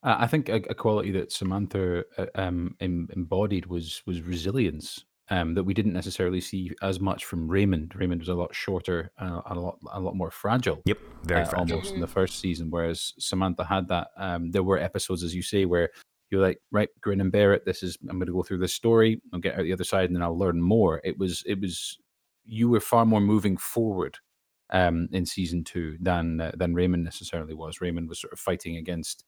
I 0.03 0.23
I 0.23 0.27
think 0.27 0.49
a, 0.49 0.55
a 0.69 0.75
quality 0.75 1.11
that 1.11 1.31
Samantha 1.31 2.05
uh, 2.17 2.27
um, 2.35 2.75
em- 2.79 3.09
embodied 3.15 3.65
was 3.65 4.03
was 4.05 4.21
resilience 4.21 5.05
um, 5.29 5.53
that 5.55 5.63
we 5.63 5.73
didn't 5.73 5.93
necessarily 5.93 6.39
see 6.39 6.71
as 6.81 6.99
much 6.99 7.25
from 7.25 7.47
Raymond. 7.47 7.93
Raymond 7.95 8.21
was 8.21 8.29
a 8.29 8.33
lot 8.33 8.55
shorter, 8.55 9.11
uh, 9.19 9.41
a 9.45 9.55
lot 9.55 9.77
a 9.91 9.99
lot 9.99 10.15
more 10.15 10.31
fragile. 10.31 10.81
Yep. 10.85 10.97
Very 11.23 11.41
uh, 11.41 11.45
fragile. 11.45 11.75
almost 11.75 11.93
in 11.93 12.01
the 12.01 12.07
first 12.07 12.39
season, 12.39 12.69
whereas 12.69 13.13
Samantha 13.19 13.65
had 13.65 13.87
that. 13.89 14.09
Um, 14.17 14.51
there 14.51 14.63
were 14.63 14.77
episodes, 14.77 15.23
as 15.23 15.35
you 15.35 15.41
say, 15.41 15.65
where 15.65 15.89
you're 16.29 16.41
like, 16.41 16.59
right, 16.71 16.89
grin 17.01 17.21
and 17.21 17.31
bear 17.31 17.53
it. 17.53 17.65
This 17.65 17.83
is 17.83 17.97
I'm 18.09 18.17
going 18.17 18.27
to 18.27 18.33
go 18.33 18.43
through 18.43 18.59
this 18.59 18.73
story. 18.73 19.21
I'll 19.33 19.39
get 19.39 19.57
out 19.57 19.63
the 19.63 19.73
other 19.73 19.83
side, 19.83 20.05
and 20.05 20.15
then 20.15 20.23
I'll 20.23 20.37
learn 20.37 20.61
more. 20.61 21.01
It 21.03 21.17
was 21.17 21.43
it 21.45 21.59
was 21.59 21.97
you 22.45 22.69
were 22.69 22.79
far 22.79 23.05
more 23.05 23.21
moving 23.21 23.57
forward 23.57 24.17
um, 24.69 25.09
in 25.11 25.25
season 25.25 25.63
two 25.63 25.97
than 25.99 26.39
uh, 26.39 26.51
than 26.55 26.73
Raymond 26.73 27.03
necessarily 27.03 27.53
was. 27.53 27.81
Raymond 27.81 28.07
was 28.07 28.19
sort 28.19 28.33
of 28.33 28.39
fighting 28.39 28.77
against 28.77 29.25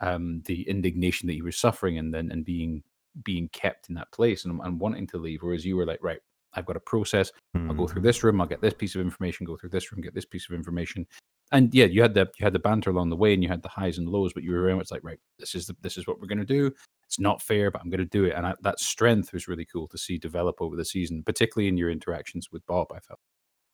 um, 0.00 0.42
the 0.44 0.68
indignation 0.68 1.26
that 1.26 1.34
he 1.34 1.42
was 1.42 1.56
suffering, 1.56 1.98
and 1.98 2.12
then 2.12 2.30
and 2.30 2.44
being 2.44 2.82
being 3.24 3.48
kept 3.48 3.88
in 3.88 3.94
that 3.96 4.10
place 4.12 4.44
and, 4.44 4.60
and 4.62 4.80
wanting 4.80 5.06
to 5.08 5.18
leave. 5.18 5.42
Whereas 5.42 5.64
you 5.64 5.76
were 5.76 5.86
like, 5.86 6.02
right, 6.02 6.20
I've 6.54 6.66
got 6.66 6.76
a 6.76 6.80
process. 6.80 7.30
I'll 7.54 7.74
go 7.74 7.86
through 7.86 8.02
this 8.02 8.22
room. 8.22 8.40
I'll 8.40 8.46
get 8.46 8.60
this 8.60 8.74
piece 8.74 8.94
of 8.94 9.00
information. 9.00 9.46
Go 9.46 9.56
through 9.56 9.70
this 9.70 9.92
room. 9.92 10.00
Get 10.00 10.14
this 10.14 10.24
piece 10.24 10.48
of 10.48 10.54
information. 10.54 11.06
And 11.52 11.72
yeah, 11.74 11.86
you 11.86 12.02
had 12.02 12.14
the 12.14 12.28
you 12.38 12.44
had 12.44 12.52
the 12.52 12.60
banter 12.60 12.90
along 12.90 13.10
the 13.10 13.16
way, 13.16 13.34
and 13.34 13.42
you 13.42 13.48
had 13.48 13.62
the 13.62 13.68
highs 13.68 13.98
and 13.98 14.08
lows. 14.08 14.32
But 14.32 14.44
you 14.44 14.52
were 14.52 14.62
very 14.62 14.76
much 14.76 14.90
like, 14.90 15.02
right, 15.02 15.18
this 15.38 15.54
is 15.54 15.66
the, 15.66 15.76
this 15.82 15.96
is 15.96 16.06
what 16.06 16.20
we're 16.20 16.28
going 16.28 16.38
to 16.38 16.44
do. 16.44 16.72
It's 17.04 17.18
not 17.18 17.42
fair, 17.42 17.70
but 17.70 17.80
I'm 17.82 17.90
going 17.90 17.98
to 17.98 18.04
do 18.04 18.24
it. 18.24 18.34
And 18.36 18.46
I, 18.46 18.54
that 18.62 18.78
strength 18.78 19.32
was 19.32 19.48
really 19.48 19.64
cool 19.64 19.88
to 19.88 19.98
see 19.98 20.16
develop 20.16 20.56
over 20.60 20.76
the 20.76 20.84
season, 20.84 21.22
particularly 21.24 21.68
in 21.68 21.76
your 21.76 21.90
interactions 21.90 22.50
with 22.52 22.64
Bob. 22.66 22.92
I 22.92 23.00
felt. 23.00 23.18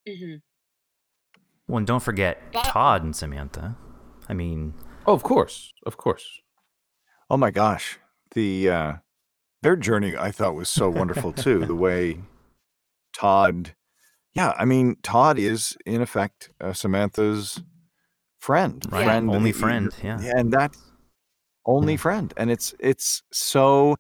Mm-hmm. 0.09 0.37
Well, 1.69 1.79
and 1.79 1.87
don't 1.87 2.03
forget 2.03 2.53
Todd 2.53 3.03
and 3.03 3.15
Samantha. 3.15 3.77
I 4.29 4.35
mean, 4.35 4.75
Oh, 5.07 5.13
of 5.13 5.23
course, 5.23 5.73
of 5.85 5.97
course. 5.97 6.41
Oh 7.31 7.37
my 7.37 7.53
gosh, 7.53 7.99
the 8.35 8.69
uh, 8.69 8.93
their 9.67 9.75
journey 9.75 10.17
I 10.17 10.31
thought 10.31 10.55
was 10.55 10.69
so 10.69 10.89
wonderful 10.89 11.33
too. 11.33 11.65
The 11.67 11.75
way 11.75 12.21
Todd, 13.19 13.75
yeah, 14.33 14.53
I 14.57 14.65
mean 14.65 14.95
Todd 15.03 15.41
is 15.41 15.77
in 15.85 16.01
effect 16.01 16.51
uh, 16.61 16.73
Samantha's 16.73 17.61
friend, 18.39 18.85
Right, 18.93 19.05
friend, 19.05 19.29
only 19.29 19.51
and- 19.51 19.59
friend, 19.59 19.93
yeah. 20.05 20.21
and 20.23 20.53
that's 20.53 20.79
only 21.67 21.97
friend, 21.97 22.33
and 22.37 22.49
it's 22.49 22.75
it's 22.79 23.25
so 23.33 23.97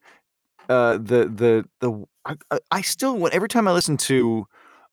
uh, 0.68 0.98
the 0.98 1.26
the 1.42 1.64
the 1.80 2.04
I, 2.24 2.36
I- 2.52 2.60
I 2.70 2.80
still 2.82 3.16
when 3.18 3.32
every 3.32 3.48
time 3.48 3.66
I 3.66 3.72
listen 3.72 3.96
to 4.12 4.46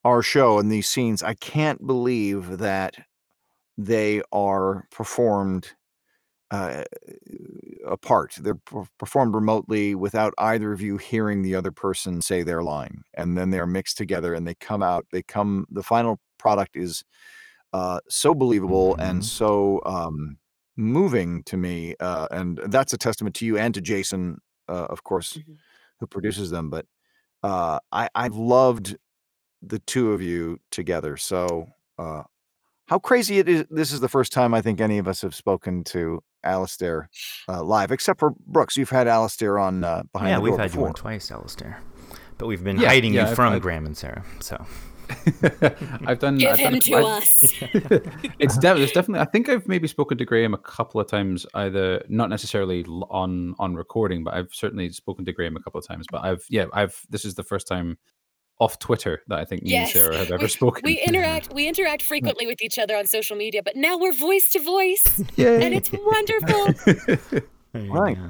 our 0.04 0.24
show 0.24 0.58
and 0.58 0.72
these 0.72 0.88
scenes, 0.90 1.22
I 1.22 1.36
can't 1.36 1.86
believe 1.86 2.58
that 2.58 2.96
they 3.78 4.24
are 4.32 4.88
performed 4.90 5.74
uh, 6.54 6.84
apart. 7.86 8.36
They're 8.40 8.56
per- 8.72 8.86
performed 9.00 9.34
remotely 9.36 9.96
without 9.96 10.34
either 10.38 10.72
of 10.74 10.82
you 10.82 10.98
hearing 10.98 11.42
the 11.42 11.56
other 11.56 11.72
person 11.72 12.22
say 12.22 12.44
their 12.44 12.64
line, 12.64 13.02
and 13.16 13.38
then 13.38 13.50
they're 13.52 13.68
mixed 13.68 13.98
together 13.98 14.34
and 14.36 14.48
they 14.48 14.56
come 14.56 14.84
out. 14.84 15.06
They 15.12 15.24
come. 15.24 15.66
The 15.72 15.84
final 15.84 16.20
product 16.38 16.76
is 16.76 17.04
uh, 17.74 18.00
so 18.10 18.34
believable 18.36 18.96
and 19.00 19.24
so 19.26 19.82
um, 19.86 20.38
moving 20.78 21.44
to 21.46 21.58
me, 21.58 21.96
uh, 22.00 22.28
and 22.32 22.60
that's 22.68 22.94
a 22.94 22.98
testament 22.98 23.36
to 23.38 23.46
you 23.46 23.58
and 23.58 23.74
to 23.74 23.82
Jason, 23.82 24.38
uh, 24.70 24.88
of 24.90 25.04
course, 25.04 25.38
Mhm. 25.38 25.58
who 26.00 26.08
produces 26.08 26.50
them. 26.52 26.70
But 26.70 26.86
uh, 27.44 27.80
I, 27.92 28.10
I've 28.16 28.36
loved 28.36 28.96
the 29.62 29.80
two 29.80 30.12
of 30.14 30.22
you 30.22 30.60
together. 30.72 31.18
So. 31.18 31.68
Uh, 31.98 32.24
how 32.88 33.00
crazy 33.00 33.40
it 33.40 33.48
is! 33.50 33.66
This 33.72 33.94
is 33.94 34.02
the 34.02 34.10
first 34.10 34.34
time 34.34 34.54
I 34.54 34.62
think 34.62 34.82
any 34.82 34.98
of 35.00 35.08
us 35.08 35.22
have 35.22 35.34
spoken 35.34 35.84
to 35.86 36.22
Alistair 36.44 37.10
uh, 37.48 37.64
live, 37.64 37.92
except 37.92 38.20
for 38.20 38.32
Brooks. 38.48 38.78
You've 38.78 38.90
had 38.90 39.08
Alistair 39.08 39.58
on 39.60 39.84
uh, 39.84 40.04
behind 40.12 40.30
yeah, 40.30 40.36
the 40.36 40.42
we've 40.42 40.52
door 40.52 40.60
had 40.60 40.70
you 40.72 40.76
before. 40.76 40.88
on 40.90 40.94
twice, 40.94 41.32
Alistair. 41.32 41.80
But 42.38 42.48
we've 42.48 42.64
been 42.64 42.78
Yeah, 42.80 42.88
hiding 42.90 43.14
yeah, 43.14 43.22
you 43.22 43.28
I've- 43.28 43.36
from 43.36 43.54
I've- 43.54 43.60
Graham 43.62 43.86
and 43.86 43.96
Sarah. 43.96 44.24
So 44.40 44.64
I've 46.08 46.20
done. 46.20 46.38
Give 46.38 46.52
I've 46.52 46.60
him 46.60 46.74
a- 46.76 46.80
to 46.80 46.94
I've- 46.96 47.06
us. 47.06 47.44
it's, 48.40 48.58
de- 48.58 48.78
it's 48.82 48.92
definitely. 48.94 49.20
I 49.20 49.26
think 49.26 49.50
I've 49.50 49.68
maybe 49.68 49.88
spoken 49.88 50.18
to 50.18 50.26
Graham 50.26 50.54
a 50.54 50.58
couple 50.58 51.00
of 51.02 51.08
times, 51.08 51.46
either 51.54 52.04
not 52.10 52.30
necessarily 52.30 52.84
on 53.10 53.56
on 53.60 53.76
recording, 53.76 54.24
but 54.24 54.34
I've 54.34 54.54
certainly 54.54 54.90
spoken 54.92 55.26
to 55.26 55.32
Graham 55.34 55.56
a 55.56 55.62
couple 55.62 55.80
of 55.80 55.86
times. 55.88 56.06
But 56.12 56.24
I've 56.24 56.46
yeah, 56.50 56.66
I've 56.74 57.00
this 57.10 57.26
is 57.26 57.36
the 57.36 57.44
first 57.44 57.68
time 57.68 57.98
off 58.60 58.80
Twitter 58.80 59.22
that 59.28 59.40
I 59.40 59.46
think 59.46 59.64
me 59.64 59.72
Yes, 59.72 59.96
and 59.96 60.04
Sarah 60.04 60.18
have 60.18 60.32
ever 60.32 60.44
we, 60.44 60.48
spoken. 60.48 60.82
we 60.86 61.00
interact 61.00 61.54
we 61.54 61.68
interact 61.68 62.02
frequently 62.02 62.46
with 62.46 62.62
each 62.62 62.78
other 62.80 62.96
on 62.96 63.06
social 63.06 63.36
media, 63.36 63.62
but 63.64 63.76
now 63.76 63.98
we're 63.98 64.14
voice 64.14 64.50
to 64.52 64.60
voice, 64.60 65.04
and 65.38 65.74
it's 65.74 65.92
wonderful. 65.92 67.42
Right. 67.76 68.18
Yeah. 68.18 68.30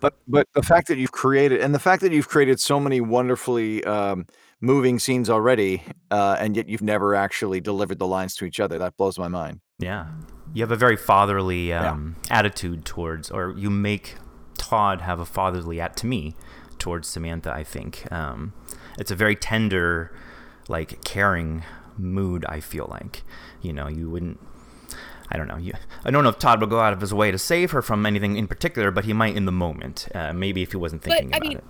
But 0.00 0.14
but 0.26 0.48
the 0.54 0.62
fact 0.62 0.88
that 0.88 0.96
you've 0.96 1.12
created 1.12 1.60
and 1.60 1.74
the 1.74 1.78
fact 1.78 2.00
that 2.02 2.12
you've 2.12 2.28
created 2.28 2.58
so 2.58 2.80
many 2.80 3.00
wonderfully 3.00 3.84
um, 3.84 4.26
moving 4.60 4.98
scenes 4.98 5.28
already, 5.28 5.82
uh, 6.10 6.36
and 6.40 6.56
yet 6.56 6.68
you've 6.68 6.82
never 6.82 7.14
actually 7.14 7.60
delivered 7.60 7.98
the 7.98 8.06
lines 8.06 8.34
to 8.36 8.46
each 8.46 8.58
other, 8.58 8.78
that 8.78 8.96
blows 8.96 9.18
my 9.18 9.28
mind. 9.28 9.60
Yeah. 9.78 10.06
You 10.54 10.62
have 10.62 10.70
a 10.70 10.76
very 10.76 10.96
fatherly 10.96 11.72
um, 11.72 12.16
attitude 12.30 12.84
towards, 12.84 13.30
or 13.30 13.54
you 13.56 13.70
make 13.70 14.16
Todd 14.56 15.02
have 15.02 15.20
a 15.20 15.26
fatherly 15.26 15.80
at 15.80 15.96
to 15.98 16.06
me 16.06 16.34
towards 16.78 17.06
Samantha. 17.06 17.52
I 17.52 17.62
think 17.62 18.10
um, 18.10 18.52
it's 19.00 19.10
a 19.10 19.16
very 19.16 19.34
tender, 19.34 20.14
like 20.68 21.02
caring 21.04 21.64
mood. 21.96 22.44
I 22.48 22.60
feel 22.60 22.86
like 22.88 23.22
you 23.62 23.72
know 23.72 23.88
you 23.88 24.08
wouldn't. 24.10 24.38
I 25.32 25.36
don't 25.36 25.48
know. 25.48 25.56
You, 25.56 25.74
I 26.04 26.10
don't 26.10 26.24
know 26.24 26.30
if 26.30 26.38
Todd 26.38 26.60
will 26.60 26.66
go 26.68 26.80
out 26.80 26.92
of 26.92 27.00
his 27.00 27.14
way 27.14 27.30
to 27.30 27.38
save 27.38 27.70
her 27.70 27.82
from 27.82 28.04
anything 28.04 28.36
in 28.36 28.46
particular, 28.48 28.90
but 28.90 29.04
he 29.04 29.12
might 29.12 29.36
in 29.36 29.44
the 29.46 29.52
moment. 29.52 30.08
Uh, 30.14 30.32
maybe 30.32 30.62
if 30.62 30.72
he 30.72 30.76
wasn't 30.76 31.02
thinking 31.02 31.30
But, 31.30 31.40
thinking 31.42 31.58
I 31.58 31.60
mean, 31.62 31.68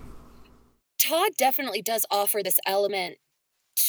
it. 0.98 1.06
Todd 1.08 1.30
definitely 1.38 1.82
does 1.82 2.06
offer 2.10 2.42
this 2.42 2.58
element 2.66 3.16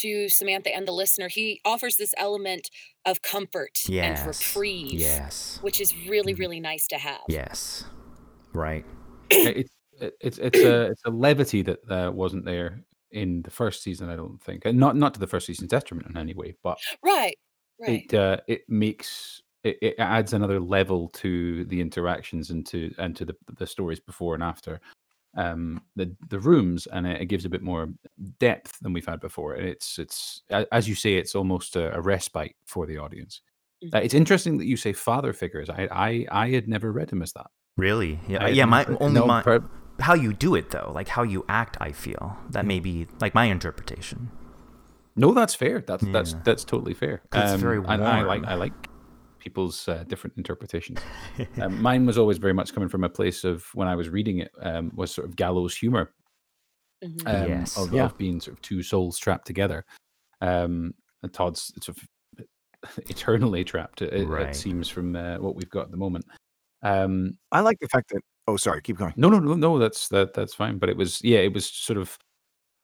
to 0.00 0.28
Samantha 0.28 0.74
and 0.74 0.86
the 0.86 0.92
listener. 0.92 1.28
He 1.28 1.60
offers 1.64 1.96
this 1.96 2.14
element 2.18 2.70
of 3.04 3.22
comfort 3.22 3.78
and 3.90 4.18
reprieve, 4.26 4.92
Yes. 5.00 5.58
which 5.62 5.80
is 5.80 5.94
really, 6.06 6.34
really 6.34 6.60
nice 6.60 6.86
to 6.88 6.98
have. 6.98 7.20
Yes. 7.28 7.84
Right. 8.52 8.84
it's 9.30 9.70
it's 10.00 10.38
it's 10.38 10.58
a 10.58 10.82
it's 10.90 11.02
a 11.04 11.10
levity 11.10 11.62
that 11.62 11.78
uh, 11.90 12.10
wasn't 12.12 12.44
there 12.44 12.84
in 13.12 13.42
the 13.42 13.50
first 13.50 13.82
season. 13.82 14.08
I 14.10 14.16
don't 14.16 14.42
think, 14.42 14.64
and 14.64 14.78
not 14.78 14.96
not 14.96 15.14
to 15.14 15.20
the 15.20 15.26
first 15.26 15.46
season's 15.46 15.70
detriment 15.70 16.08
in 16.10 16.16
any 16.16 16.34
way, 16.34 16.54
but 16.62 16.78
Right. 17.04 17.36
Right. 17.80 18.04
it 18.10 18.14
uh, 18.14 18.36
it 18.48 18.62
makes 18.68 19.42
it, 19.64 19.78
it 19.82 19.94
adds 19.98 20.32
another 20.32 20.60
level 20.60 21.08
to 21.10 21.64
the 21.66 21.80
interactions 21.80 22.50
and 22.50 22.66
to 22.66 22.92
and 22.98 23.16
to 23.16 23.24
the 23.24 23.36
the 23.58 23.66
stories 23.66 24.00
before 24.00 24.34
and 24.34 24.42
after 24.42 24.80
um 25.36 25.80
the 25.96 26.14
the 26.28 26.38
rooms 26.38 26.86
and 26.88 27.06
it, 27.06 27.22
it 27.22 27.26
gives 27.26 27.44
a 27.46 27.48
bit 27.48 27.62
more 27.62 27.88
depth 28.38 28.78
than 28.80 28.92
we've 28.92 29.06
had 29.06 29.18
before 29.18 29.54
and 29.54 29.66
it's 29.66 29.98
it's 29.98 30.42
as 30.72 30.86
you 30.86 30.94
say 30.94 31.14
it's 31.14 31.34
almost 31.34 31.74
a, 31.74 31.94
a 31.96 32.00
respite 32.02 32.54
for 32.66 32.84
the 32.86 32.98
audience 32.98 33.40
uh, 33.94 33.98
it's 33.98 34.12
interesting 34.12 34.58
that 34.58 34.66
you 34.66 34.76
say 34.76 34.92
father 34.92 35.32
figures 35.32 35.70
i 35.70 35.88
i 35.90 36.26
i 36.30 36.50
had 36.50 36.68
never 36.68 36.92
read 36.92 37.10
him 37.10 37.22
as 37.22 37.32
that 37.32 37.46
Really? 37.78 38.20
Yeah. 38.28 38.44
I 38.44 38.48
yeah. 38.48 38.66
My 38.66 38.82
never- 38.82 38.98
only 39.02 39.20
no, 39.20 39.26
my 39.26 39.42
per- 39.42 39.64
how 40.02 40.14
you 40.14 40.32
do 40.32 40.54
it 40.54 40.70
though, 40.70 40.90
like 40.94 41.08
how 41.08 41.22
you 41.22 41.44
act. 41.48 41.76
I 41.80 41.92
feel 41.92 42.36
that 42.50 42.66
may 42.66 42.80
be 42.80 43.06
like 43.20 43.34
my 43.34 43.46
interpretation. 43.46 44.30
no 45.16 45.32
that's 45.34 45.54
fair 45.54 45.80
that's 45.86 46.04
that's 46.16 46.32
Yeah. 46.32 46.40
that's 46.44 46.64
totally 46.64 46.94
fair 46.94 47.20
Um, 47.32 47.60
very 47.60 47.78
and 47.86 48.02
i 48.02 48.22
like 48.22 48.44
i 48.46 48.54
like 48.54 48.72
people's 49.38 49.86
uh, 49.88 50.04
different 50.08 50.34
interpretations 50.38 50.98
um, 51.60 51.82
mine 51.82 52.06
was 52.06 52.16
always 52.16 52.38
very 52.38 52.54
much 52.54 52.72
coming 52.72 52.88
from 52.88 53.04
a 53.04 53.08
place 53.18 53.44
of 53.44 53.64
when 53.74 53.88
i 53.88 53.94
was 53.94 54.08
reading 54.08 54.38
it 54.38 54.50
um, 54.62 54.90
was 54.94 55.10
sort 55.12 55.26
of 55.28 55.36
gallows 55.36 55.74
humor 55.76 56.04
Mhm. 57.04 57.26
um, 57.26 57.48
Yes. 57.48 57.76
of, 57.76 57.92
Yeah. 57.92 58.04
of 58.06 58.16
being 58.16 58.40
sort 58.40 58.56
of 58.56 58.62
two 58.62 58.80
souls 58.82 59.18
trapped 59.18 59.46
together. 59.46 59.84
Um, 60.40 60.94
and 61.22 61.32
Todd's 61.32 61.72
sort 61.84 61.98
of 61.98 62.08
eternally 63.10 63.64
trapped. 63.64 64.02
It, 64.02 64.12
it- 64.14 64.28
Right. 64.28 64.50
it 64.50 64.54
seems 64.56 64.88
from 64.88 65.16
uh, 65.16 65.38
what 65.38 65.56
we've 65.56 65.68
got 65.76 65.86
at 65.86 65.90
the 65.90 65.96
moment. 66.06 66.24
Um, 66.82 67.38
I 67.50 67.60
like 67.60 67.78
the 67.80 67.88
fact 67.88 68.10
that. 68.12 68.22
Oh, 68.48 68.56
sorry. 68.56 68.82
Keep 68.82 68.98
going. 68.98 69.14
no, 69.16 69.28
no, 69.28 69.38
no, 69.38 69.54
no. 69.54 69.78
That's 69.78 70.08
that. 70.08 70.34
That's 70.34 70.54
fine. 70.54 70.78
But 70.78 70.88
it 70.88 70.96
was, 70.96 71.22
yeah, 71.22 71.38
it 71.38 71.52
was 71.52 71.66
sort 71.66 71.98
of. 71.98 72.18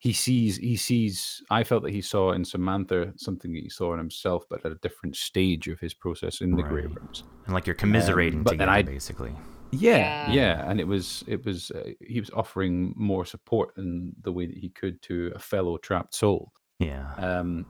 He 0.01 0.13
sees. 0.13 0.57
He 0.59 0.77
sees. 0.77 1.43
I 1.51 1.65
felt 1.65 1.83
that 1.83 1.91
he 1.93 2.01
saw 2.01 2.31
in 2.33 2.45
Samantha 2.45 3.13
something 3.17 3.53
that 3.53 3.63
he 3.65 3.69
saw 3.69 3.93
in 3.95 3.99
himself, 3.99 4.45
but 4.49 4.65
at 4.65 4.71
a 4.71 4.77
different 4.77 5.17
stage 5.17 5.67
of 5.67 5.81
his 5.81 5.93
process 5.95 6.41
in 6.41 6.53
the 6.55 6.63
grey 6.63 6.87
Right. 6.87 6.95
rooms. 7.01 7.25
and 7.47 7.55
like 7.55 7.67
you're 7.67 7.75
commiserating 7.75 8.41
Um, 8.41 8.45
but 8.45 8.51
then 8.59 8.69
together, 8.69 8.71
I- 8.73 8.83
basically. 8.83 9.35
Yeah, 9.73 10.31
Yeah. 10.31 10.33
yeah, 10.33 10.71
and 10.71 10.81
it 10.81 10.87
was 10.87 11.25
it 11.27 11.45
was 11.45 11.71
uh, 11.73 11.91
he 12.01 12.21
was 12.21 12.31
offering 12.31 12.95
more 12.97 13.25
support 13.27 13.77
in 13.77 14.13
the 14.23 14.33
way 14.33 14.47
that 14.47 14.57
he 14.57 14.71
could 14.71 15.03
to 15.03 15.33
a 15.35 15.39
fellow 15.39 15.77
trapped 15.79 16.15
soul. 16.15 16.53
Yeah. 16.79 17.13
Um, 17.17 17.67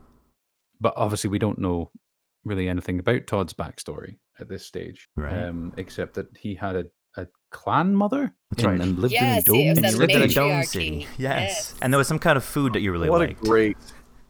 but 0.80 0.92
obviously, 0.96 1.30
we 1.30 1.38
don't 1.40 1.58
know 1.58 1.90
really 2.44 2.68
anything 2.68 2.98
about 3.00 3.26
Todd's 3.26 3.52
backstory 3.54 4.18
at 4.38 4.48
this 4.48 4.64
stage, 4.66 5.08
Right. 5.16 5.44
um, 5.44 5.72
except 5.76 6.14
that 6.14 6.36
he 6.36 6.54
had 6.54 6.76
a, 6.76 6.80
a 6.80 6.88
clan 7.50 7.94
mother 7.94 8.34
That's 8.50 8.64
right. 8.64 8.80
and 8.80 8.98
lived 8.98 9.12
Yes, 9.14 9.46
in 9.48 9.54
a 9.54 9.58
it 9.58 9.64
dome. 9.64 9.68
was 9.68 9.78
and 9.78 9.86
you 9.92 9.98
lived 9.98 10.12
in 10.12 10.22
a 10.22 10.28
dome 10.28 10.48
matriarchy. 10.50 10.66
city. 10.66 11.06
Yes. 11.18 11.18
Yes. 11.18 11.74
And 11.82 11.92
there 11.92 11.98
was 11.98 12.08
some 12.08 12.18
kind 12.18 12.36
of 12.36 12.44
food 12.44 12.72
that 12.74 12.80
you 12.80 12.92
really 12.92 13.08
what 13.10 13.20
liked. 13.20 13.40
What 13.40 13.46
a 13.46 13.50
great, 13.50 13.76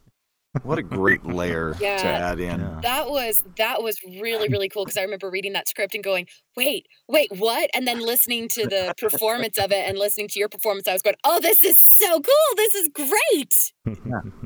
what 0.63 0.79
a 0.79 0.83
great 0.83 1.25
layer 1.27 1.75
to 1.75 1.87
add 1.87 2.41
in. 2.41 2.61
Yeah. 2.61 2.81
That 2.83 3.11
was 3.11 3.45
that 3.57 3.83
was 3.83 3.99
really 4.05 4.49
really 4.49 4.69
cool 4.69 4.85
because 4.85 4.97
I 4.97 5.03
remember 5.03 5.31
reading 5.31 5.53
that 5.53 5.69
script 5.69 5.95
and 5.95 6.03
going, 6.03 6.27
wait, 6.57 6.87
wait, 7.09 7.31
what? 7.37 7.71
And 7.75 7.87
then 7.87 8.01
listening 8.01 8.49
to 8.51 8.67
the 8.67 8.95
performance 8.99 9.59
of 9.59 9.71
it 9.73 9.89
and 9.89 9.99
listening 9.99 10.29
to 10.29 10.39
your 10.39 10.49
performance, 10.49 10.89
I 10.89 10.93
was 10.95 11.03
going, 11.03 11.17
oh, 11.25 11.39
this 11.41 11.63
is 11.63 11.79
so 11.79 12.21
cool. 12.21 12.57
This 12.57 12.75
is 12.75 12.89
great. 12.89 13.73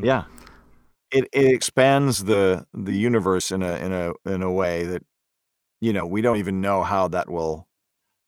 Yeah, 0.03 0.25
it 1.13 1.29
it 1.33 1.47
expands 1.53 2.25
the 2.25 2.67
the 2.75 2.93
universe 2.95 3.51
in 3.53 3.63
a 3.63 3.77
in 3.77 3.93
a 3.93 4.13
in 4.27 4.43
a 4.43 4.51
way 4.53 4.85
that 4.85 5.03
you 5.81 5.93
know 5.93 6.05
we 6.07 6.21
don't 6.21 6.39
even 6.39 6.61
know 6.61 6.83
how 6.83 7.09
that 7.09 7.31
will 7.31 7.69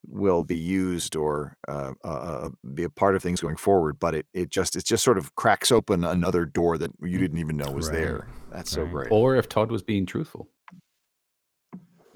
will 0.09 0.45
be 0.45 0.57
used 0.57 1.17
or 1.17 1.57
uh, 1.69 1.93
uh, 2.05 2.09
uh, 2.09 2.49
be 2.75 2.85
a 2.85 2.91
part 2.91 3.15
of 3.17 3.23
things 3.23 3.41
going 3.41 3.57
forward. 3.57 3.99
But 3.99 4.15
it 4.15 4.27
it 4.35 4.51
just 4.51 4.77
it 4.77 4.85
just 4.85 5.05
sort 5.05 5.19
of 5.19 5.35
cracks 5.35 5.71
open 5.73 6.05
another 6.05 6.45
door 6.47 6.79
that 6.79 6.91
you 7.03 7.19
didn't 7.19 7.39
even 7.39 7.57
know 7.57 7.71
was 7.71 7.89
Right. 7.89 7.97
there. 7.99 8.29
That's 8.53 8.71
so 8.71 8.87
great. 8.87 9.09
Or 9.11 9.37
if 9.37 9.49
Todd 9.49 9.71
was 9.71 9.83
being 9.83 10.07
truthful, 10.07 10.49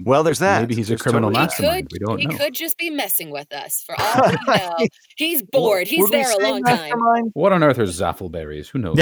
Well, 0.05 0.23
there's 0.23 0.39
that. 0.39 0.61
Maybe 0.61 0.77
he's 0.77 0.91
a 0.91 0.97
criminal 0.97 1.31
totally 1.31 1.41
He 1.43 1.47
mastermind. 1.47 1.91
could 1.91 1.93
we 1.93 1.99
don't 2.07 2.19
he 2.21 2.27
know. 2.27 2.37
could 2.37 2.55
just 2.55 2.79
be 2.79 2.89
messing 2.91 3.31
with 3.31 3.53
us 3.53 3.83
for 3.85 3.97
all 3.99 4.29
we 4.31 4.37
know. 4.57 4.77
He's 5.17 5.43
bored. 5.43 5.89
He's 5.89 6.03
Would 6.03 6.13
there 6.13 6.23
a 6.23 6.25
say 6.27 6.43
long 6.43 6.63
time. 6.63 7.31
what 7.33 7.53
on 7.53 7.63
earth 7.65 7.79
are 7.79 7.85
zaffleberries? 7.85 8.69
Who 8.69 8.79
knows? 8.79 9.01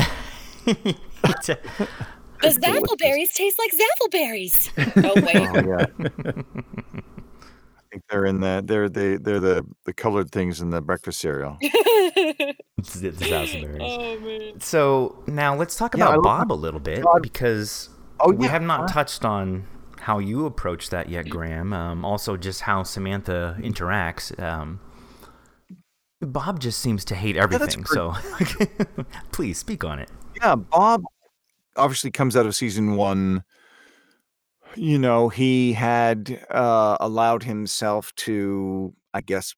It's 0.66 1.49
a- 1.51 1.59
The 2.42 2.49
zaffleberries 2.62 3.33
taste 3.35 3.59
like 3.59 3.72
zaffleberries. 3.72 4.70
Oh 5.05 5.20
wait. 5.22 5.49
Oh 5.53 6.33
yeah. 6.33 7.03
I 8.09 8.12
think 8.14 8.21
they're 8.21 8.27
in 8.27 8.40
the 8.40 8.62
they're 8.64 8.88
the 8.88 9.19
they're 9.23 9.40
the 9.40 9.64
the 9.85 9.92
colored 9.92 10.31
things 10.31 10.61
in 10.61 10.71
the 10.71 10.81
breakfast 10.81 11.21
cereal. 11.21 11.57
the 11.61 12.55
oh 13.81 14.19
man. 14.21 14.61
So 14.61 15.23
now 15.27 15.57
let's 15.57 15.77
talk 15.77 15.97
Yeah, 15.97 16.05
about 16.05 16.16
love 16.16 16.25
Bob 16.25 16.53
a 16.53 16.55
little 16.55 16.81
bit 16.81 17.03
God. 17.03 17.23
because 17.23 17.88
Oh 18.21 18.33
we 18.33 18.47
yeah. 18.47 18.53
have 18.53 18.62
not 18.62 18.88
touched 18.88 19.25
on 19.25 19.66
how 19.99 20.19
you 20.19 20.47
approach 20.47 20.90
that 20.90 21.09
yet, 21.09 21.29
Graham. 21.29 21.73
Um, 21.73 22.05
also, 22.05 22.37
just 22.37 22.62
how 22.62 22.83
Samantha 22.83 23.57
interacts. 23.61 24.38
Um, 24.40 24.81
Bob 26.21 26.61
just 26.61 26.79
seems 26.79 27.05
to 27.07 27.14
hate 27.14 27.35
that's 27.35 27.55
everything. 27.55 27.85
so 27.87 28.14
please 29.33 29.59
speak 29.59 29.85
on 29.85 29.99
it. 29.99 30.11
Yeah, 30.37 30.55
Bob 30.55 31.03
obviously 31.77 32.11
comes 32.11 32.37
out 32.37 32.47
of 32.47 32.55
season 32.55 32.97
one. 32.97 33.42
You 34.77 34.99
know, 34.99 35.29
he 35.31 35.73
had 35.73 36.45
uh, 36.51 36.99
allowed 37.01 37.43
himself 37.45 38.15
to, 38.17 38.95
I 39.15 39.23
guess, 39.23 39.55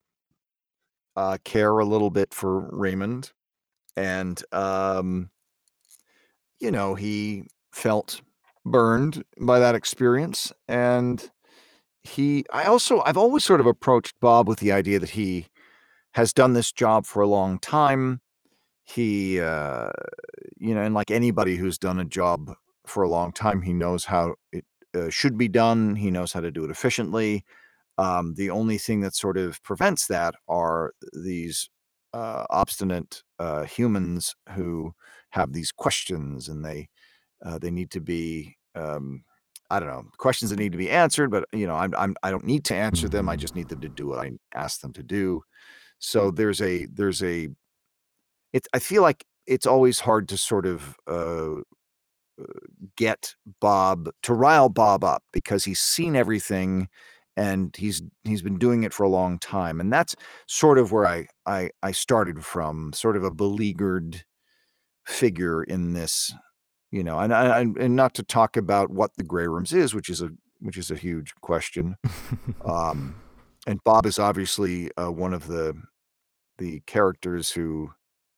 uh, 1.17 1.39
care 1.45 1.79
a 1.79 1.85
little 1.85 2.11
bit 2.11 2.33
for 2.33 2.69
Raymond, 2.71 3.33
and 3.97 4.43
um, 4.53 5.31
you 6.61 6.71
know, 6.71 6.95
he 6.95 7.45
felt 7.73 8.21
burned 8.65 9.25
by 9.41 9.59
that 9.59 9.75
experience, 9.75 10.53
and 10.69 11.31
he. 12.03 12.45
I 12.53 12.65
also, 12.65 13.03
I've 13.03 13.17
always 13.19 13.45
sort 13.45 13.61
of 13.61 13.67
approached 13.67 14.15
Bob 14.21 14.49
with 14.49 14.61
the 14.61 14.73
idea 14.73 14.99
that 15.01 15.11
he 15.11 15.47
has 16.15 16.33
done 16.33 16.55
this 16.55 16.73
job 16.73 17.07
for 17.07 17.23
a 17.23 17.29
long 17.29 17.59
time. 17.61 18.21
He, 18.85 19.41
uh, 19.41 19.91
you 20.59 20.75
know, 20.75 20.83
and 20.83 20.95
like 20.95 21.11
anybody 21.11 21.57
who's 21.57 21.79
done 21.79 22.01
a 22.01 22.07
job 22.07 22.55
for 22.87 23.03
a 23.03 23.09
long 23.11 23.33
time, 23.33 23.63
he 23.63 23.73
knows 23.75 24.07
how 24.07 24.37
it 24.53 24.65
uh, 24.94 25.11
should 25.11 25.37
be 25.38 25.48
done. 25.48 25.96
He 25.96 26.11
knows 26.11 26.33
how 26.33 26.40
to 26.40 26.51
do 26.51 26.64
it 26.64 26.70
efficiently. 26.70 27.44
Um, 27.98 28.35
the 28.37 28.51
only 28.51 28.79
thing 28.79 29.01
that 29.01 29.14
sort 29.14 29.37
of 29.37 29.62
prevents 29.62 30.07
that 30.07 30.35
are 30.48 30.92
these 31.12 31.68
uh, 32.14 32.44
obstinate 32.51 33.22
uh, 33.38 33.64
humans 33.64 34.35
who 34.51 34.92
have 35.31 35.53
these 35.53 35.72
questions, 35.72 36.48
and 36.48 36.64
they 36.64 36.88
uh, 37.44 37.59
they 37.59 37.70
need 37.70 37.90
to 37.92 38.01
be. 38.01 38.57
Um, 38.74 39.24
I 39.70 39.81
don't 39.81 39.88
know 39.88 40.05
questions 40.16 40.51
that 40.51 40.59
need 40.59 40.72
to 40.72 40.79
be 40.79 40.90
answered, 40.90 41.31
but 41.31 41.44
you 41.53 41.66
know, 41.66 41.74
I'm, 41.74 41.94
I'm 41.98 42.16
I 42.22 42.31
don't 42.31 42.46
need 42.46 42.64
to 42.66 42.74
answer 42.74 43.09
them. 43.09 43.29
I 43.29 43.37
just 43.37 43.55
need 43.55 43.68
them 43.68 43.81
to 43.83 43.88
do 43.88 44.07
what 44.07 44.18
I 44.18 44.33
ask 44.55 44.81
them 44.81 44.92
to 44.94 45.03
do. 45.03 45.42
So 45.98 46.31
there's 46.31 46.62
a 46.62 46.87
there's 46.87 47.22
a 47.22 47.48
it's 48.53 48.68
I 48.72 48.79
feel 48.79 49.03
like 49.03 49.24
it's 49.46 49.66
always 49.66 50.01
hard 50.01 50.29
to 50.29 50.38
sort 50.38 50.66
of 50.66 50.96
uh, 51.07 51.62
get 52.96 53.35
Bob 53.61 54.11
to 54.22 54.35
rile 54.35 54.68
Bob 54.68 55.05
up 55.05 55.22
because 55.33 55.64
he's 55.64 55.81
seen 55.81 56.16
everything 56.16 56.88
and 57.37 57.74
he's 57.77 58.03
he's 58.24 58.42
been 58.42 58.59
doing 58.59 58.83
it 58.83 58.92
for 58.92 59.05
a 59.05 59.09
long 59.09 59.38
time. 59.38 59.81
And 59.81 59.92
that's 59.92 60.16
sort 60.46 60.79
of 60.79 60.92
where 60.92 61.07
I 61.07 61.27
I, 61.46 61.70
I 61.83 61.92
started 61.92 62.44
from 62.44 62.92
sort 62.92 63.16
of 63.16 63.24
a 63.24 63.31
beleaguered 63.31 64.24
figure 65.07 65.62
in 65.62 65.94
this 65.94 66.35
you 66.90 67.03
know 67.03 67.18
and, 67.18 67.35
I, 67.35 67.61
and 67.61 67.96
not 67.96 68.14
to 68.14 68.22
talk 68.22 68.57
about 68.57 68.90
what 68.90 69.11
the 69.16 69.24
grey 69.24 69.46
rooms 69.46 69.72
is 69.72 69.94
which 69.94 70.11
is 70.11 70.20
a 70.20 70.31
which 70.61 70.77
is 70.77 70.90
a 70.90 70.96
huge 70.96 71.35
question. 71.40 71.96
Um 72.64 73.14
and 73.66 73.85
Bob 73.85 74.07
is 74.07 74.18
obviously 74.18 74.90
uh, 74.96 75.12
one 75.12 75.35
of 75.35 75.46
the 75.46 75.74
the 76.57 76.81
characters 76.87 77.51
who 77.51 77.90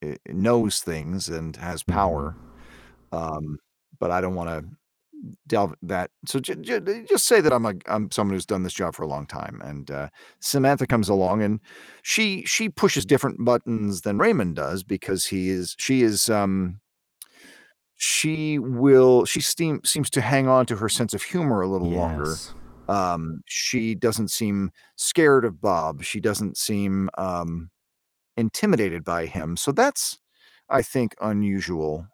uh, 0.05 0.15
knows 0.27 0.81
things 0.81 1.29
and 1.29 1.57
has 1.57 1.83
power. 1.83 2.37
Um, 3.13 3.59
but 4.01 4.11
I 4.11 4.21
don't 4.21 4.35
want 4.35 4.49
to 4.49 4.65
delve 5.47 5.75
that. 5.83 6.11
So 6.27 6.41
j- 6.41 6.57
j- 6.57 7.05
just 7.09 7.27
say 7.27 7.41
that 7.41 7.53
I'm 7.53 7.67
a 7.67 7.75
I'm 7.87 8.11
someone 8.11 8.35
who's 8.35 8.47
done 8.47 8.63
this 8.63 8.73
job 8.73 8.95
for 8.95 9.03
a 9.03 9.09
long 9.09 9.27
time. 9.27 9.61
And 9.63 9.91
uh, 9.91 10.09
Samantha 10.41 10.87
comes 10.87 11.09
along 11.09 11.43
and 11.43 11.61
she 12.03 12.43
she 12.47 12.69
pushes 12.69 13.05
different 13.05 13.45
buttons 13.45 14.01
than 14.01 14.19
Raymond 14.19 14.57
does 14.57 14.83
because 14.83 15.27
he 15.27 15.51
is 15.51 15.77
she 15.79 16.03
is 16.03 16.29
um 16.31 16.81
she 17.97 18.59
will 18.59 19.27
she 19.27 19.41
seem, 19.41 19.83
seems 19.85 20.09
to 20.11 20.23
hang 20.23 20.49
on 20.49 20.65
to 20.67 20.77
her 20.77 20.89
sense 20.89 21.13
of 21.13 21.23
humor 21.23 21.61
a 21.61 21.69
little 21.69 21.91
longer. 21.91 22.35
Um, 22.89 23.43
she 23.47 23.95
doesn't 23.95 24.29
seem 24.29 24.73
scared 24.97 25.45
of 25.45 25.61
Bob. 25.61 26.03
She 26.03 26.19
doesn't 26.19 26.57
seem 26.57 27.09
um, 27.19 27.71
intimidated 28.37 29.05
by 29.05 29.27
him. 29.27 29.57
So 29.57 29.71
that's, 29.71 30.19
I 30.69 30.83
think, 30.83 31.15
unusual. 31.21 32.07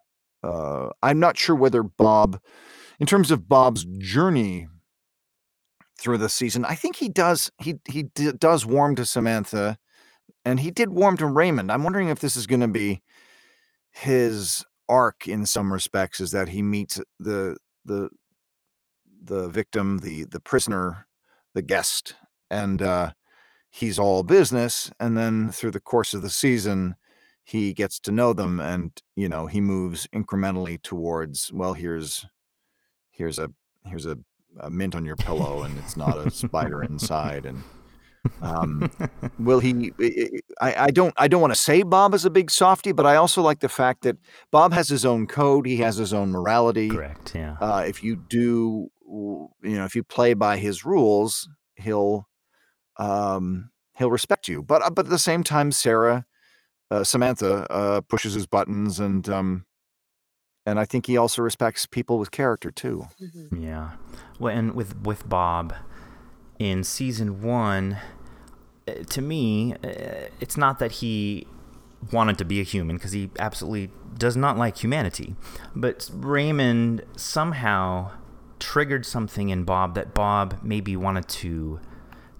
Uh, 0.47 0.89
I'm 1.03 1.19
not 1.19 1.37
sure 1.37 1.55
whether 1.55 1.83
Bob, 1.83 2.39
in 2.99 3.05
terms 3.05 3.31
of 3.31 3.49
Bob's 3.49 3.85
journey 3.97 4.67
through 5.99 6.19
the 6.19 6.29
season, 6.29 6.63
I 6.63 6.75
think 6.75 6.95
he 6.95 7.09
does 7.09 7.51
he 7.59 7.75
he 7.87 8.03
d- 8.03 8.31
does 8.31 8.65
warm 8.65 8.95
to 8.95 9.05
Samantha, 9.05 9.77
and 10.45 10.59
he 10.59 10.71
did 10.71 10.89
warm 10.89 11.17
to 11.17 11.25
Raymond. 11.25 11.71
I'm 11.71 11.83
wondering 11.83 12.07
if 12.07 12.19
this 12.19 12.37
is 12.37 12.47
going 12.47 12.61
to 12.61 12.67
be 12.67 13.01
his 13.91 14.63
arc 14.87 15.27
in 15.27 15.45
some 15.45 15.73
respects, 15.73 16.21
is 16.21 16.31
that 16.31 16.49
he 16.49 16.61
meets 16.61 17.01
the 17.19 17.57
the 17.83 18.09
the 19.21 19.49
victim, 19.49 19.97
the 19.99 20.23
the 20.23 20.39
prisoner, 20.39 21.07
the 21.53 21.61
guest, 21.61 22.15
and 22.49 22.81
uh, 22.81 23.11
he's 23.69 23.99
all 23.99 24.23
business. 24.23 24.91
And 24.99 25.17
then 25.17 25.51
through 25.51 25.71
the 25.71 25.81
course 25.81 26.13
of 26.13 26.21
the 26.21 26.29
season, 26.29 26.95
he 27.47 27.73
gets 27.73 27.97
to 28.01 28.11
know 28.11 28.33
them, 28.33 28.59
and 28.59 28.91
you 29.15 29.29
know 29.29 29.47
he 29.47 29.61
moves 29.61 30.05
incrementally 30.13 30.81
towards 30.81 31.51
well, 31.53 31.73
here's 31.73 32.25
here's 33.11 33.39
a 33.39 33.49
here's 33.85 34.05
a, 34.05 34.17
a 34.59 34.69
mint 34.69 34.95
on 34.95 35.05
your 35.05 35.15
pillow, 35.15 35.63
and 35.63 35.77
it's 35.77 35.95
not 35.95 36.17
a 36.17 36.29
spider 36.29 36.83
inside, 36.83 37.45
and 37.45 37.63
um, 38.41 38.91
will 39.39 39.61
he? 39.61 39.93
I, 40.59 40.75
I 40.75 40.87
don't. 40.91 41.13
I 41.15 41.29
don't 41.29 41.39
want 41.39 41.53
to 41.53 41.59
say 41.59 41.83
Bob 41.83 42.13
is 42.13 42.25
a 42.25 42.29
big 42.29 42.51
softy, 42.51 42.91
but 42.91 43.05
I 43.05 43.15
also 43.15 43.41
like 43.41 43.61
the 43.61 43.69
fact 43.69 44.01
that 44.03 44.17
Bob 44.51 44.73
has 44.73 44.89
his 44.89 45.05
own 45.05 45.25
code. 45.25 45.65
He 45.65 45.77
has 45.77 45.95
his 45.95 46.13
own 46.13 46.31
morality. 46.31 46.89
Correct. 46.89 47.33
Yeah. 47.33 47.55
Uh, 47.61 47.85
if 47.87 48.03
you 48.03 48.17
do, 48.17 48.89
you 49.07 49.49
know, 49.63 49.85
if 49.85 49.95
you 49.95 50.03
play 50.03 50.33
by 50.33 50.57
his 50.57 50.83
rules, 50.83 51.47
he'll 51.77 52.27
um, 52.97 53.69
he'll 53.97 54.11
respect 54.11 54.49
you. 54.49 54.61
But 54.61 54.81
uh, 54.81 54.89
but 54.89 55.05
at 55.05 55.11
the 55.11 55.17
same 55.17 55.43
time, 55.43 55.71
Sarah, 55.71 56.25
uh, 56.91 57.03
Samantha 57.03 57.69
uh, 57.71 58.01
pushes 58.01 58.33
his 58.33 58.45
buttons, 58.47 58.99
and 58.99 59.27
um, 59.29 59.65
and 60.65 60.79
I 60.79 60.85
think 60.85 61.05
he 61.07 61.17
also 61.17 61.41
respects 61.41 61.85
people 61.85 62.17
with 62.19 62.31
character 62.31 62.71
too. 62.71 63.07
Mhm. 63.21 63.61
Yeah. 63.63 63.91
Well, 64.39 64.55
and 64.55 64.73
with 64.73 64.95
with 65.01 65.27
Bob 65.27 65.73
in 66.59 66.83
season 66.83 67.41
one, 67.41 67.97
uh, 68.87 68.93
to 69.09 69.21
me, 69.21 69.73
uh, 69.83 70.29
it's 70.39 70.57
not 70.57 70.79
that 70.79 70.93
he 70.93 71.47
wanted 72.11 72.37
to 72.37 72.45
be 72.45 72.59
a 72.59 72.63
human 72.63 72.95
because 72.97 73.11
he 73.11 73.29
absolutely 73.39 73.91
does 74.17 74.35
not 74.37 74.57
like 74.57 74.77
humanity, 74.83 75.35
but 75.75 76.09
Raymond 76.13 77.03
somehow 77.15 78.11
triggered 78.59 79.05
something 79.05 79.49
in 79.49 79.63
Bob 79.63 79.93
that 79.95 80.13
Bob 80.13 80.59
maybe 80.63 80.95
wanted 80.95 81.27
to 81.27 81.79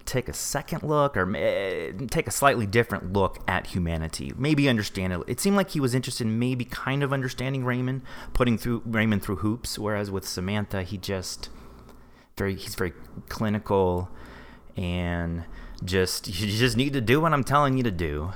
take 0.08 0.28
a 0.28 0.32
second 0.32 0.82
look 0.82 1.16
or 1.16 1.24
uh, 1.36 1.92
take 2.08 2.26
a 2.26 2.30
slightly 2.30 2.66
different 2.66 3.12
look 3.12 3.38
at 3.46 3.68
humanity. 3.68 4.32
Maybe 4.36 4.68
understand 4.68 5.12
it. 5.12 5.20
It 5.26 5.40
seemed 5.40 5.56
like 5.56 5.70
he 5.70 5.80
was 5.80 5.94
interested 5.94 6.26
in 6.26 6.38
maybe 6.38 6.64
kind 6.64 7.02
of 7.02 7.12
understanding 7.12 7.64
Raymond, 7.64 8.02
putting 8.32 8.58
through 8.58 8.82
Raymond 8.86 9.22
through 9.22 9.36
hoops, 9.36 9.78
whereas 9.78 10.10
with 10.10 10.26
Samantha, 10.26 10.82
he 10.82 10.96
just 10.96 11.50
very 12.36 12.54
he's 12.54 12.74
very 12.74 12.92
clinical 13.28 14.08
and 14.76 15.44
just 15.84 16.26
you 16.40 16.46
just 16.46 16.76
need 16.76 16.94
to 16.94 17.00
do 17.00 17.20
what 17.20 17.32
I'm 17.32 17.44
telling 17.44 17.76
you 17.76 17.82
to 17.84 17.90
do. 17.90 18.32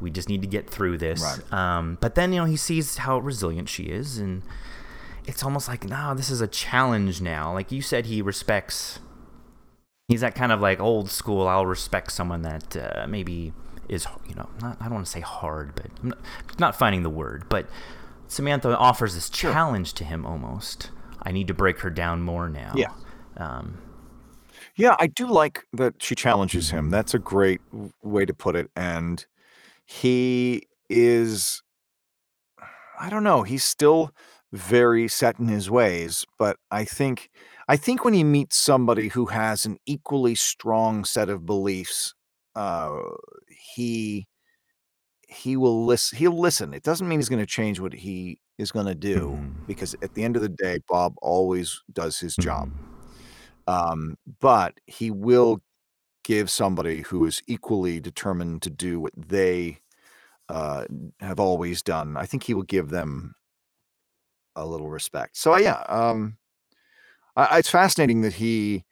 We 0.00 0.10
just 0.10 0.28
need 0.28 0.42
to 0.42 0.48
get 0.48 0.68
through 0.68 0.98
this. 0.98 1.22
Right. 1.22 1.52
Um, 1.52 1.96
but 2.00 2.16
then 2.16 2.32
you 2.32 2.40
know 2.40 2.46
he 2.46 2.56
sees 2.56 2.96
how 2.98 3.18
resilient 3.20 3.68
she 3.68 3.84
is, 3.84 4.18
and 4.18 4.42
it's 5.24 5.44
almost 5.44 5.68
like 5.68 5.84
no, 5.84 6.14
this 6.14 6.28
is 6.28 6.40
a 6.40 6.48
challenge 6.48 7.20
now. 7.20 7.52
Like 7.52 7.70
you 7.70 7.80
said, 7.80 8.06
he 8.06 8.20
respects. 8.20 8.98
He's 10.08 10.20
that 10.20 10.34
kind 10.34 10.52
of 10.52 10.60
like 10.60 10.80
old 10.80 11.10
school. 11.10 11.48
I'll 11.48 11.66
respect 11.66 12.12
someone 12.12 12.42
that 12.42 12.76
uh, 12.76 13.06
maybe 13.08 13.52
is 13.88 14.06
you 14.28 14.34
know 14.34 14.48
not 14.60 14.76
I 14.80 14.84
don't 14.84 14.94
want 14.94 15.06
to 15.06 15.12
say 15.12 15.20
hard, 15.20 15.74
but 15.74 15.86
I'm 16.02 16.08
not, 16.10 16.18
not 16.58 16.76
finding 16.76 17.02
the 17.02 17.10
word. 17.10 17.44
But 17.48 17.66
Samantha 18.28 18.76
offers 18.76 19.14
this 19.14 19.30
challenge 19.30 19.94
to 19.94 20.04
him 20.04 20.26
almost. 20.26 20.90
I 21.22 21.32
need 21.32 21.48
to 21.48 21.54
break 21.54 21.80
her 21.80 21.90
down 21.90 22.22
more 22.22 22.48
now. 22.48 22.72
Yeah. 22.74 22.92
Um, 23.36 23.78
Yeah, 24.74 24.96
I 24.98 25.06
do 25.06 25.26
like 25.26 25.64
that 25.72 26.02
she 26.02 26.14
challenges 26.14 26.70
him. 26.70 26.90
That's 26.90 27.14
a 27.14 27.18
great 27.18 27.60
way 28.02 28.24
to 28.24 28.34
put 28.34 28.56
it. 28.56 28.70
And 28.74 29.24
he 29.84 30.66
is, 30.88 31.62
I 32.98 33.10
don't 33.10 33.24
know, 33.24 33.42
he's 33.42 33.64
still 33.64 34.12
very 34.52 35.08
set 35.08 35.38
in 35.38 35.48
his 35.48 35.70
ways, 35.70 36.24
but 36.38 36.56
I 36.70 36.84
think, 36.84 37.30
I 37.72 37.76
think 37.76 38.04
when 38.04 38.12
he 38.14 38.22
meets 38.24 38.56
somebody 38.58 39.08
who 39.08 39.26
has 39.26 39.64
an 39.64 39.78
equally 39.86 40.34
strong 40.34 41.04
set 41.06 41.30
of 41.30 41.46
beliefs, 41.46 42.14
uh, 42.54 43.00
he 43.48 44.28
he 45.28 45.56
will 45.56 45.86
listen. 45.86 46.18
He'll 46.18 46.38
listen. 46.38 46.74
It 46.74 46.82
doesn't 46.82 47.08
mean 47.08 47.18
he's 47.18 47.28
going 47.30 47.40
to 47.40 47.46
change 47.46 47.80
what 47.80 47.94
he 47.94 48.40
is 48.58 48.70
going 48.72 48.86
to 48.86 48.94
do, 48.94 49.40
Mhm. 49.40 49.66
because 49.66 49.94
at 50.02 50.14
the 50.14 50.24
end 50.24 50.36
of 50.36 50.42
the 50.42 50.48
day, 50.50 50.80
Bob 50.88 51.14
always 51.22 51.82
does 51.92 52.18
his 52.20 52.36
job 52.36 52.70
mhm. 52.70 52.78
um, 53.68 54.16
but 54.40 54.80
he 54.86 55.10
will 55.10 55.62
give 56.24 56.50
somebody 56.50 57.02
who 57.02 57.24
is 57.26 57.42
equally 57.48 58.00
determined 58.00 58.62
to 58.62 58.70
do 58.70 59.00
what 59.00 59.12
they 59.16 59.80
uh, 60.50 60.86
have 61.20 61.40
always 61.40 61.82
done. 61.82 62.16
I 62.16 62.26
think 62.26 62.44
he 62.44 62.54
will 62.54 62.64
give 62.64 62.90
them 62.90 63.34
a 64.56 64.66
little 64.66 64.90
respect. 64.90 65.36
So 65.36 65.56
yeah, 65.56 65.82
um, 65.88 66.36
I, 67.36 67.58
it's 67.58 67.70
fascinating 67.70 68.22
that 68.22 68.34
he 68.34 68.84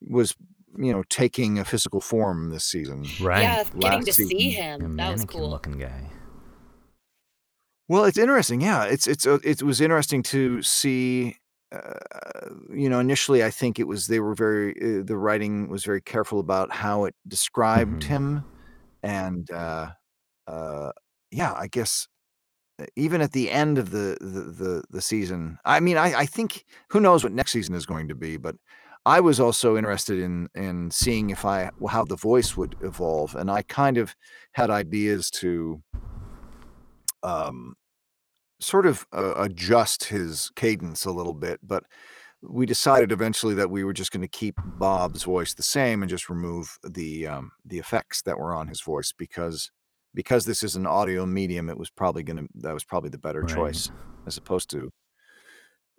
was, 0.00 0.34
you 0.78 0.92
know, 0.92 1.02
taking 1.08 1.58
a 1.58 1.64
physical 1.64 2.00
form 2.00 2.50
this 2.50 2.64
season. 2.64 3.08
Right. 3.20 3.42
Yeah, 3.42 3.64
getting 3.64 3.80
Last 3.80 4.06
to 4.06 4.12
see 4.12 4.28
season, 4.28 4.80
A 4.80 4.84
him. 4.84 4.96
That 4.96 5.12
was 5.12 5.24
cool. 5.24 5.50
looking 5.50 5.78
guy. 5.78 6.10
Well, 7.88 8.04
it's 8.04 8.18
interesting. 8.18 8.60
Yeah, 8.60 8.84
it's 8.84 9.06
it's 9.06 9.26
uh, 9.26 9.38
it 9.44 9.62
was 9.62 9.80
interesting 9.80 10.22
to 10.24 10.60
see. 10.62 11.36
Uh, 11.72 12.50
you 12.72 12.88
know, 12.88 13.00
initially, 13.00 13.44
I 13.44 13.50
think 13.50 13.78
it 13.78 13.86
was 13.88 14.06
they 14.06 14.20
were 14.20 14.34
very 14.34 14.72
uh, 14.80 15.02
the 15.04 15.16
writing 15.16 15.68
was 15.68 15.84
very 15.84 16.00
careful 16.00 16.40
about 16.40 16.72
how 16.72 17.04
it 17.04 17.14
described 17.28 18.02
Mhm. 18.02 18.08
him, 18.08 18.44
and 19.02 19.50
uh, 19.50 19.90
uh, 20.46 20.92
yeah, 21.30 21.52
I 21.54 21.66
guess 21.68 22.08
even 22.96 23.20
at 23.20 23.32
the 23.32 23.50
end 23.50 23.78
of 23.78 23.90
the 23.90 24.16
the 24.20 24.42
the, 24.42 24.84
the 24.90 25.00
season, 25.00 25.58
I 25.64 25.80
mean, 25.80 25.96
I, 25.96 26.20
I 26.20 26.26
think 26.26 26.64
who 26.90 27.00
knows 27.00 27.24
what 27.24 27.32
next 27.32 27.52
season 27.52 27.74
is 27.74 27.86
going 27.86 28.08
to 28.08 28.14
be, 28.14 28.36
but 28.36 28.56
I 29.04 29.20
was 29.20 29.40
also 29.40 29.76
interested 29.76 30.18
in 30.18 30.48
in 30.54 30.90
seeing 30.90 31.30
if 31.30 31.44
I 31.44 31.70
how 31.88 32.04
the 32.04 32.16
voice 32.16 32.56
would 32.56 32.76
evolve, 32.82 33.34
and 33.34 33.50
I 33.50 33.62
kind 33.62 33.98
of 33.98 34.14
had 34.52 34.70
ideas 34.70 35.30
to 35.32 35.82
um 37.22 37.74
sort 38.60 38.86
of 38.86 39.06
uh, 39.12 39.34
adjust 39.36 40.04
his 40.04 40.50
cadence 40.56 41.04
a 41.04 41.10
little 41.10 41.34
bit, 41.34 41.60
but 41.62 41.84
we 42.42 42.66
decided 42.66 43.12
eventually 43.12 43.54
that 43.54 43.70
we 43.70 43.84
were 43.84 43.92
just 43.92 44.12
going 44.12 44.22
to 44.22 44.28
keep 44.28 44.58
Bob's 44.78 45.24
voice 45.24 45.54
the 45.54 45.62
same 45.62 46.02
and 46.02 46.10
just 46.10 46.28
remove 46.30 46.78
the 46.82 47.26
um, 47.26 47.52
the 47.64 47.78
effects 47.78 48.22
that 48.22 48.38
were 48.38 48.54
on 48.54 48.68
his 48.68 48.80
voice 48.80 49.12
because 49.16 49.70
because 50.16 50.46
this 50.46 50.64
is 50.64 50.74
an 50.74 50.86
audio 50.86 51.24
medium, 51.26 51.68
it 51.68 51.78
was 51.78 51.90
probably 51.90 52.24
going 52.24 52.38
to 52.38 52.48
that 52.62 52.74
was 52.74 52.82
probably 52.82 53.10
the 53.10 53.18
better 53.18 53.42
Right. 53.42 53.54
choice 53.54 53.90
as 54.26 54.36
opposed 54.36 54.68
to 54.70 54.90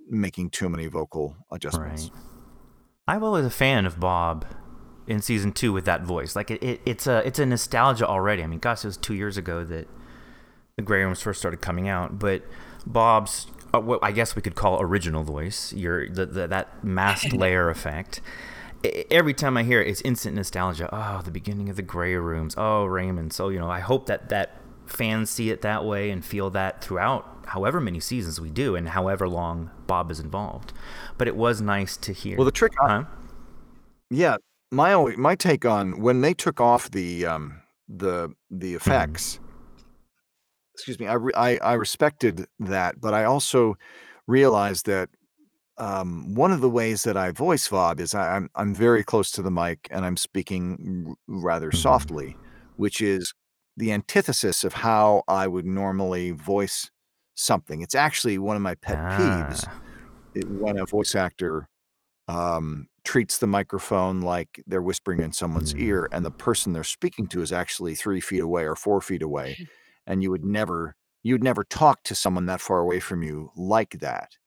making 0.09 0.49
too 0.49 0.67
many 0.67 0.87
vocal 0.87 1.37
adjustments. 1.51 2.09
Right. 2.13 2.21
I 3.07 3.17
was 3.17 3.45
a 3.45 3.49
fan 3.49 3.85
of 3.85 3.99
Bob 3.99 4.45
in 5.05 5.21
season 5.21 5.53
two 5.53 5.71
with 5.71 5.85
that 5.85 6.01
voice. 6.01 6.35
Like 6.35 6.51
it, 6.51 6.61
it, 6.61 6.81
it's 6.85 7.07
a 7.07 7.25
it's 7.25 7.39
a 7.39 7.45
nostalgia 7.45 8.05
already. 8.07 8.43
I 8.43 8.47
mean, 8.47 8.59
gosh, 8.59 8.83
it 8.83 8.87
was 8.87 8.97
two 8.97 9.13
years 9.13 9.37
ago 9.37 9.63
that 9.63 9.87
the 10.75 10.81
Grey 10.81 11.03
Rooms 11.03 11.21
first 11.21 11.39
started 11.39 11.61
coming 11.61 11.87
out. 11.87 12.19
But 12.19 12.43
Bob's, 12.85 13.47
uh, 13.73 13.79
what 13.79 13.99
I 14.03 14.11
guess 14.11 14.35
we 14.35 14.41
could 14.41 14.55
call 14.55 14.81
original 14.81 15.23
voice, 15.23 15.71
your 15.73 16.09
the, 16.09 16.25
the 16.25 16.47
that 16.47 16.83
masked 16.83 17.31
layer 17.43 17.69
effect. 17.69 18.19
Every 19.11 19.33
time 19.33 19.57
I 19.57 19.63
hear 19.63 19.81
it, 19.81 19.87
it's 19.87 20.01
instant 20.01 20.35
nostalgia. 20.35 20.89
Oh, 20.91 21.21
the 21.23 21.31
beginning 21.31 21.69
of 21.69 21.75
the 21.75 21.81
Grey 21.81 22.15
Rooms. 22.15 22.55
Oh, 22.57 22.85
Raymond. 22.85 23.33
So 23.33 23.49
you 23.49 23.59
know, 23.59 23.69
I 23.69 23.79
hope 23.79 24.05
that 24.07 24.29
that 24.29 24.61
fans 24.85 25.29
see 25.29 25.49
it 25.49 25.61
that 25.61 25.83
way 25.85 26.09
and 26.09 26.23
feel 26.23 26.49
that 26.51 26.83
throughout 26.83 27.45
however 27.47 27.79
many 27.79 27.99
seasons 27.99 28.41
we 28.41 28.49
do 28.49 28.75
and 28.75 28.89
however 28.89 29.27
long 29.27 29.69
Bob 29.85 30.11
is 30.11 30.19
involved. 30.19 30.73
But 31.17 31.27
it 31.27 31.35
was 31.35 31.61
nice 31.61 31.95
to 31.97 32.11
hear. 32.13 32.37
Well, 32.37 32.45
the 32.45 32.51
trick, 32.51 32.73
Huh? 32.79 33.03
yeah, 34.09 34.37
my 34.71 34.91
alwa- 34.93 35.17
my 35.17 35.35
take 35.35 35.65
on 35.65 36.01
when 36.01 36.21
they 36.21 36.33
took 36.33 36.59
off 36.61 36.91
the 36.91 37.25
um, 37.25 37.61
the 37.87 38.29
the 38.51 38.75
effects. 38.75 39.39
Excuse 40.73 40.99
me. 40.99 41.07
I, 41.07 41.13
re- 41.13 41.33
I 41.35 41.57
I 41.57 41.73
respected 41.73 42.45
that, 42.59 43.01
but 43.01 43.13
I 43.13 43.23
also 43.23 43.77
realized 44.27 44.85
that 44.85 45.09
um, 45.77 46.33
one 46.35 46.51
of 46.51 46.61
the 46.61 46.69
ways 46.69 47.03
that 47.03 47.17
I 47.17 47.31
voice 47.31 47.67
Bob 47.69 47.99
is 47.99 48.15
I, 48.15 48.35
I'm 48.37 48.49
I'm 48.55 48.73
very 48.75 49.03
close 49.03 49.31
to 49.31 49.41
the 49.41 49.51
mic 49.51 49.87
and 49.91 50.05
I'm 50.05 50.17
speaking 50.17 51.07
r- 51.09 51.15
rather 51.27 51.71
Mhm. 51.71 51.73
softly, 51.73 52.37
which 52.77 53.01
is 53.01 53.33
the 53.77 53.91
antithesis 53.91 54.63
of 54.63 54.73
how 54.73 55.23
I 55.27 55.47
would 55.47 55.65
normally 55.65 56.31
voice 56.31 56.89
something. 57.35 57.81
It's 57.81 57.95
actually 57.95 58.37
one 58.39 58.55
of 58.55 58.61
my 58.63 58.75
pet 58.75 59.01
peeves 59.09 59.67
Ah, 59.67 59.81
it- 60.35 60.49
when 60.49 60.77
a 60.79 60.85
voice 60.85 61.15
actor 61.15 61.69
um, 62.27 62.87
treats 63.03 63.37
the 63.39 63.47
microphone 63.47 64.21
like 64.21 64.63
they're 64.67 64.81
whispering 64.81 65.21
in 65.21 65.31
someone's 65.31 65.73
Mm. 65.73 65.79
ear, 65.79 66.09
and 66.11 66.25
the 66.25 66.31
person 66.31 66.73
they're 66.73 66.83
speaking 66.83 67.27
to 67.29 67.41
is 67.41 67.51
actually 67.53 67.95
three 67.95 68.21
feet 68.21 68.41
away 68.41 68.65
or 68.65 68.75
four 68.75 69.01
feet 69.01 69.21
away, 69.21 69.57
and 70.07 70.23
you 70.23 70.31
would 70.31 70.45
never 70.45 70.95
you'd 71.23 71.43
never 71.43 71.63
talk 71.65 72.03
to 72.03 72.15
someone 72.15 72.45
that 72.47 72.61
far 72.61 72.79
away 72.79 72.99
from 72.99 73.23
you 73.23 73.51
like 73.55 73.99
that. 73.99 74.37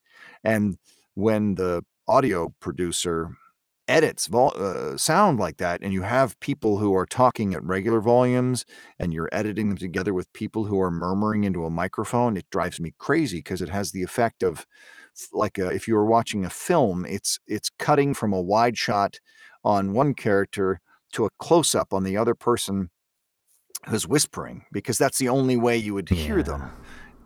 And 0.45 0.79
when 1.21 1.55
the 1.55 1.83
audio 2.09 2.53
producer 2.61 3.37
edits 3.89 4.27
vol- 4.29 4.55
uh, 4.57 4.97
sound 4.97 5.39
like 5.39 5.57
that, 5.57 5.81
and 5.83 5.93
you 5.93 6.03
have 6.03 6.39
people 6.41 6.79
who 6.79 6.95
are 6.95 7.07
talking 7.07 7.55
at 7.55 7.65
regular 7.65 8.01
volumes, 8.01 8.65
and 8.99 9.13
you're 9.13 9.29
editing 9.33 9.69
them 9.69 9.79
together 9.79 10.15
with 10.15 10.33
people 10.33 10.65
who 10.65 10.81
are 10.81 10.91
murmuring 10.91 11.45
into 11.45 11.65
a 11.65 11.71
microphone, 11.71 12.37
it 12.37 12.47
drives 12.51 12.81
me 12.81 12.95
crazy 12.99 13.39
because 13.39 13.61
it 13.61 13.69
has 13.69 13.91
the 13.91 14.03
effect 14.03 14.43
of 14.43 14.67
like 15.33 15.59
a, 15.59 15.69
if 15.69 15.89
you 15.89 15.95
were 15.95 16.07
watching 16.07 16.45
a 16.45 16.51
film, 16.51 17.05
it's 17.05 17.39
it's 17.47 17.71
cutting 17.79 18.15
from 18.15 18.33
a 18.33 18.41
wide 18.41 18.79
shot 18.79 19.19
on 19.65 19.93
one 19.93 20.15
character 20.15 20.81
to 21.13 21.27
a 21.27 21.31
close 21.39 21.75
up 21.75 21.93
on 21.93 22.05
the 22.05 22.17
other 22.17 22.35
person 22.35 22.91
who's 23.89 24.07
whispering 24.07 24.65
because 24.73 24.99
that's 24.99 25.19
the 25.19 25.29
only 25.29 25.57
way 25.57 25.77
you 25.77 25.95
would 25.95 26.09
hear 26.09 26.43
them. 26.43 26.71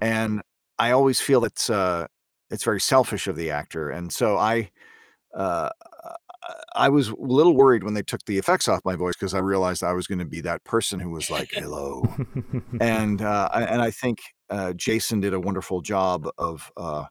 And 0.00 0.42
I 0.78 0.90
always 0.92 1.20
feel 1.20 1.44
it's 1.44 1.68
uh, 1.68 2.06
it's 2.54 2.64
very 2.64 2.80
selfish 2.80 3.26
of 3.26 3.36
the 3.36 3.50
actor, 3.50 3.90
and 3.90 4.12
so 4.12 4.38
I 4.38 4.70
uh, 5.36 5.70
I 6.74 6.88
was 6.88 7.08
a 7.08 7.14
little 7.18 7.54
worried 7.56 7.84
when 7.84 7.94
they 7.94 8.02
took 8.02 8.24
the 8.26 8.38
effects 8.38 8.68
off 8.68 8.80
my 8.84 8.96
voice 8.96 9.14
because 9.14 9.34
I 9.34 9.38
realized 9.38 9.82
I 9.82 9.92
was 9.92 10.06
going 10.06 10.18
to 10.18 10.24
be 10.24 10.40
that 10.42 10.64
person 10.64 11.00
who 11.00 11.10
was 11.10 11.30
like 11.30 11.50
hello, 11.52 12.02
and 12.80 13.20
uh, 13.22 13.48
I- 13.52 13.64
and 13.64 13.82
I 13.82 13.90
think 13.90 14.20
uh, 14.50 14.72
Jason 14.74 15.20
did 15.20 15.34
a 15.34 15.40
wonderful 15.40 15.80
job 15.80 16.28
of 16.38 16.70
uh, 16.76 17.04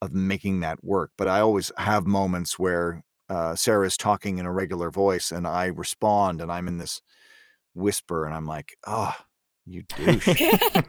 of 0.00 0.12
making 0.12 0.60
that 0.60 0.82
work. 0.82 1.10
But 1.16 1.28
I 1.28 1.40
always 1.40 1.70
have 1.78 2.06
moments 2.06 2.58
where 2.58 3.02
uh, 3.28 3.56
is 3.66 3.96
talking 3.96 4.38
in 4.38 4.46
a 4.46 4.52
regular 4.52 4.90
voice, 4.90 5.30
and 5.30 5.46
I 5.46 5.66
respond, 5.66 6.40
and 6.40 6.50
I'm 6.50 6.68
in 6.68 6.78
this 6.78 7.00
whisper, 7.74 8.26
and 8.26 8.34
I'm 8.34 8.46
like, 8.46 8.76
oh, 8.86 9.14
you 9.64 9.82
douche. 9.82 10.28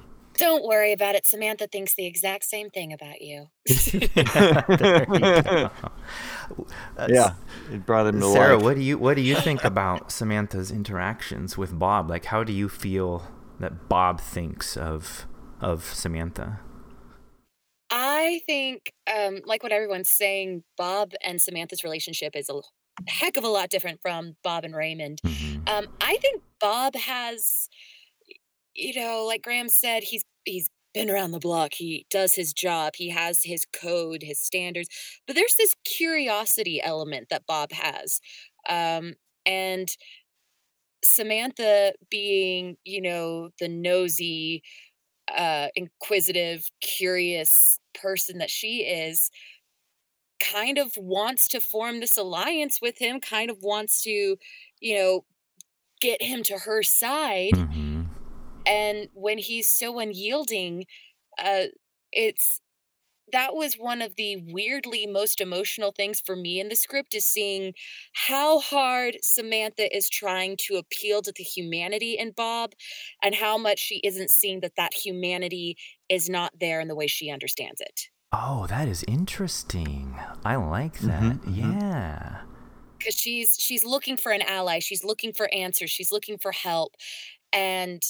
Don't 0.36 0.64
worry 0.64 0.92
about 0.92 1.14
it. 1.14 1.26
Samantha 1.26 1.66
thinks 1.66 1.94
the 1.94 2.06
exact 2.06 2.44
same 2.44 2.70
thing 2.70 2.92
about 2.92 3.20
you. 3.20 3.46
There 3.68 5.06
you 5.08 5.70
yeah, 7.08 7.34
it 7.72 7.86
brought 7.86 8.06
him 8.06 8.20
to 8.20 8.30
Sarah, 8.32 8.54
life. 8.56 8.64
what 8.64 8.74
do 8.76 8.82
you 8.82 8.98
what 8.98 9.14
do 9.14 9.22
you 9.22 9.36
think 9.36 9.64
about 9.72 10.10
Samantha's 10.12 10.70
interactions 10.70 11.56
with 11.56 11.78
Bob? 11.78 12.10
Like, 12.10 12.26
how 12.26 12.44
do 12.44 12.52
you 12.52 12.68
feel 12.68 13.26
that 13.60 13.88
Bob 13.88 14.20
thinks 14.20 14.76
of 14.76 15.26
of 15.60 15.84
Samantha? 15.84 16.60
I 17.90 18.40
think, 18.46 18.92
um, 19.14 19.40
like 19.44 19.62
what 19.62 19.70
everyone's 19.72 20.10
saying, 20.10 20.64
Bob 20.76 21.12
and 21.22 21.40
Samantha's 21.40 21.84
relationship 21.84 22.34
is 22.34 22.48
a 22.50 22.60
heck 23.06 23.36
of 23.36 23.44
a 23.44 23.48
lot 23.48 23.70
different 23.70 24.00
from 24.02 24.36
Bob 24.42 24.64
and 24.64 24.74
Raymond. 24.74 25.20
Mhm. 25.24 25.68
Um, 25.68 25.86
I 26.00 26.16
think 26.16 26.42
Bob 26.60 26.96
has, 26.96 27.68
you 28.74 28.94
know, 29.00 29.24
like 29.26 29.42
Graham 29.42 29.68
said, 29.68 30.02
he's 30.04 30.24
he's 30.44 30.68
been 30.94 31.10
around 31.10 31.32
the 31.32 31.38
block. 31.40 31.74
He 31.74 32.06
does 32.10 32.34
his 32.34 32.52
job. 32.52 32.94
He 32.96 33.10
has 33.10 33.42
his 33.44 33.66
code, 33.72 34.22
his 34.22 34.40
standards. 34.40 34.88
But 35.26 35.36
there's 35.36 35.56
this 35.56 35.74
curiosity 35.84 36.80
element 36.82 37.28
that 37.30 37.46
Bob 37.46 37.72
has, 37.72 38.20
um, 38.68 39.14
and 39.46 39.88
Samantha 41.04 41.94
being, 42.10 42.76
you 42.84 43.00
know, 43.02 43.50
the 43.60 43.68
nosy, 43.68 44.62
uh, 45.34 45.68
inquisitive, 45.76 46.68
curious 46.80 47.78
person 47.94 48.38
that 48.38 48.50
she 48.50 48.82
is, 48.82 49.30
kind 50.40 50.78
of 50.78 50.92
wants 50.96 51.48
to 51.48 51.60
form 51.60 52.00
this 52.00 52.16
alliance 52.16 52.80
with 52.80 52.98
him. 52.98 53.20
Kind 53.20 53.50
of 53.50 53.58
wants 53.62 54.02
to, 54.02 54.36
you 54.80 54.94
know, 54.96 55.24
get 56.00 56.22
him 56.22 56.42
to 56.44 56.58
her 56.58 56.82
side 56.82 57.52
Mhm. 57.52 57.83
And 58.66 59.08
when 59.14 59.38
he's 59.38 59.68
so 59.70 59.98
unyielding 59.98 60.86
uh 61.38 61.64
it's 62.12 62.60
that 63.32 63.54
was 63.54 63.74
one 63.74 64.02
of 64.02 64.16
the 64.16 64.36
weirdly 64.48 65.06
most 65.06 65.40
emotional 65.40 65.92
things 65.92 66.20
for 66.20 66.36
me 66.36 66.60
in 66.60 66.68
the 66.68 66.76
script 66.76 67.14
is 67.14 67.24
seeing 67.26 67.72
how 68.14 68.60
hard 68.60 69.16
Samantha 69.22 69.94
is 69.96 70.08
trying 70.10 70.56
to 70.58 70.76
appeal 70.76 71.22
to 71.22 71.32
the 71.32 71.42
humanity 71.42 72.14
in 72.18 72.32
Bob 72.32 72.72
and 73.22 73.34
how 73.34 73.56
much 73.56 73.78
she 73.78 74.00
isn't 74.04 74.30
seeing 74.30 74.60
that 74.60 74.76
that 74.76 74.94
humanity 74.94 75.76
is 76.08 76.28
not 76.28 76.52
there 76.60 76.80
in 76.80 76.88
the 76.88 76.94
way 76.94 77.06
she 77.06 77.30
understands 77.30 77.80
it. 77.80 78.10
Oh, 78.32 78.66
that 78.66 78.86
is 78.86 79.02
interesting. 79.08 80.18
I 80.44 80.56
like 80.56 80.98
that. 81.00 81.38
Mhm, 81.38 81.40
mhm. 81.44 81.78
Yeah. 81.80 82.42
because 82.98 83.14
she's 83.14 83.56
she's 83.58 83.84
looking 83.84 84.16
for 84.16 84.32
an 84.32 84.42
ally 84.42 84.78
she's 84.78 85.04
looking 85.04 85.32
for 85.32 85.52
answers 85.52 85.90
she's 85.90 86.12
looking 86.12 86.38
for 86.38 86.52
help 86.52 86.94
and 87.52 88.02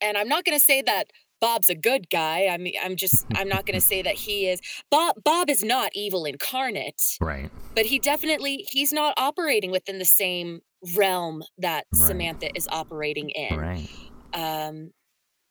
and 0.00 0.16
i'm 0.16 0.28
not 0.28 0.44
going 0.44 0.56
to 0.58 0.64
say 0.64 0.82
that 0.82 1.08
bob's 1.40 1.68
a 1.68 1.74
good 1.74 2.08
guy 2.10 2.46
i 2.46 2.56
mean 2.56 2.74
i'm 2.82 2.96
just 2.96 3.26
i'm 3.36 3.48
not 3.48 3.66
going 3.66 3.78
to 3.78 3.84
say 3.84 4.02
that 4.02 4.14
he 4.14 4.48
is 4.48 4.60
bob 4.90 5.14
bob 5.24 5.50
is 5.50 5.62
not 5.62 5.90
evil 5.94 6.24
incarnate 6.24 7.18
Right. 7.20 7.50
but 7.74 7.86
he 7.86 7.98
definitely 7.98 8.66
he's 8.70 8.92
not 8.92 9.14
operating 9.16 9.70
within 9.70 9.98
the 9.98 10.04
same 10.04 10.60
realm 10.96 11.42
that 11.58 11.86
Right. 11.92 12.08
samantha 12.08 12.48
is 12.56 12.68
operating 12.70 13.30
in 13.30 13.58
Right. 13.58 13.88
um 14.32 14.90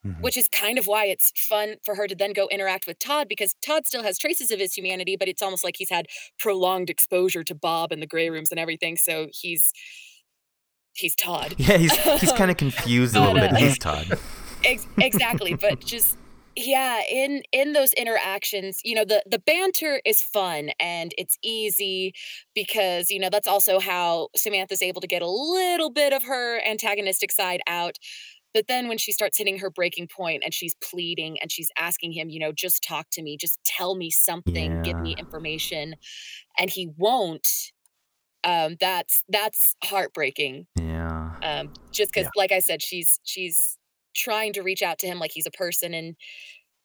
Mhm. 0.06 0.22
which 0.22 0.38
is 0.38 0.48
kind 0.48 0.78
of 0.78 0.86
why 0.86 1.06
it's 1.06 1.32
fun 1.36 1.78
for 1.84 1.96
her 1.96 2.06
to 2.08 2.14
then 2.14 2.32
go 2.32 2.48
interact 2.50 2.86
with 2.86 3.00
Todd 3.00 3.28
because 3.28 3.56
Todd 3.66 3.88
still 3.88 4.04
has 4.04 4.20
traces 4.20 4.52
of 4.52 4.60
his 4.60 4.76
humanity, 4.76 5.16
but 5.18 5.28
it's 5.28 5.42
almost 5.42 5.64
like 5.64 5.78
he's 5.80 5.90
had 5.90 6.06
prolonged 6.38 6.92
exposure 6.92 7.44
to 7.44 7.56
Bob 7.56 7.92
and 7.92 8.04
the 8.04 8.06
gray 8.06 8.30
rooms 8.30 8.52
and 8.52 8.60
everything. 8.60 8.98
So 8.98 9.30
he's 9.32 9.74
he's 10.96 11.16
Todd. 11.16 11.56
Yeah, 11.60 11.78
he's 11.78 11.96
he's 12.20 12.32
kind 12.34 12.52
of 12.52 12.58
confused 12.66 13.16
a 13.16 13.20
But, 13.20 13.34
little 13.34 13.50
bit. 13.50 13.54
uh, 13.54 13.58
He's 13.58 13.78
Todd. 13.78 14.20
Ex- 14.64 14.88
exactly, 14.98 15.54
but 15.56 15.80
just 15.86 16.18
yeah, 16.58 17.02
in 17.12 17.44
in 17.52 17.74
those 17.74 17.92
interactions, 17.94 18.80
you 18.84 18.96
know, 18.96 19.04
the 19.06 19.22
the 19.30 19.40
banter 19.40 20.02
is 20.06 20.22
fun 20.22 20.70
and 20.80 21.14
it's 21.18 21.38
easy 21.44 22.14
because 22.54 23.10
you 23.12 23.20
know 23.20 23.30
that's 23.30 23.48
also 23.48 23.80
how 23.80 24.30
Samantha's 24.36 24.82
able 24.82 25.02
to 25.02 25.08
get 25.08 25.22
a 25.22 25.30
little 25.30 25.90
bit 25.92 26.14
of 26.14 26.24
her 26.24 26.60
antagonistic 26.66 27.32
side 27.32 27.62
out. 27.68 27.98
But 28.54 28.68
then 28.68 28.88
when 28.88 28.98
she 28.98 29.12
starts 29.12 29.38
hitting 29.38 29.60
her 29.60 29.70
breaking 29.70 30.08
point 30.08 30.42
and 30.46 30.54
she's 30.54 30.76
pleading 30.76 31.38
and 31.42 31.52
she's 31.52 31.68
asking 31.78 32.14
him, 32.14 32.30
you 32.30 32.40
know, 32.40 32.54
just 32.54 32.82
talk 32.88 33.08
to 33.12 33.22
me, 33.22 33.36
just 33.36 33.60
tell 33.66 33.96
me 33.96 34.10
something, 34.10 34.82
give 34.82 34.98
me 34.98 35.14
information, 35.20 35.96
and 36.58 36.70
he 36.70 36.90
won't. 36.98 37.46
Um, 38.46 38.78
that's 38.80 39.24
that's 39.28 39.76
heartbreaking 39.84 40.68
Yeah. 40.80 41.32
um, 41.42 41.74
just 41.92 42.12
because 42.14 42.26
Yeah. 42.26 42.42
like 42.42 42.52
i 42.52 42.60
said 42.60 42.82
she's 42.82 43.20
she's 43.24 43.78
trying 44.14 44.54
to 44.54 44.62
reach 44.62 44.84
out 44.84 45.00
to 45.00 45.08
him 45.08 45.18
like 45.20 45.32
he's 45.32 45.48
a 45.48 45.52
person 45.52 45.94
and 45.96 46.16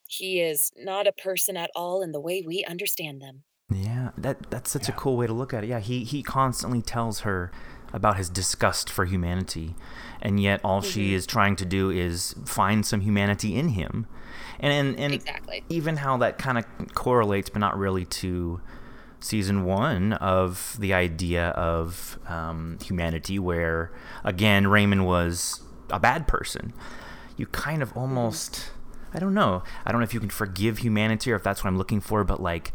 he 0.07 0.41
is 0.41 0.71
not 0.75 1.05
a 1.07 1.11
person 1.11 1.55
at 1.57 1.69
all 1.75 2.01
in 2.01 2.11
the 2.11 2.19
way 2.19 2.43
we 2.45 2.65
understand 2.65 3.21
them 3.21 3.43
Yeah, 3.71 4.09
that 4.17 4.49
that's 4.49 4.71
such 4.71 4.89
a 4.89 4.91
cool 4.91 5.15
way 5.17 5.27
to 5.27 5.33
look 5.33 5.53
at 5.53 5.63
it. 5.63 5.67
Yeah, 5.67 5.79
he 5.79 6.03
he 6.03 6.23
constantly 6.23 6.81
tells 6.81 7.21
her 7.21 7.51
about 7.93 8.17
his 8.17 8.29
disgust 8.29 8.89
for 8.89 9.05
humanity, 9.05 9.75
and 10.21 10.39
yet 10.41 10.59
all 10.63 10.81
she 10.81 11.11
Mhm. 11.11 11.15
is 11.17 11.25
trying 11.27 11.55
to 11.57 11.65
do 11.65 11.89
is 11.89 12.35
find 12.45 12.85
some 12.85 13.01
humanity 13.01 13.55
in 13.55 13.69
him, 13.69 14.07
and 14.59 14.73
and, 14.73 14.99
and 14.99 15.13
exactly 15.13 15.63
even 15.69 15.97
how 15.97 16.17
that 16.17 16.37
kind 16.37 16.57
of 16.57 16.65
correlates, 16.95 17.49
but 17.49 17.59
not 17.59 17.77
really 17.77 18.05
to 18.05 18.59
season 19.21 19.63
one 19.63 20.13
of 20.13 20.75
the 20.79 20.93
idea 20.93 21.49
of 21.49 22.19
um, 22.27 22.77
humanity, 22.83 23.39
where 23.39 23.91
again 24.23 24.67
Raymond 24.67 25.05
was 25.05 25.61
a 25.89 25.99
bad 25.99 26.27
person. 26.27 26.73
You 27.37 27.45
kind 27.47 27.81
of 27.81 27.95
almost, 27.95 28.71
I 29.13 29.19
don't 29.19 29.33
know, 29.33 29.63
I 29.85 29.91
don't 29.91 30.01
know 30.01 30.05
if 30.05 30.13
you 30.13 30.19
can 30.19 30.29
forgive 30.29 30.79
humanity 30.79 31.31
or 31.31 31.35
if 31.35 31.43
that's 31.43 31.63
what 31.63 31.69
I'm 31.69 31.77
looking 31.77 32.01
for, 32.01 32.23
but 32.23 32.41
like 32.41 32.73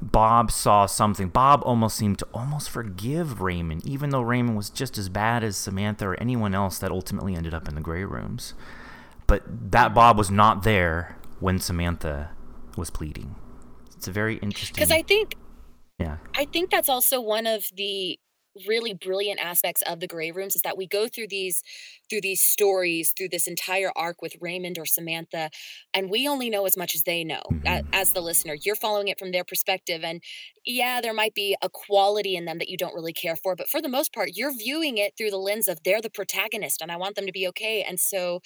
Bob 0.00 0.50
saw 0.50 0.86
something. 0.86 1.28
Bob 1.28 1.62
almost 1.64 1.96
seemed 1.96 2.18
to 2.20 2.26
almost 2.32 2.70
forgive 2.70 3.40
Raymond, 3.40 3.84
even 3.84 4.10
though 4.10 4.22
Raymond 4.22 4.56
was 4.56 4.70
just 4.70 4.96
as 4.96 5.08
bad 5.08 5.42
as 5.42 5.56
Samantha 5.56 6.06
or 6.08 6.20
anyone 6.20 6.54
else 6.54 6.78
that 6.78 6.90
ultimately 6.90 7.34
ended 7.34 7.52
up 7.52 7.68
in 7.68 7.74
the 7.74 7.80
gray 7.80 8.04
rooms. 8.04 8.54
But 9.26 9.42
that 9.72 9.94
Bob 9.94 10.16
was 10.16 10.30
not 10.30 10.62
there 10.62 11.16
when 11.40 11.58
Samantha 11.58 12.30
was 12.76 12.90
pleading. 12.90 13.34
It's 13.96 14.06
a 14.08 14.12
very 14.12 14.36
interesting. 14.36 14.74
because 14.76 14.92
i 14.92 15.02
think 15.02 15.34
yeah. 15.98 16.16
i 16.34 16.44
think 16.44 16.70
that's 16.70 16.88
also 16.88 17.20
one 17.20 17.46
of 17.46 17.66
the 17.76 18.18
really 18.66 18.94
brilliant 18.94 19.40
aspects 19.40 19.82
of 19.82 20.00
the 20.00 20.06
gray 20.06 20.30
rooms 20.30 20.56
is 20.56 20.62
that 20.62 20.76
we 20.76 20.86
go 20.86 21.06
through 21.08 21.28
these 21.28 21.62
through 22.08 22.20
these 22.20 22.42
stories 22.42 23.12
through 23.16 23.28
this 23.28 23.46
entire 23.46 23.92
arc 23.94 24.20
with 24.22 24.34
Raymond 24.40 24.78
or 24.78 24.86
Samantha 24.86 25.50
and 25.94 26.10
we 26.10 26.26
only 26.26 26.50
know 26.50 26.64
as 26.66 26.76
much 26.76 26.94
as 26.94 27.04
they 27.04 27.24
know 27.24 27.42
Mhm. 27.50 27.86
as 27.92 28.12
the 28.12 28.20
listener 28.20 28.56
you're 28.62 28.74
following 28.76 29.08
it 29.08 29.18
from 29.18 29.30
their 29.30 29.44
perspective 29.44 30.02
and 30.02 30.22
yeah 30.64 31.00
there 31.00 31.12
might 31.12 31.34
be 31.34 31.56
a 31.62 31.68
quality 31.68 32.36
in 32.36 32.44
them 32.46 32.58
that 32.58 32.68
you 32.68 32.76
don't 32.76 32.94
really 32.94 33.12
care 33.12 33.36
for 33.36 33.54
but 33.54 33.68
for 33.68 33.80
the 33.80 33.88
most 33.88 34.12
part 34.12 34.30
you're 34.34 34.54
viewing 34.56 34.98
it 34.98 35.14
through 35.16 35.30
the 35.30 35.36
lens 35.36 35.68
of 35.68 35.78
they're 35.84 36.00
the 36.02 36.10
protagonist 36.10 36.80
and 36.82 36.90
I 36.90 36.96
want 36.96 37.16
them 37.16 37.26
to 37.26 37.32
be 37.32 37.46
okay 37.48 37.82
and 37.82 38.00
so 38.00 38.40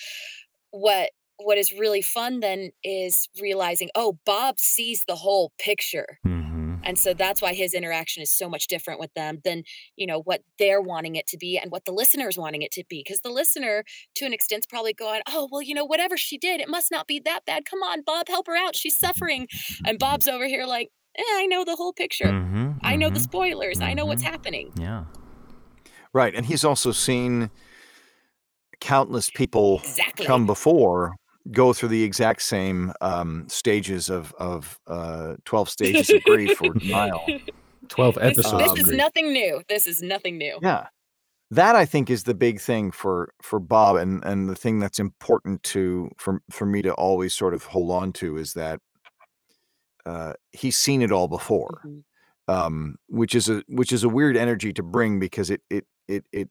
what 0.70 1.10
what 1.38 1.58
is 1.58 1.72
really 1.72 2.02
fun 2.02 2.40
then 2.40 2.70
is 2.84 3.28
realizing 3.40 3.90
oh 3.94 4.18
Bob 4.26 4.58
sees 4.58 5.04
the 5.06 5.16
whole 5.16 5.52
picture 5.58 6.18
hmm 6.22 6.51
and 6.84 6.98
so 6.98 7.14
that's 7.14 7.40
why 7.42 7.54
his 7.54 7.74
interaction 7.74 8.22
is 8.22 8.32
so 8.36 8.48
much 8.48 8.66
different 8.66 9.00
with 9.00 9.12
them 9.14 9.40
than 9.44 9.62
you 9.96 10.06
know 10.06 10.20
what 10.22 10.42
they're 10.58 10.80
wanting 10.80 11.16
it 11.16 11.26
to 11.28 11.36
be 11.38 11.58
and 11.58 11.70
what 11.70 11.84
the 11.84 11.92
listener 11.92 12.28
is 12.28 12.36
wanting 12.38 12.62
it 12.62 12.70
to 12.72 12.84
be 12.88 13.02
because 13.06 13.20
the 13.20 13.30
listener 13.30 13.84
to 14.14 14.24
an 14.26 14.32
extent 14.32 14.60
is 14.60 14.66
probably 14.66 14.92
going 14.92 15.22
oh 15.26 15.48
well 15.50 15.62
you 15.62 15.74
know 15.74 15.84
whatever 15.84 16.16
she 16.16 16.38
did 16.38 16.60
it 16.60 16.68
must 16.68 16.90
not 16.90 17.06
be 17.06 17.20
that 17.24 17.44
bad. 17.44 17.64
Come 17.64 17.82
on 17.82 18.02
bob 18.02 18.28
help 18.28 18.46
her 18.46 18.56
out. 18.56 18.76
She's 18.76 18.96
suffering. 18.96 19.46
And 19.84 19.98
bob's 19.98 20.28
over 20.28 20.46
here 20.46 20.64
like 20.66 20.88
eh, 21.16 21.22
i 21.34 21.46
know 21.46 21.64
the 21.64 21.76
whole 21.76 21.92
picture. 21.92 22.30
Hmm 22.30 22.72
i 22.82 22.96
know 22.96 23.08
the 23.10 23.18
hmm 23.18 23.22
spoilers. 23.22 23.78
I 23.80 23.94
know 23.94 24.06
what's 24.06 24.22
Mhm. 24.22 24.26
happening. 24.30 24.72
Yeah. 24.78 25.04
Right, 26.12 26.34
and 26.34 26.44
he's 26.46 26.64
also 26.64 26.92
seen 26.92 27.50
countless 28.80 29.30
people 29.30 29.78
exactly. 29.78 30.26
come 30.26 30.46
before 30.46 31.14
go 31.50 31.72
through 31.72 31.88
the 31.90 32.02
exact 32.04 32.42
same 32.42 32.92
um, 33.00 33.46
stages 33.48 34.08
of 34.10 34.32
of 34.38 34.78
uh, 34.86 35.34
twelve 35.44 35.68
stages 35.76 36.10
of 36.10 36.22
grief 36.24 36.60
or 36.62 36.74
denial. 36.74 37.26
12 37.88 38.16
episodes. 38.22 38.74
this 38.74 38.84
Um, 38.84 38.90
is 38.90 38.96
nothing 38.96 39.32
new 39.32 39.60
this 39.68 39.86
is 39.86 40.00
nothing 40.00 40.38
new 40.38 40.58
Yeah, 40.62 40.86
that 41.50 41.74
I 41.76 41.84
think 41.84 42.08
is 42.08 42.22
the 42.24 42.32
big 42.34 42.60
thing 42.60 42.90
for 42.90 43.34
for 43.42 43.58
Bob, 43.58 43.96
and 43.96 44.24
and 44.24 44.48
the 44.48 44.54
thing 44.54 44.78
that's 44.78 44.98
important 45.00 45.62
to 45.64 46.08
for 46.16 46.40
for 46.50 46.64
me 46.64 46.80
to 46.82 46.94
always 46.94 47.34
sort 47.34 47.52
of 47.54 47.64
hold 47.64 47.90
on 47.90 48.12
to 48.14 48.36
is 48.38 48.54
that 48.54 48.80
uh, 50.06 50.32
he's 50.52 50.76
seen 50.76 51.02
it 51.02 51.12
all 51.12 51.28
before. 51.28 51.82
Mhm. 51.86 52.04
um, 52.48 52.96
which 53.08 53.34
is 53.34 53.48
a 53.48 53.62
which 53.68 53.92
is 53.92 54.02
a 54.04 54.08
weird 54.08 54.36
energy 54.36 54.72
to 54.72 54.82
bring 54.82 55.18
because 55.20 55.50
it 55.50 55.60
it 55.70 55.86
it 56.08 56.24
it 56.32 56.48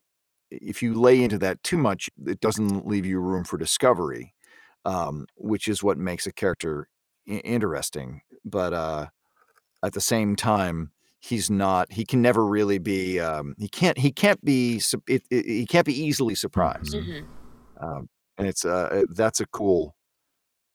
if 0.51 0.81
you 0.83 0.93
lay 0.93 1.21
into 1.23 1.37
that 1.39 1.61
too 1.63 1.77
much, 1.77 2.09
it 2.27 2.39
doesn't 2.39 2.85
leave 2.87 3.05
you 3.05 3.19
room 3.19 3.43
for 3.43 3.57
discovery, 3.57 4.33
um, 4.85 5.25
which 5.35 5.67
is 5.67 5.83
what 5.83 5.97
makes 5.97 6.25
a 6.27 6.31
character 6.31 6.87
I- 7.27 7.33
interesting. 7.43 8.21
But 8.45 8.73
uh, 8.73 9.07
at 9.83 9.93
the 9.93 10.01
same 10.01 10.35
time, 10.35 10.91
he's 11.19 11.49
not. 11.49 11.91
He 11.91 12.05
can 12.05 12.21
never 12.21 12.45
really 12.45 12.79
be. 12.79 13.19
Um, 13.19 13.55
he 13.59 13.67
can't. 13.67 13.97
He 13.97 14.11
can't 14.11 14.43
be. 14.43 14.79
sup- 14.79 15.07
It, 15.09 15.23
it, 15.29 15.45
he 15.45 15.65
can't 15.65 15.85
be 15.85 15.93
easily 15.99 16.35
surprised, 16.35 16.93
Mhm. 16.95 17.05
Mhm. 17.23 17.25
um, 17.83 18.09
and 18.37 18.47
it's 18.47 18.65
uh, 18.65 19.03
that's 19.13 19.39
a 19.39 19.45
cool 19.47 19.95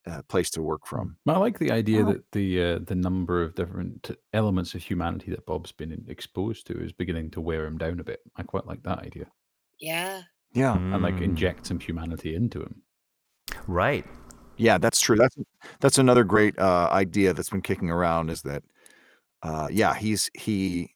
uh, 0.06 0.22
place 0.28 0.50
to 0.50 0.62
work 0.62 0.86
from. 0.86 1.16
I 1.26 1.36
like 1.38 1.58
the 1.58 1.72
idea 1.72 2.02
Oh. 2.06 2.12
that 2.12 2.30
the 2.30 2.62
uh, 2.62 2.78
the 2.78 2.94
number 2.94 3.42
of 3.42 3.56
different 3.56 4.10
elements 4.32 4.74
of 4.76 4.82
humanity 4.84 5.32
that 5.32 5.46
Bob's 5.46 5.72
been 5.72 6.04
exposed 6.08 6.66
to 6.68 6.78
is 6.80 6.92
beginning 6.92 7.30
to 7.32 7.40
wear 7.40 7.66
him 7.66 7.76
down 7.78 7.98
a 7.98 8.04
bit. 8.04 8.20
I 8.36 8.44
quite 8.44 8.66
like 8.66 8.84
that 8.84 9.00
idea, 9.00 9.26
yeah 9.80 10.22
Yeah, 10.52 10.76
and 10.76 11.02
like 11.02 11.16
Mm. 11.16 11.22
inject 11.24 11.66
some 11.66 11.80
humanity 11.80 12.36
into 12.36 12.62
him. 12.62 12.82
Right. 13.66 14.04
Yeah, 14.56 14.78
that's 14.78 15.00
true. 15.00 15.16
That's 15.16 15.36
that's 15.80 15.98
another 15.98 16.24
great 16.24 16.58
uh, 16.58 16.88
idea 16.90 17.32
that's 17.32 17.50
been 17.50 17.62
kicking 17.62 17.90
around. 17.90 18.30
Is 18.30 18.42
that, 18.42 18.62
uh, 19.42 19.68
yeah, 19.70 19.94
he's 19.94 20.30
he, 20.34 20.94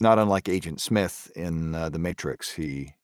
not 0.00 0.18
unlike 0.18 0.48
Agent 0.48 0.80
Smith 0.80 1.30
in 1.34 1.74
uh, 1.74 1.88
the 1.88 1.98
Matrix. 1.98 2.52
He, 2.52 2.94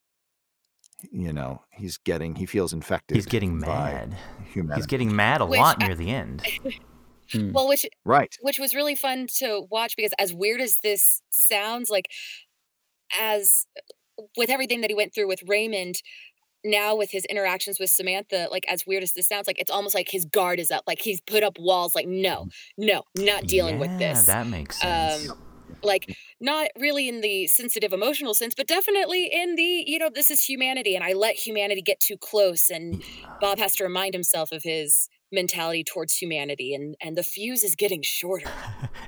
you 1.11 1.33
know, 1.33 1.63
he's 1.73 1.99
getting 1.99 2.37
he 2.37 2.47
feels 2.47 2.73
infected. 2.73 3.17
He's 3.17 3.27
getting 3.27 3.59
mad. 3.59 4.17
Humanity. 4.53 4.79
He's 4.79 4.87
getting 4.87 5.15
mad 5.17 5.41
a 5.41 5.47
Which 5.47 5.59
lot 5.59 5.83
I- 5.83 5.87
near 5.87 5.97
the 5.97 6.11
end. 6.11 6.43
Hmm. 7.31 7.53
well 7.53 7.69
which 7.69 7.85
right. 8.07 8.35
which 8.41 8.59
was 8.59 8.75
really 8.75 8.95
fun 8.95 9.27
to 9.37 9.67
watch 9.71 9.97
because 9.97 10.13
as 10.19 10.33
weird 10.33 10.63
as 10.63 10.79
this 10.79 11.21
sounds 11.29 11.91
like 11.91 12.07
as 13.21 13.67
with 14.39 14.49
everything 14.49 14.81
that 14.81 14.89
he 14.89 14.97
went 14.97 15.15
through 15.15 15.29
with 15.29 15.43
Raymond 15.47 15.97
now 16.65 16.95
with 16.97 17.11
his 17.11 17.25
interactions 17.27 17.79
with 17.79 17.91
Samantha 17.91 18.49
like 18.51 18.65
as 18.69 18.87
weird 18.87 19.03
as 19.03 19.13
this 19.15 19.29
sounds 19.29 19.47
like 19.47 19.59
it's 19.59 19.71
almost 19.71 19.95
like 19.95 20.09
his 20.11 20.25
guard 20.25 20.59
is 20.59 20.71
up 20.71 20.85
like 20.87 21.01
he's 21.01 21.21
put 21.21 21.43
up 21.43 21.59
walls 21.59 21.95
like 21.95 22.07
no 22.07 22.47
no 22.77 23.03
not 23.15 23.47
dealing 23.47 23.79
with 23.79 23.91
Yeah, 23.99 23.99
this. 23.99 24.27
That 24.27 24.47
makes 24.47 24.77
sense. 24.81 25.25
um 25.25 25.35
like 25.83 26.09
not 26.41 26.69
really 26.79 27.09
in 27.09 27.21
the 27.21 27.47
sensitive 27.47 27.93
emotional 27.93 28.35
sense 28.35 28.55
but 28.55 28.67
definitely 28.67 29.27
in 29.33 29.55
the 29.55 29.85
you 29.87 29.99
know 29.99 30.11
this 30.13 30.31
is 30.31 30.43
humanity 30.43 30.97
and 30.97 31.05
i 31.05 31.13
let 31.13 31.37
humanity 31.37 31.81
get 31.83 32.01
too 32.01 32.17
close 32.17 32.69
and 32.71 32.97
bob 33.41 33.59
has 33.59 33.77
to 33.77 33.85
remind 33.85 34.13
himself 34.15 34.51
of 34.51 34.63
his 34.65 35.09
mentality 35.31 35.85
towards 35.85 36.17
humanity 36.17 36.75
and 36.75 36.97
and 37.01 37.17
the 37.17 37.23
fuse 37.23 37.63
is 37.63 37.75
getting 37.75 38.03
shorter 38.03 38.51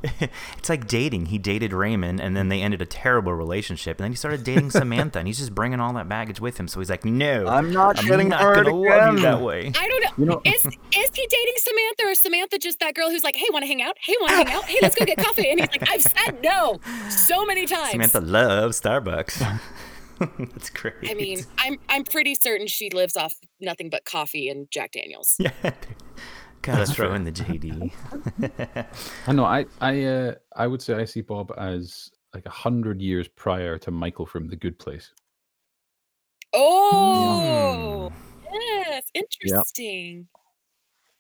it's 0.59 0.69
like 0.69 0.87
dating. 0.87 1.27
He 1.27 1.39
dated 1.39 1.73
Raymond, 1.73 2.21
and 2.21 2.37
then 2.37 2.49
they 2.49 2.63
ended 2.63 2.81
a 2.81 2.87
terrible 2.87 3.35
relationship, 3.35 3.99
and 3.99 4.05
then 4.05 4.13
he 4.13 4.17
started 4.17 4.45
dating 4.45 4.71
Samantha, 4.71 5.19
and 5.19 5.29
he's 5.29 5.39
just 5.39 5.55
bringing 5.55 5.81
all 5.81 5.93
that 5.95 6.09
baggage 6.09 6.41
with 6.41 6.59
him. 6.59 6.69
So 6.69 6.81
he's 6.81 6.91
like, 6.91 7.05
"No, 7.05 7.47
I'm 7.47 7.73
not 7.73 7.99
I'm 7.99 8.07
getting 8.07 8.29
not 8.29 8.41
hurt 8.41 8.65
gonna 8.65 8.75
love 8.75 9.15
you 9.15 9.21
that 9.21 9.41
way." 9.41 9.73
i 9.77 9.89
don't 9.89 10.03
know 10.03 10.11
You 10.17 10.25
know, 10.25 10.43
is 10.45 10.65
is 10.65 11.11
he 11.15 11.27
dating 11.27 11.55
Samantha 11.59 12.05
or 12.05 12.15
Samantha 12.15 12.59
just 12.59 12.81
that 12.81 12.95
girl 12.95 13.11
who's 13.11 13.25
like, 13.25 13.37
hey, 13.37 13.47
want 13.53 13.63
to 13.63 13.67
hang 13.67 13.83
out? 13.83 13.97
Hey, 14.03 14.15
want 14.21 14.31
to 14.31 14.37
hang 14.37 14.49
out? 14.49 14.65
Hey, 14.65 14.79
let's 14.83 14.95
go 14.95 15.05
get 15.05 15.19
coffee. 15.19 15.49
And 15.51 15.61
he's 15.61 15.69
like, 15.71 15.91
I've 15.91 16.03
said 16.03 16.43
no 16.43 16.81
so 17.09 17.45
many 17.45 17.67
times. 17.67 17.91
Samantha 17.91 18.21
loves 18.21 18.81
Starbucks. 18.81 19.61
That's 20.39 20.71
great. 20.71 20.95
I 21.09 21.15
mean, 21.15 21.41
I'm 21.59 21.79
I'm 21.89 22.05
pretty 22.05 22.35
certain 22.35 22.67
she 22.67 22.91
lives 22.91 23.17
off 23.17 23.35
nothing 23.61 23.91
but 23.91 24.05
coffee 24.05 24.49
and 24.49 24.71
Jack 24.71 24.93
Daniels. 24.93 25.37
yeah. 25.39 25.51
Gotta 26.63 26.87
throw 26.87 27.09
fair. 27.09 27.17
in 27.17 27.25
the 27.25 27.33
JD. 27.33 27.93
I 29.27 29.33
know. 29.33 29.45
I 29.45 29.67
I 29.81 30.05
uh, 30.05 30.35
I 30.57 30.67
would 30.67 30.83
say 30.83 30.95
I 30.95 31.05
see 31.05 31.23
Bob 31.23 31.53
as 31.57 32.11
like 32.35 32.47
a 32.47 32.51
hundred 32.51 33.01
years 33.01 33.29
prior 33.29 33.79
to 33.79 33.91
Michael 33.91 34.27
from 34.27 34.49
The 34.49 34.57
Good 34.57 34.79
Place. 34.79 35.13
Oh, 36.53 38.11
Hmm. 38.13 38.53
yes, 38.53 39.05
interesting. 39.15 40.29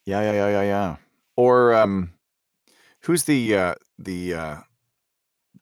Yeah, 0.05 0.20
yeah, 0.22 0.32
yeah, 0.32 0.49
yeah, 0.49 0.62
yeah. 0.62 0.97
Or 1.36 1.74
um, 1.74 2.12
who's 3.03 3.24
the 3.24 3.55
uh, 3.55 3.74
the 3.99 4.34
uh, 4.34 4.57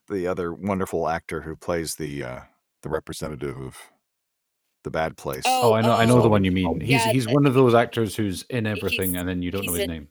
the 0.09 0.27
other 0.27 0.53
wonderful 0.55 1.09
actor 1.09 1.43
who 1.43 1.55
plays 1.55 1.97
the 1.97 2.25
uh, 2.25 2.41
the 2.83 2.89
representative 2.89 3.59
of 3.59 3.77
the 4.85 4.91
bad 4.91 5.17
place? 5.17 5.43
Oh, 5.47 5.73
I 5.73 5.81
know. 5.81 5.93
I 5.93 6.05
know 6.05 6.21
the 6.21 6.29
oh, 6.29 6.31
one 6.31 6.45
you 6.45 6.51
oh, 6.51 6.75
mean. 6.75 6.81
He's 6.81 6.91
yeah, 6.91 7.13
he's 7.13 7.29
one 7.29 7.47
of 7.47 7.55
those 7.55 7.75
actors 7.75 8.15
who's 8.17 8.45
in 8.51 8.67
everything, 8.67 9.17
and 9.17 9.29
then 9.29 9.43
you 9.43 9.51
don't 9.51 9.67
know 9.67 9.73
his 9.73 9.83
in- 9.83 9.91
name. 9.91 10.09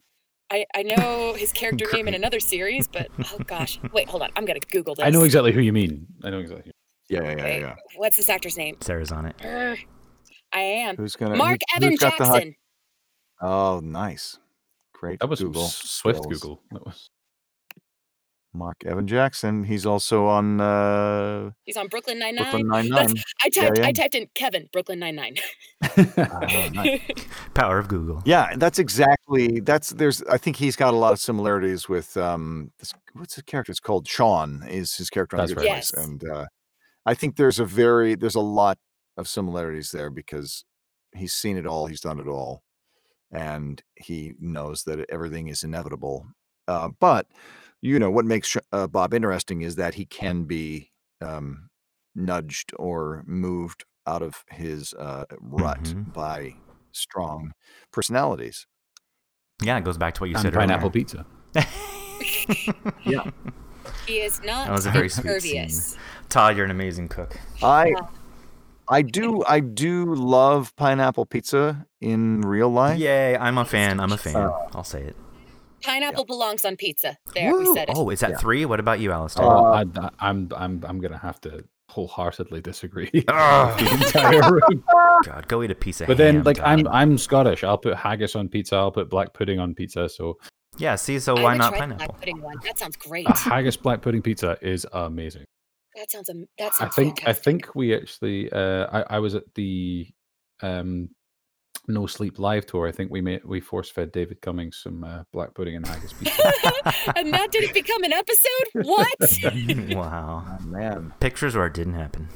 I, 0.50 0.64
I 0.74 0.82
know 0.82 1.34
his 1.34 1.52
character 1.52 1.86
name 1.92 2.08
in 2.08 2.14
another 2.22 2.40
series, 2.40 2.88
but 2.88 3.08
oh 3.18 3.38
gosh, 3.46 3.78
wait, 3.92 4.08
hold 4.08 4.22
on, 4.22 4.30
I'm 4.34 4.46
gonna 4.46 4.60
Google 4.70 4.94
this. 4.94 5.04
I 5.04 5.10
know 5.10 5.24
exactly 5.24 5.52
who 5.52 5.60
you 5.60 5.74
mean. 5.74 6.06
I 6.24 6.30
know 6.30 6.38
exactly. 6.38 6.72
Yeah, 7.10 7.22
yeah, 7.22 7.36
yeah, 7.36 7.44
Wait, 7.44 7.60
yeah. 7.60 7.76
What's 7.96 8.16
this 8.16 8.30
actor's 8.30 8.56
name? 8.56 8.76
Sarah's 8.80 9.12
on 9.12 9.26
it. 9.26 9.36
Urgh, 9.38 9.84
I 10.52 10.60
am 10.60 10.96
Who's 10.96 11.16
gonna? 11.16 11.36
Mark 11.36 11.58
who- 11.70 11.76
Evan 11.76 11.90
who's 11.90 12.02
hot- 12.02 12.18
Jackson. 12.18 12.54
Oh, 13.40 13.80
nice. 13.82 14.38
Great. 14.92 15.20
That 15.20 15.28
was 15.28 15.40
Google. 15.40 15.66
Swift 15.68 16.22
skills. 16.22 16.40
Google. 16.40 16.60
That 16.72 16.84
was. 16.84 17.08
Mark 18.58 18.84
Evan 18.84 19.06
Jackson. 19.06 19.64
He's 19.64 19.86
also 19.86 20.26
on 20.26 20.60
uh, 20.60 21.50
He's 21.64 21.76
on 21.76 21.88
Brooklyn 21.88 22.18
Nine 22.18 22.36
Brooklyn 22.36 22.66
Nine. 22.66 22.88
Nine 22.88 23.06
Nine. 23.06 23.16
I 23.42 23.48
typed 23.50 23.78
yeah. 23.78 23.86
I 23.86 23.92
typed 23.92 24.14
in 24.14 24.26
Kevin 24.34 24.68
Brooklyn 24.72 24.98
Nine 24.98 25.14
Nine. 25.14 25.36
Ah. 26.18 26.98
Power 27.54 27.78
of 27.78 27.88
Google. 27.88 28.22
Yeah, 28.24 28.54
that's 28.56 28.78
exactly. 28.78 29.60
That's 29.60 29.90
there's. 29.90 30.22
I 30.24 30.38
think 30.38 30.56
he's 30.56 30.76
got 30.76 30.92
a 30.92 30.96
lot 30.96 31.12
of 31.12 31.20
similarities 31.20 31.88
with 31.88 32.16
um. 32.16 32.72
This, 32.78 32.92
what's 33.14 33.36
his 33.36 33.44
character? 33.44 33.70
It's 33.70 33.80
called 33.80 34.06
Shawn. 34.08 34.64
Is 34.68 34.96
his 34.96 35.10
character 35.10 35.36
on 35.36 35.42
That's 35.42 35.50
the 35.52 35.54
Good 35.56 35.66
right. 35.66 35.72
Place, 35.74 35.92
Yes. 35.96 36.04
and 36.04 36.28
uh, 36.28 36.46
I 37.06 37.14
think 37.14 37.36
there's 37.36 37.58
a 37.58 37.64
very 37.64 38.14
there's 38.14 38.34
a 38.34 38.40
lot 38.40 38.78
of 39.16 39.28
similarities 39.28 39.90
there 39.92 40.10
because 40.10 40.64
he's 41.14 41.32
seen 41.32 41.56
it 41.56 41.66
all, 41.66 41.86
he's 41.86 42.00
done 42.00 42.20
it 42.20 42.26
all, 42.28 42.62
and 43.32 43.82
he 43.96 44.34
knows 44.40 44.84
that 44.84 45.04
everything 45.08 45.48
is 45.48 45.62
inevitable. 45.64 46.26
Uh, 46.66 46.90
but 47.00 47.26
you 47.80 47.98
know 47.98 48.10
what 48.10 48.24
makes 48.24 48.56
uh, 48.72 48.86
Bob 48.86 49.14
interesting 49.14 49.62
is 49.62 49.76
that 49.76 49.94
he 49.94 50.04
can 50.04 50.44
be 50.44 50.90
um, 51.20 51.68
nudged 52.14 52.72
or 52.78 53.22
moved 53.26 53.84
out 54.06 54.22
of 54.22 54.44
his 54.50 54.94
uh, 54.94 55.24
rut 55.40 55.82
Mhm. 55.82 56.12
by 56.12 56.54
strong 56.92 57.52
personalities. 57.92 58.66
Yeah, 59.62 59.76
it 59.78 59.84
goes 59.84 59.98
back 59.98 60.14
to 60.14 60.20
what 60.22 60.30
you 60.30 60.36
and 60.36 60.42
said 60.42 60.54
pineapple 60.54 60.88
earlier. 60.88 61.04
pizza. 61.04 61.26
Yeah. 63.04 63.24
He 64.06 64.20
is 64.20 64.40
not 64.42 64.66
That 64.66 64.72
was 64.72 64.86
a 64.86 64.90
very 64.90 65.08
sweet 65.08 65.26
impervious. 65.26 65.86
scene. 65.92 66.00
Todd, 66.28 66.56
you're 66.56 66.64
an 66.64 66.70
amazing 66.70 67.08
cook. 67.08 67.38
I 67.62 67.94
I 68.88 69.02
do 69.02 69.42
I 69.46 69.60
do 69.60 70.14
love 70.14 70.74
pineapple 70.76 71.26
pizza 71.26 71.86
in 72.00 72.40
real 72.42 72.70
life. 72.70 72.98
Yay, 72.98 73.36
I'm 73.36 73.58
a 73.58 73.64
fan. 73.64 74.00
I'm 74.00 74.12
a 74.12 74.16
fan. 74.18 74.36
Uh, 74.36 74.50
I'll 74.74 74.84
say 74.84 75.02
it. 75.02 75.16
Pineapple 75.82 76.24
belongs 76.24 76.64
on 76.64 76.76
pizza. 76.76 77.16
There, 77.34 77.56
we 77.56 77.66
said 77.74 77.88
it. 77.88 77.94
Oh, 77.96 78.10
is 78.10 78.20
that 78.20 78.30
Yeah. 78.30 78.36
three? 78.38 78.64
What 78.64 78.80
about 78.80 79.00
you, 79.00 79.12
Alistair? 79.12 79.44
Uh, 79.44 79.84
I, 79.94 80.10
I'm 80.20 80.48
I'm 80.56 80.84
I'm 80.86 81.00
gonna 81.00 81.18
have 81.18 81.40
to 81.42 81.64
wholeheartedly 81.90 82.60
disagree. 82.60 83.10
Ugh. 83.28 83.78
the 83.78 83.90
entire 83.94 84.50
room. 84.52 84.84
God, 85.24 85.46
go 85.48 85.62
eat 85.62 85.70
a 85.70 85.74
piece 85.74 86.00
of 86.00 86.06
But 86.06 86.16
then, 86.18 86.36
ham, 86.36 86.44
like, 86.44 86.60
I'm 86.60 86.86
I'm 86.88 87.16
Scottish. 87.18 87.64
I'll 87.64 87.78
put 87.78 87.96
haggis 87.96 88.34
on 88.36 88.48
pizza. 88.48 88.76
I'll 88.76 88.92
put 88.92 89.08
black 89.08 89.32
pudding 89.34 89.58
on 89.58 89.74
pizza. 89.74 90.08
So 90.08 90.38
yeah. 90.76 90.96
See, 90.96 91.18
so 91.18 91.34
why 91.34 91.54
haven't 91.54 91.58
not 91.58 91.68
tried 91.70 91.76
the 91.78 91.80
pineapple? 91.94 92.06
Black 92.06 92.18
pudding 92.20 92.40
one. 92.42 92.56
That 92.64 92.78
sounds 92.78 92.96
great. 92.96 93.28
a 93.28 93.32
haggis 93.32 93.76
black 93.76 94.02
pudding 94.02 94.22
pizza 94.22 94.58
is 94.60 94.86
amazing. 94.92 95.44
That 95.96 96.10
sounds. 96.10 96.28
am- 96.30 96.46
That 96.58 96.72
I 96.74 96.76
sounds. 96.76 96.94
think 96.94 97.26
I 97.26 97.32
think 97.32 97.74
we 97.74 97.94
actually 97.94 98.50
uh, 98.52 98.86
I 98.92 99.16
I 99.16 99.18
was 99.20 99.34
at 99.34 99.44
the 99.54 100.06
um 100.62 101.08
no 101.88 102.06
sleep 102.06 102.38
live 102.38 102.66
tour. 102.66 102.86
I 102.86 102.92
think 102.92 103.10
we 103.10 103.20
made 103.20 103.44
we 103.44 103.60
force 103.60 103.90
fed 103.90 104.12
David 104.12 104.40
Cummings 104.42 104.78
some 104.82 105.02
uh, 105.02 105.24
black 105.32 105.54
pudding 105.54 105.74
and 105.76 105.86
haggis 105.86 106.12
pizza. 106.12 106.52
and 107.16 107.32
that 107.32 107.50
didn't 107.50 107.74
become 107.74 108.04
an 108.04 108.12
episode. 108.12 108.68
What? 108.74 109.16
wow. 109.96 110.44
Oh, 110.46 110.64
man. 110.64 111.14
Pictures 111.20 111.56
where 111.56 111.66
it 111.66 111.74
didn't 111.74 111.94
happen. 111.94 112.28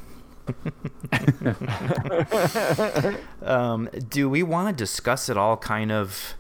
um, 3.42 3.88
do 4.09 4.28
we 4.28 4.42
want 4.42 4.76
to 4.76 4.82
discuss 4.82 5.28
it 5.28 5.36
all 5.36 5.57
kind 5.57 5.92
of 5.92 6.34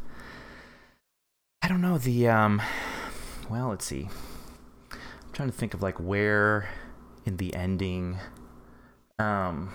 I 1.60 1.68
don't 1.68 1.80
know, 1.80 1.98
the 1.98 2.28
um 2.28 2.60
well, 3.48 3.68
let's 3.68 3.84
see. 3.84 4.08
I'm 4.90 4.98
trying 5.32 5.50
to 5.50 5.56
think 5.56 5.74
of 5.74 5.82
like 5.82 6.00
where 6.00 6.68
in 7.24 7.36
the 7.36 7.54
ending 7.54 8.18
um 9.18 9.72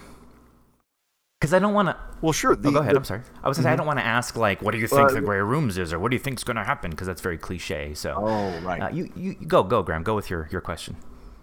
because 1.40 1.54
I 1.54 1.60
don't 1.60 1.74
want 1.74 1.90
to. 1.90 1.96
Well, 2.22 2.34
sure. 2.34 2.56
The, 2.56 2.70
Oh, 2.70 2.72
go 2.72 2.80
ahead. 2.80 2.94
the- 2.96 3.00
I'm 3.00 3.04
sorry. 3.06 3.22
I 3.44 3.48
was 3.48 3.58
gonna 3.58 3.68
say 3.70 3.74
I 3.74 3.76
don't 3.76 3.86
want 3.88 4.00
to 4.00 4.06
ask 4.06 4.36
like, 4.36 4.62
what 4.62 4.72
do 4.72 4.80
you 4.80 4.88
think 4.88 5.12
Uh, 5.12 5.14
the 5.14 5.22
Grey 5.22 5.40
Rooms 5.40 5.78
is, 5.78 5.94
or 5.94 6.00
what 6.00 6.10
do 6.12 6.16
you 6.16 6.22
think's 6.24 6.44
gonna 6.44 6.64
happen? 6.64 6.92
Because 6.92 7.08
that's 7.08 7.22
very 7.22 7.38
cliche. 7.38 7.94
So, 7.94 8.16
oh, 8.18 8.60
right. 8.62 8.82
uh, 8.82 8.90
you, 8.90 9.12
you 9.16 9.36
you 9.40 9.48
go 9.48 9.64
go 9.64 9.84
Graham. 9.84 10.04
Go 10.04 10.16
with 10.16 10.30
your 10.30 10.48
your 10.52 10.62
question. 10.62 10.96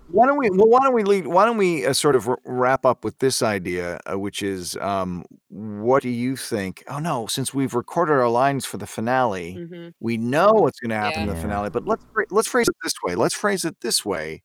Why 0.09 0.27
don't 0.27 0.37
we? 0.37 0.51
Well, 0.51 0.69
why 0.69 0.81
don't 0.83 0.93
we 0.95 1.03
lead? 1.03 1.27
Why 1.27 1.47
don't 1.47 1.57
we 1.57 1.87
uh, 1.87 1.95
sort 1.95 2.15
of 2.15 2.27
wr- 2.27 2.35
wrap 2.45 2.85
up 2.85 3.05
with 3.05 3.19
this 3.21 3.41
idea, 3.41 4.01
uh, 4.05 4.19
which 4.19 4.43
is, 4.43 4.77
um, 4.77 5.25
what 5.49 6.03
do 6.03 6.11
you 6.11 6.37
think? 6.37 6.85
Oh 6.89 6.99
no, 6.99 7.27
since 7.27 7.55
we've 7.55 7.73
recorded 7.73 8.13
our 8.13 8.29
lines 8.29 8.67
for 8.67 8.77
the 8.77 8.87
finale, 8.87 9.55
hmm 9.55 9.89
we 10.01 10.19
know 10.19 10.53
what's 10.53 10.79
going 10.81 10.91
to 10.91 10.97
happen 10.97 11.23
in 11.23 11.29
the 11.29 11.37
finale. 11.37 11.71
But 11.71 11.87
let's 11.87 12.05
let's 12.31 12.49
phrase 12.49 12.69
it 12.69 12.77
this 12.83 12.93
way. 13.03 13.15
Let's 13.15 13.35
phrase 13.35 13.65
it 13.65 13.81
this 13.81 14.05
way. 14.05 14.43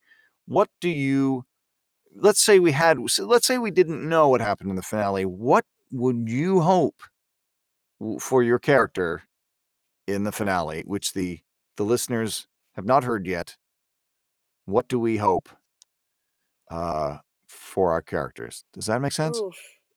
What 0.47 0.69
do 0.79 0.89
you? 0.89 1.43
Let's 2.15 2.41
say 2.41 2.59
we 2.59 2.71
had. 2.71 2.97
Let's 3.19 3.47
say 3.47 3.57
we 3.57 3.71
didn't 3.71 4.07
know 4.07 4.29
what 4.29 4.41
happened 4.41 4.69
in 4.69 4.75
the 4.75 4.81
finale. 4.81 5.25
What 5.25 5.65
would 5.91 6.29
you 6.29 6.61
hope 6.61 7.01
for 8.19 8.43
your 8.43 8.59
character 8.59 9.23
in 10.07 10.23
the 10.23 10.31
finale, 10.31 10.83
which 10.85 11.13
the 11.13 11.39
the 11.77 11.83
listeners 11.83 12.47
have 12.73 12.85
not 12.85 13.03
heard 13.03 13.27
yet? 13.27 13.57
What 14.65 14.87
do 14.87 14.99
we 14.99 15.17
hope 15.17 15.49
uh, 16.69 17.17
for 17.47 17.91
our 17.91 18.01
characters? 18.01 18.63
Does 18.73 18.85
that 18.85 19.01
make 19.01 19.13
sense? 19.13 19.39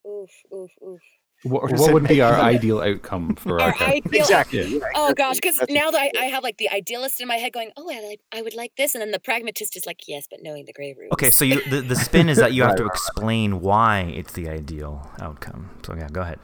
Oof, 0.07 0.31
oof, 0.53 0.71
oof. 0.83 1.01
What 1.43 1.73
what 1.73 1.93
would 1.93 2.09
be 2.09 2.21
our 2.21 2.35
ideal 2.41 2.81
outcome 2.81 3.35
for 3.35 3.61
our, 3.61 3.73
Our 3.73 3.83
ideal. 3.89 4.21
Exactly. 4.21 4.63
Yeah. 4.63 4.79
yeah, 4.79 4.87
Oh 4.95 5.15
gosh, 5.15 5.37
because 5.37 5.59
now 5.69 5.91
that 5.91 6.01
I, 6.01 6.11
I 6.21 6.25
have 6.27 6.43
like 6.43 6.59
the 6.59 6.71
idealist 6.71 7.21
in 7.21 7.29
my 7.29 7.37
head 7.37 7.53
going, 7.53 7.71
oh, 7.77 7.91
I 7.91 8.01
like, 8.07 8.21
I 8.33 8.43
would 8.43 8.55
like 8.55 8.73
this, 8.77 8.95
and 8.95 9.03
then 9.03 9.11
the 9.11 9.19
pragmatist 9.19 9.77
is 9.77 9.87
like, 9.87 10.07
yes, 10.07 10.27
but 10.31 10.41
knowing 10.43 10.65
the 10.67 10.73
grey 10.73 10.95
rooms. 10.99 11.13
Okay, 11.13 11.31
so 11.31 11.45
you 11.45 11.61
the, 11.69 11.81
the 11.81 11.97
spin 11.97 12.29
is 12.29 12.39
that 12.39 12.53
you 12.53 12.63
have 12.63 12.77
to 12.77 12.85
right, 12.85 12.89
right. 12.91 12.95
explain 12.95 13.61
why 13.61 14.01
it's 14.15 14.33
the 14.35 14.49
ideal 14.49 15.09
outcome. 15.21 15.71
So 15.85 15.95
yeah, 15.95 16.09
go 16.09 16.21
ahead. 16.21 16.39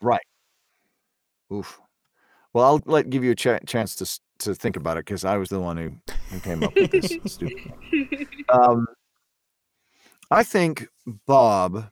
Right. 0.00 0.22
Oof. 1.52 1.80
Well, 2.52 2.64
I'll 2.64 2.82
let 2.86 3.10
give 3.10 3.22
you 3.22 3.30
a 3.32 3.34
ch- 3.34 3.64
chance 3.66 3.94
to 3.96 4.20
to 4.40 4.54
think 4.54 4.76
about 4.76 4.96
it 4.96 5.04
because 5.04 5.24
I 5.24 5.36
was 5.36 5.50
the 5.50 5.60
one 5.60 5.76
who, 5.76 5.92
who 6.30 6.40
came 6.40 6.64
up 6.64 6.74
with 6.74 6.90
this 6.90 7.16
stupid. 7.32 7.72
Um, 8.48 8.86
I 10.30 10.42
think 10.42 10.88
Bob. 11.26 11.90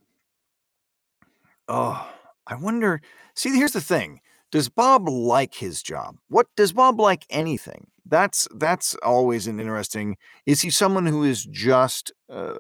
Oh, 1.69 2.11
I 2.47 2.55
wonder. 2.55 3.01
See, 3.35 3.51
here's 3.51 3.73
the 3.73 3.81
thing: 3.81 4.21
Does 4.51 4.69
Bob 4.69 5.09
like 5.09 5.55
his 5.55 5.83
job? 5.83 6.17
What 6.29 6.47
does 6.57 6.73
Bob 6.73 6.99
like 7.01 7.27
anything? 7.31 7.89
That's 8.07 8.49
that's 8.55 8.95
always 8.97 9.47
an 9.47 9.61
interesting. 9.61 10.17
Is 10.47 10.63
he 10.63 10.71
someone 10.71 11.07
who 11.07 11.25
is 11.25 11.45
just 11.45 12.13
uh, 12.31 12.55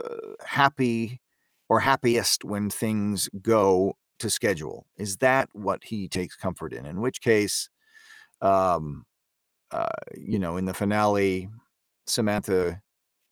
happy 0.45 1.21
or 1.69 1.81
happiest 1.81 2.45
when 2.45 2.69
things 2.71 3.29
go 3.41 3.97
to 4.19 4.29
schedule? 4.31 4.87
Is 4.99 5.19
that 5.19 5.49
what 5.53 5.85
he 5.85 6.09
takes 6.09 6.37
comfort 6.37 6.73
in? 6.73 6.85
In 6.85 7.01
which 7.01 7.23
case, 7.23 7.71
um, 8.43 9.07
uh, 9.71 9.89
you 10.17 10.39
know, 10.39 10.57
in 10.57 10.67
the 10.67 10.75
finale, 10.75 11.49
Samantha 12.07 12.83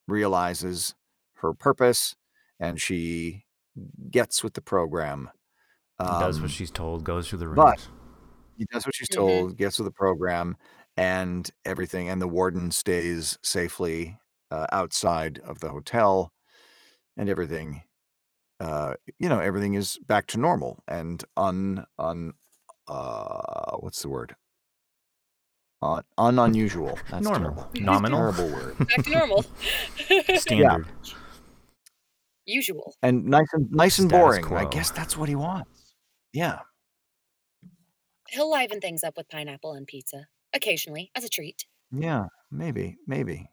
realizes 0.08 0.94
her 1.36 1.52
purpose 1.52 2.14
and 2.58 2.80
she 2.80 3.44
gets 4.10 4.42
with 4.42 4.54
the 4.54 4.62
program. 4.62 5.30
Does 5.98 6.36
Um, 6.36 6.42
what 6.42 6.50
she's 6.50 6.70
told, 6.70 7.04
goes 7.04 7.28
through 7.28 7.38
the 7.40 7.48
rooms. 7.48 7.56
but- 7.56 7.88
he 8.56 8.64
does 8.72 8.86
what 8.86 8.94
she's 8.94 9.08
Mhm. 9.10 9.14
told, 9.16 9.56
gets 9.56 9.78
with 9.78 9.86
the 9.86 9.92
program, 9.92 10.56
and 10.96 11.50
everything, 11.64 12.08
and 12.08 12.20
the 12.22 12.28
warden 12.28 12.70
stays 12.70 13.38
safely 13.42 14.18
uh, 14.50 14.66
outside 14.72 15.38
of 15.40 15.58
the 15.60 15.68
hotel, 15.70 16.32
and 17.16 17.28
everything. 17.28 17.82
Uh, 18.60 18.94
you 19.18 19.28
know, 19.28 19.40
everything 19.40 19.74
is 19.74 19.98
back 20.06 20.26
to 20.28 20.38
normal 20.38 20.82
and 20.86 21.24
un 21.36 21.84
un. 21.98 22.32
Uh, 22.88 23.76
what's 23.80 24.00
the 24.02 24.08
word? 24.08 24.36
Un, 25.82 26.38
unusual. 26.38 26.96
That's 27.10 27.22
Normal. 27.24 27.54
terrible. 27.64 27.70
Nominal? 27.74 28.18
Terrible 28.32 28.48
word. 28.54 28.78
Back 28.88 29.02
to 29.04 29.10
normal. 29.10 29.44
Standard. 30.36 30.86
Usual. 32.46 32.94
And 33.02 33.26
nice 33.26 33.48
and 33.52 33.70
nice 33.72 33.98
and 33.98 34.08
Status 34.08 34.38
boring. 34.46 34.66
I 34.66 34.70
guess 34.70 34.90
that's 34.92 35.16
what 35.16 35.28
he 35.28 35.34
wants. 35.34 35.75
Yeah. 36.36 36.58
He'll 38.28 38.50
liven 38.50 38.80
things 38.80 39.02
up 39.04 39.16
with 39.16 39.28
pineapple 39.28 39.70
on 39.70 39.86
pizza 39.86 40.26
occasionally 40.52 41.10
as 41.14 41.24
a 41.24 41.28
treat. 41.28 41.64
Yeah. 41.90 42.26
Maybe. 42.50 42.96
Maybe. 43.06 43.48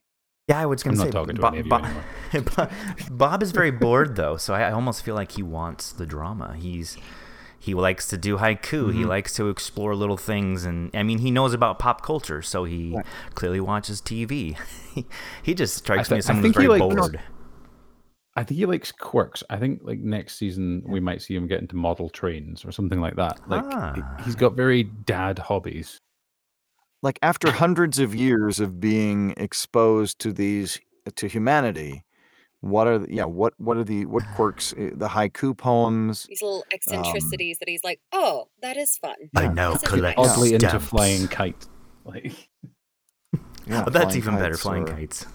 Yeah, 0.49 0.59
I 0.59 0.65
was 0.65 0.84
I'm 0.86 0.93
gonna 0.95 1.05
say 1.05 1.11
talking 1.11 1.36
to 1.36 1.41
Bo- 1.41 1.47
any 1.49 1.59
of 1.59 1.65
you 1.65 1.69
Bo- 1.69 1.77
anymore. 1.77 2.03
Bo- 2.57 3.15
Bob 3.15 3.41
is 3.41 3.51
very 3.51 3.71
bored 3.71 4.17
though, 4.17 4.36
so 4.36 4.53
I, 4.53 4.63
I 4.63 4.71
almost 4.73 5.01
feel 5.03 5.15
like 5.15 5.31
he 5.34 5.43
wants 5.43 5.93
the 5.93 6.05
drama. 6.05 6.55
He's 6.59 6.97
he 7.59 7.73
likes 7.73 8.09
to 8.09 8.17
do 8.17 8.38
haiku. 8.38 8.91
He 8.91 9.03
Mhm. 9.03 9.07
likes 9.07 9.34
to 9.36 9.47
explore 9.47 9.95
little 9.95 10.17
things, 10.17 10.65
and 10.65 10.91
I 10.93 11.03
mean, 11.03 11.19
he 11.19 11.31
knows 11.31 11.53
about 11.53 11.79
pop 11.79 12.01
culture, 12.01 12.41
so 12.41 12.65
he 12.65 12.91
Right. 12.93 13.05
clearly 13.36 13.61
watches 13.61 14.01
TV. 14.01 14.57
he, 14.93 15.05
he 15.41 15.53
just 15.53 15.75
strikes 15.75 16.09
thi- 16.09 16.15
me 16.15 16.19
as 16.19 16.25
someone 16.25 16.43
who's 16.43 16.53
very 16.55 16.67
like, 16.67 16.81
you 16.81 16.89
know, 16.89 16.95
bored. 17.03 17.21
I 18.36 18.43
think 18.43 18.57
he 18.57 18.65
likes 18.65 18.91
quirks. 18.91 19.43
I 19.49 19.57
think 19.57 19.81
like 19.84 19.99
next 19.99 20.38
season 20.38 20.84
we 20.88 20.99
might 20.99 21.21
see 21.21 21.36
him 21.36 21.47
get 21.47 21.59
into 21.61 21.75
model 21.75 22.09
trains 22.09 22.65
or 22.65 22.71
something 22.71 22.99
like 22.99 23.15
that. 23.15 23.39
Like 23.47 23.63
he- 23.95 24.23
he's 24.23 24.36
Ah. 24.36 24.39
got 24.39 24.55
very 24.55 24.84
dad 24.84 25.39
hobbies. 25.39 25.99
like 27.03 27.19
after 27.21 27.51
hundreds 27.51 27.99
of 27.99 28.15
years 28.15 28.59
of 28.61 28.79
being 28.79 29.34
exposed 29.38 30.19
to 30.19 30.31
these 30.31 30.79
to 31.15 31.27
humanity 31.27 32.01
what 32.61 32.88
are 32.88 32.99
the, 32.99 33.13
yeah 33.13 33.25
what 33.25 33.53
what 33.57 33.75
are 33.75 33.84
the 33.84 34.05
what 34.05 34.23
quirks 34.36 34.73
eh, 34.77 34.89
the 34.93 35.09
haiku 35.09 35.55
poems 35.57 36.23
These 36.29 36.41
little 36.41 36.63
eccentricities 36.71 37.59
that 37.59 37.67
he's 37.67 37.84
like, 37.84 37.99
oh, 38.13 38.47
that 38.61 38.77
is 38.77 38.97
fun. 38.97 39.15
I 39.36 39.43
yeah. 39.43 39.51
now 39.53 39.71
That's 39.73 39.84
collect 39.84 40.17
Oddly 40.17 40.53
into 40.53 40.79
flying 40.79 41.27
kite. 41.27 41.67
Like 42.05 42.49
yeah 43.66 43.84
Oh, 43.86 43.89
that's 43.89 44.16
even 44.16 44.36
better. 44.38 44.55
Flying 44.57 44.84
or- 44.84 44.93
kites. 44.95 45.26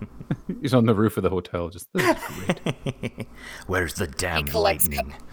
he's 0.62 0.74
on 0.74 0.86
the 0.86 0.94
roof 0.94 1.16
of 1.16 1.22
the 1.22 1.30
hotel. 1.30 1.68
Just 1.68 1.88
this 1.92 2.16
is 2.16 2.22
great. 2.46 3.26
Where's 3.66 3.94
the 3.94 4.06
damn 4.06 4.44
collects 4.44 4.88
co- 4.88 4.96
lightning? 4.96 5.14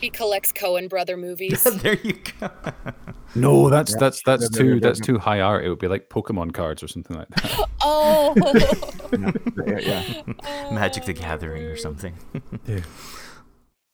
He 0.00 0.10
collects 0.10 0.52
Coen 0.52 0.86
brother 0.90 1.16
movies. 1.16 1.64
there 1.64 1.96
you 2.02 2.18
go. 2.40 2.50
No, 3.34 3.70
that's 3.70 3.92
Yeah. 3.92 3.96
that's 4.00 4.22
that's 4.22 4.42
Yeah, 4.42 4.48
yeah, 4.52 4.72
too 4.74 4.80
that's 4.80 5.00
too 5.00 5.18
high 5.18 5.40
art. 5.40 5.64
It 5.64 5.70
would 5.70 5.78
be 5.78 5.88
like 5.88 6.10
Pokemon 6.10 6.52
cards 6.52 6.82
or 6.82 6.88
something 6.88 7.16
like 7.16 7.28
that. 7.30 7.68
oh. 7.80 8.34
yeah, 9.66 9.78
yeah. 9.78 10.22
Oh. 10.44 10.74
Magic 10.74 11.04
the 11.06 11.12
Oh, 11.12 11.20
Gathering 11.20 11.64
or 11.64 11.68
word. 11.70 11.80
something. 11.80 12.14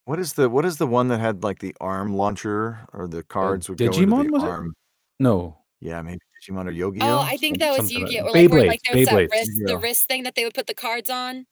what 0.04 0.18
is 0.18 0.32
the 0.32 0.48
what 0.48 0.64
is 0.64 0.78
the 0.78 0.86
one 0.86 1.08
that 1.08 1.20
had 1.20 1.44
like 1.44 1.60
the 1.60 1.74
arm 1.80 2.12
launcher 2.16 2.80
or 2.92 3.06
the 3.06 3.22
cards 3.22 3.68
would 3.68 3.78
go 3.78 3.84
into 3.86 4.00
the 4.04 4.06
was 4.32 4.42
it? 4.42 4.48
arm 4.48 4.74
No, 5.20 5.58
yeah 5.80 6.02
maybe 6.02 6.18
digimon 6.42 6.66
or 6.66 6.70
yu-gi-oh 6.70 7.06
Oh, 7.06 7.18
I 7.20 7.36
think 7.36 7.58
that 7.58 7.70
was 7.70 7.78
Something 7.92 8.04
like 8.04 8.12
Yu-Gi-Oh! 8.12 8.32
that. 8.32 8.42
Like 8.42 8.50
where 8.52 8.66
like 8.66 8.80
Beyblades, 8.82 9.04
that 9.06 9.28
wrist, 9.32 9.50
Yu-Gi-Oh. 9.54 9.66
the 9.74 9.78
wrist 9.78 10.06
thing 10.08 10.22
that 10.24 10.34
they 10.34 10.44
would 10.44 10.54
put 10.54 10.66
the 10.66 10.74
cards 10.74 11.10
on. 11.10 11.46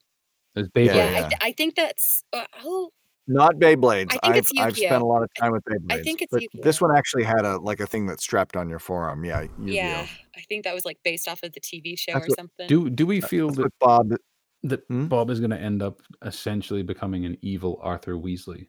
there's 0.55 0.68
Yeah, 0.74 0.82
Yeah, 0.82 0.93
Beyblade. 0.93 0.97
yeah. 1.12 1.18
I, 1.18 1.28
th- 1.28 1.41
I 1.43 1.53
think 1.53 1.74
that's 1.76 2.24
uh, 2.32 2.45
who. 2.62 2.91
not 3.26 3.57
Beyblades. 3.57 4.07
I 4.07 4.07
think 4.12 4.20
I've, 4.24 4.37
it's 4.37 4.53
I've 4.59 4.76
spent 4.76 4.91
Yu-Gi-Oh. 4.93 5.03
a 5.05 5.07
lot 5.07 5.22
of 5.22 5.30
time 5.39 5.53
with 5.53 5.64
Beyblades. 5.64 5.93
I 5.93 6.03
think 6.03 6.22
it's 6.22 6.30
but 6.32 6.41
this 6.41 6.53
Yu-Gi-Oh. 6.80 6.87
one 6.89 6.97
actually 6.97 7.24
had 7.24 7.45
a 7.45 7.59
like 7.59 7.80
a 7.80 7.87
thing 7.87 8.07
that's 8.07 8.22
strapped 8.22 8.57
on 8.57 8.68
your 8.68 8.78
forearm. 8.78 9.24
Yeah, 9.24 9.43
Yu-Gi-Oh. 9.43 9.66
Yeah, 9.66 10.07
I 10.37 10.41
think 10.49 10.64
that 10.64 10.74
was 10.74 10.84
like 10.84 10.99
based 11.05 11.26
off 11.28 11.43
of 11.43 11.53
the 11.53 11.61
TV 11.61 11.99
show 11.99 12.12
That's 12.12 12.26
or 12.26 12.28
what- 12.30 12.39
something. 12.39 12.66
Do 12.68 12.89
do 12.91 13.07
we 13.07 13.20
feel 13.20 13.47
That's 13.49 13.57
that 13.59 13.72
what 13.80 14.09
Bob. 14.11 14.18
that 14.62 14.80
Hmm? 14.89 15.07
Bob 15.07 15.30
is 15.30 15.39
going 15.41 15.51
to 15.51 15.61
end 15.61 15.82
up 15.82 16.01
essentially 16.24 16.82
becoming 16.82 17.24
an 17.24 17.37
evil 17.43 17.78
Arthur 17.82 18.14
Weasley, 18.14 18.66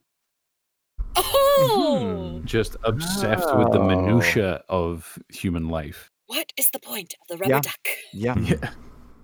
oh, 1.17 2.41
just 2.45 2.75
obsessed 2.83 3.55
with 3.57 3.71
the 3.71 3.79
Oh. 3.79 3.87
minutia 3.87 4.63
of 4.69 5.17
human 5.29 5.69
life? 5.69 6.11
what 6.29 6.51
is 6.57 6.69
the 6.71 6.79
point 6.79 7.13
of 7.21 7.27
the 7.29 7.37
rubber 7.37 7.53
Yeah. 7.55 7.61
duck? 7.61 7.87
Yeah, 8.11 8.37
Yeah. 8.39 8.69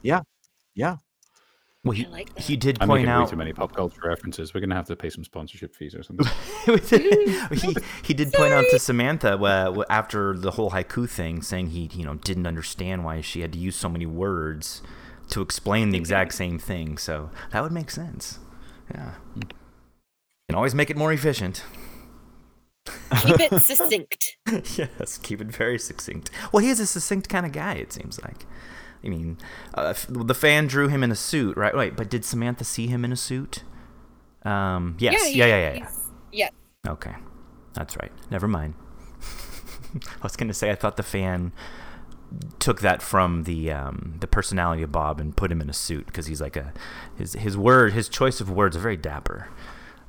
Yeah. 0.01 0.21
yeah. 0.73 0.95
Well, 1.83 1.91
he, 1.91 2.05
I 2.05 2.09
like 2.09 2.39
he 2.39 2.55
did 2.55 2.77
I'm 2.79 2.87
point 2.87 3.01
making 3.01 3.13
way 3.13 3.21
out 3.23 3.29
too 3.29 3.35
many 3.35 3.51
pop 3.51 3.75
culture 3.75 3.99
references. 4.05 4.53
We're 4.53 4.61
gonna 4.61 4.75
have 4.75 4.85
to 4.87 4.95
pay 4.95 5.09
some 5.09 5.25
sponsorship 5.25 5.75
fees 5.75 5.93
or 5.93 6.01
something. 6.07 6.25
he, 7.57 7.75
he 8.03 8.13
did 8.13 8.31
point 8.31 8.53
out 8.53 8.63
to 8.71 8.79
Samantha 8.79 9.33
uh, 9.37 9.83
after 9.89 10.37
the 10.37 10.51
whole 10.51 10.71
haiku 10.71 11.09
thing, 11.09 11.41
saying 11.41 11.71
he 11.71 11.89
you 11.93 12.05
know 12.05 12.15
didn't 12.15 12.47
understand 12.47 13.03
why 13.03 13.19
she 13.19 13.41
had 13.41 13.51
to 13.51 13.59
use 13.59 13.75
so 13.75 13.89
many 13.89 14.05
words 14.05 14.81
to 15.31 15.41
explain 15.41 15.89
the 15.89 15.97
exact 15.97 16.33
same 16.33 16.57
thing. 16.57 16.97
So 16.97 17.31
that 17.51 17.61
would 17.61 17.73
make 17.73 17.91
sense. 17.91 18.39
Yeah, 18.95 19.15
can 20.49 20.55
always 20.55 20.75
make 20.75 20.89
it 20.89 20.97
more 20.97 21.11
efficient. 21.13 21.63
Keep 23.21 23.39
it 23.39 23.59
succinct. 23.61 24.37
yes, 24.77 25.17
keep 25.19 25.39
it 25.41 25.47
very 25.47 25.79
succinct. 25.79 26.29
Well, 26.51 26.63
he 26.63 26.69
is 26.69 26.79
a 26.79 26.85
succinct 26.85 27.29
kind 27.29 27.45
of 27.45 27.51
guy. 27.51 27.73
It 27.75 27.93
seems 27.93 28.21
like. 28.23 28.45
I 29.05 29.09
mean, 29.09 29.37
uh, 29.73 29.87
f- 29.87 30.05
the 30.09 30.33
fan 30.33 30.67
drew 30.67 30.87
him 30.87 31.03
in 31.03 31.11
a 31.11 31.15
suit, 31.15 31.57
right? 31.57 31.75
Wait, 31.75 31.95
but 31.95 32.09
did 32.09 32.23
Samantha 32.23 32.63
see 32.63 32.87
him 32.87 33.03
in 33.03 33.11
a 33.11 33.17
suit? 33.17 33.63
Um, 34.43 34.95
yes. 34.99 35.25
he- 35.27 35.37
Yeah, 35.37 35.45
yeah, 35.45 35.55
yeah, 35.57 35.67
yeah. 35.69 35.73
he's- 35.75 36.09
Yeah. 36.31 36.49
Okay, 36.87 37.13
that's 37.73 37.97
right. 37.97 38.11
Never 38.31 38.47
mind. 38.47 38.73
I 39.95 40.23
was 40.23 40.35
gonna 40.35 40.53
say 40.53 40.71
I 40.71 40.75
thought 40.75 40.97
the 40.97 41.03
fan 41.03 41.51
took 42.59 42.81
that 42.81 43.01
from 43.01 43.43
the 43.43 43.71
um, 43.71 44.15
the 44.19 44.27
personality 44.27 44.81
of 44.83 44.91
Bob 44.91 45.19
and 45.19 45.35
put 45.37 45.51
him 45.51 45.61
in 45.61 45.69
a 45.69 45.73
suit 45.73 46.07
because 46.07 46.25
he's 46.25 46.41
like 46.41 46.55
a 46.57 46.73
his 47.15 47.33
his 47.33 47.55
word 47.55 47.93
his 47.93 48.09
choice 48.09 48.41
of 48.41 48.49
words 48.49 48.75
are 48.75 48.79
very 48.81 48.97
dapper. 48.97 49.49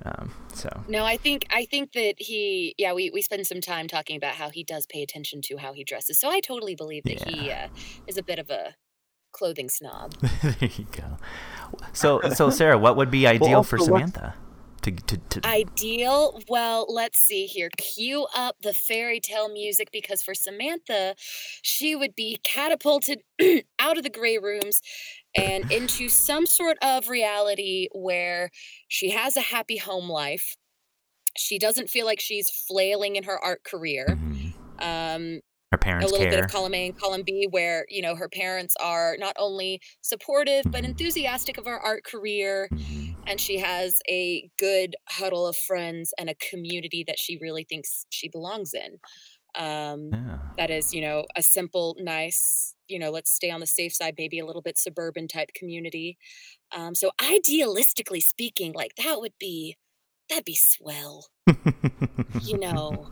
Um, 0.05 0.33
so 0.53 0.69
No, 0.89 1.05
I 1.05 1.17
think 1.17 1.47
I 1.51 1.65
think 1.65 1.93
that 1.93 2.15
he 2.19 2.75
yeah, 2.79 2.93
we, 2.93 3.11
we 3.11 3.23
spend 3.23 3.47
some 3.47 3.61
time 3.61 3.89
talking 3.89 4.17
about 4.17 4.35
how 4.35 4.51
he 4.51 4.63
does 4.65 4.87
pay 4.87 5.03
attention 5.03 5.41
to 5.43 5.57
how 5.57 5.73
he 5.73 5.85
dresses. 5.85 6.19
So 6.19 6.31
I 6.31 6.41
totally 6.41 6.75
believe 6.75 7.05
that 7.05 7.29
he 7.29 7.51
uh, 7.51 7.69
is 8.07 8.17
a 8.17 8.23
bit 8.23 8.39
of 8.39 8.51
a 8.51 8.75
clothing 9.33 9.69
snob. 9.69 10.13
there 10.43 10.57
you 10.61 10.87
go. 10.91 11.19
So 11.93 12.21
so 12.31 12.51
Sarah, 12.51 12.79
what 12.79 12.97
would 12.97 13.11
be 13.11 13.27
ideal 13.27 13.63
for 13.63 13.79
Samantha? 13.79 14.35
To, 14.83 14.91
to, 14.91 15.17
to, 15.17 15.49
Ideal. 15.49 16.43
Well, 16.47 16.85
let's 16.91 17.19
see 17.19 17.47
here. 17.47 17.71
Cue 17.71 18.27
up 18.37 18.57
the 18.61 18.75
fairy 18.75 19.19
tale 19.19 19.51
music 19.51 19.89
because 19.91 20.23
for 20.23 20.35
Samantha, 20.35 21.15
she 21.63 21.97
would 21.97 22.15
be 22.15 22.39
catapulted 22.43 23.23
out 23.79 23.97
of 23.97 24.03
the 24.03 24.11
gray 24.11 24.37
rooms 24.37 24.83
and 25.35 25.65
into 25.71 26.09
some 26.09 26.47
sort 26.47 26.79
of 26.83 27.09
reality 27.09 27.89
where 27.95 28.51
she 28.89 29.11
has 29.11 29.37
a 29.37 29.41
happy 29.43 29.77
home 29.79 30.09
life. 30.09 30.57
She 31.37 31.59
doesn't 31.59 31.91
feel 31.91 32.07
like 32.07 32.21
she's 32.21 32.51
flailing 32.51 33.17
in 33.17 33.25
her 33.25 33.39
art 33.45 33.65
career. 33.65 34.19
Mhm. 34.19 34.55
Um, 34.81 35.41
her 35.73 35.79
parents 35.79 36.05
a 36.05 36.09
little 36.09 36.27
bit 36.29 36.41
of 36.41 36.47
column 36.49 36.75
A 36.75 36.87
and 36.87 36.97
column 36.99 37.23
B, 37.27 37.47
where 37.51 37.87
you 37.89 38.03
know 38.03 38.17
her 38.17 38.29
parents 38.29 38.75
are 38.81 39.17
not 39.19 39.37
only 39.39 39.81
supportive 40.03 40.67
but 40.73 40.85
Mhm. 40.85 40.85
enthusiastic 40.85 41.59
of 41.59 41.67
her 41.67 41.79
art 41.81 42.05
career, 42.05 42.71
Mhm. 42.71 43.15
and 43.27 43.41
she 43.41 43.59
has 43.59 44.01
a 44.09 44.51
good 44.59 44.97
huddle 45.11 45.47
of 45.47 45.57
friends 45.57 46.13
and 46.19 46.31
a 46.31 46.35
community 46.37 47.05
that 47.07 47.19
she 47.19 47.39
really 47.39 47.65
thinks 47.65 48.07
she 48.11 48.29
belongs 48.29 48.75
in. 48.75 48.99
Um, 49.57 50.13
Yeah. 50.13 50.39
that 50.59 50.71
is, 50.71 50.93
you 50.95 51.01
know, 51.03 51.27
a 51.37 51.43
simple, 51.43 51.97
nice, 52.01 52.74
you 52.89 52.99
know, 52.99 53.11
let's 53.11 53.31
stay 53.31 53.51
on 53.51 53.61
the 53.61 53.67
safe 53.67 53.95
side, 53.95 54.15
maybe 54.19 54.39
a 54.39 54.47
little 54.47 54.63
bit 54.63 54.79
suburban 54.79 55.29
type 55.29 55.53
community. 55.55 56.19
Um, 56.75 56.95
so 56.95 57.11
idealistically 57.21 58.23
speaking, 58.23 58.73
like 58.73 58.95
that 58.97 59.21
would 59.21 59.35
be 59.39 59.77
that'd 60.29 60.45
be 60.45 60.57
swell. 60.57 61.27
You 62.43 62.59
know, 62.59 63.09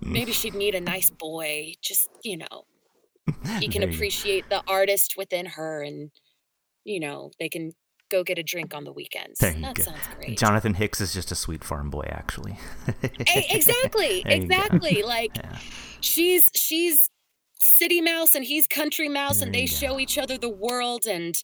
maybe 0.00 0.32
she'd 0.32 0.54
meet 0.54 0.74
a 0.74 0.80
nice 0.80 1.10
boy, 1.10 1.74
just 1.80 2.08
you 2.22 2.36
know, 2.38 2.64
you 3.60 3.68
can 3.68 3.82
appreciate 3.82 4.48
the 4.50 4.62
artist 4.68 5.14
within 5.16 5.46
her 5.46 5.82
and 5.82 6.10
you 6.84 7.00
know 7.00 7.30
they 7.38 7.48
can 7.48 7.72
go 8.10 8.24
get 8.24 8.38
a 8.38 8.42
drink 8.42 8.74
on 8.74 8.84
the 8.84 8.92
weekends 8.92 9.38
There 9.38 9.52
you 9.52 9.60
that 9.60 9.74
go. 9.74 9.82
sounds 9.82 10.00
great 10.16 10.38
Jonathan 10.38 10.72
Hicks 10.74 10.98
is 11.00 11.12
just 11.12 11.30
a 11.30 11.34
sweet 11.34 11.62
farm 11.62 11.90
boy, 11.90 12.08
actually. 12.10 12.58
Exactly 13.26 14.22
exactly 14.26 15.02
like 15.02 15.32
Yeah. 15.36 15.58
she's 16.00 16.50
she's 16.54 17.10
city 17.68 18.00
mouse 18.00 18.34
and 18.34 18.44
he's 18.44 18.66
country 18.66 19.08
mouse 19.08 19.38
There 19.38 19.46
and 19.46 19.54
they 19.54 19.66
show 19.66 19.94
go. 19.94 19.98
each 20.00 20.18
other 20.18 20.38
the 20.38 20.48
world 20.48 21.06
and 21.06 21.40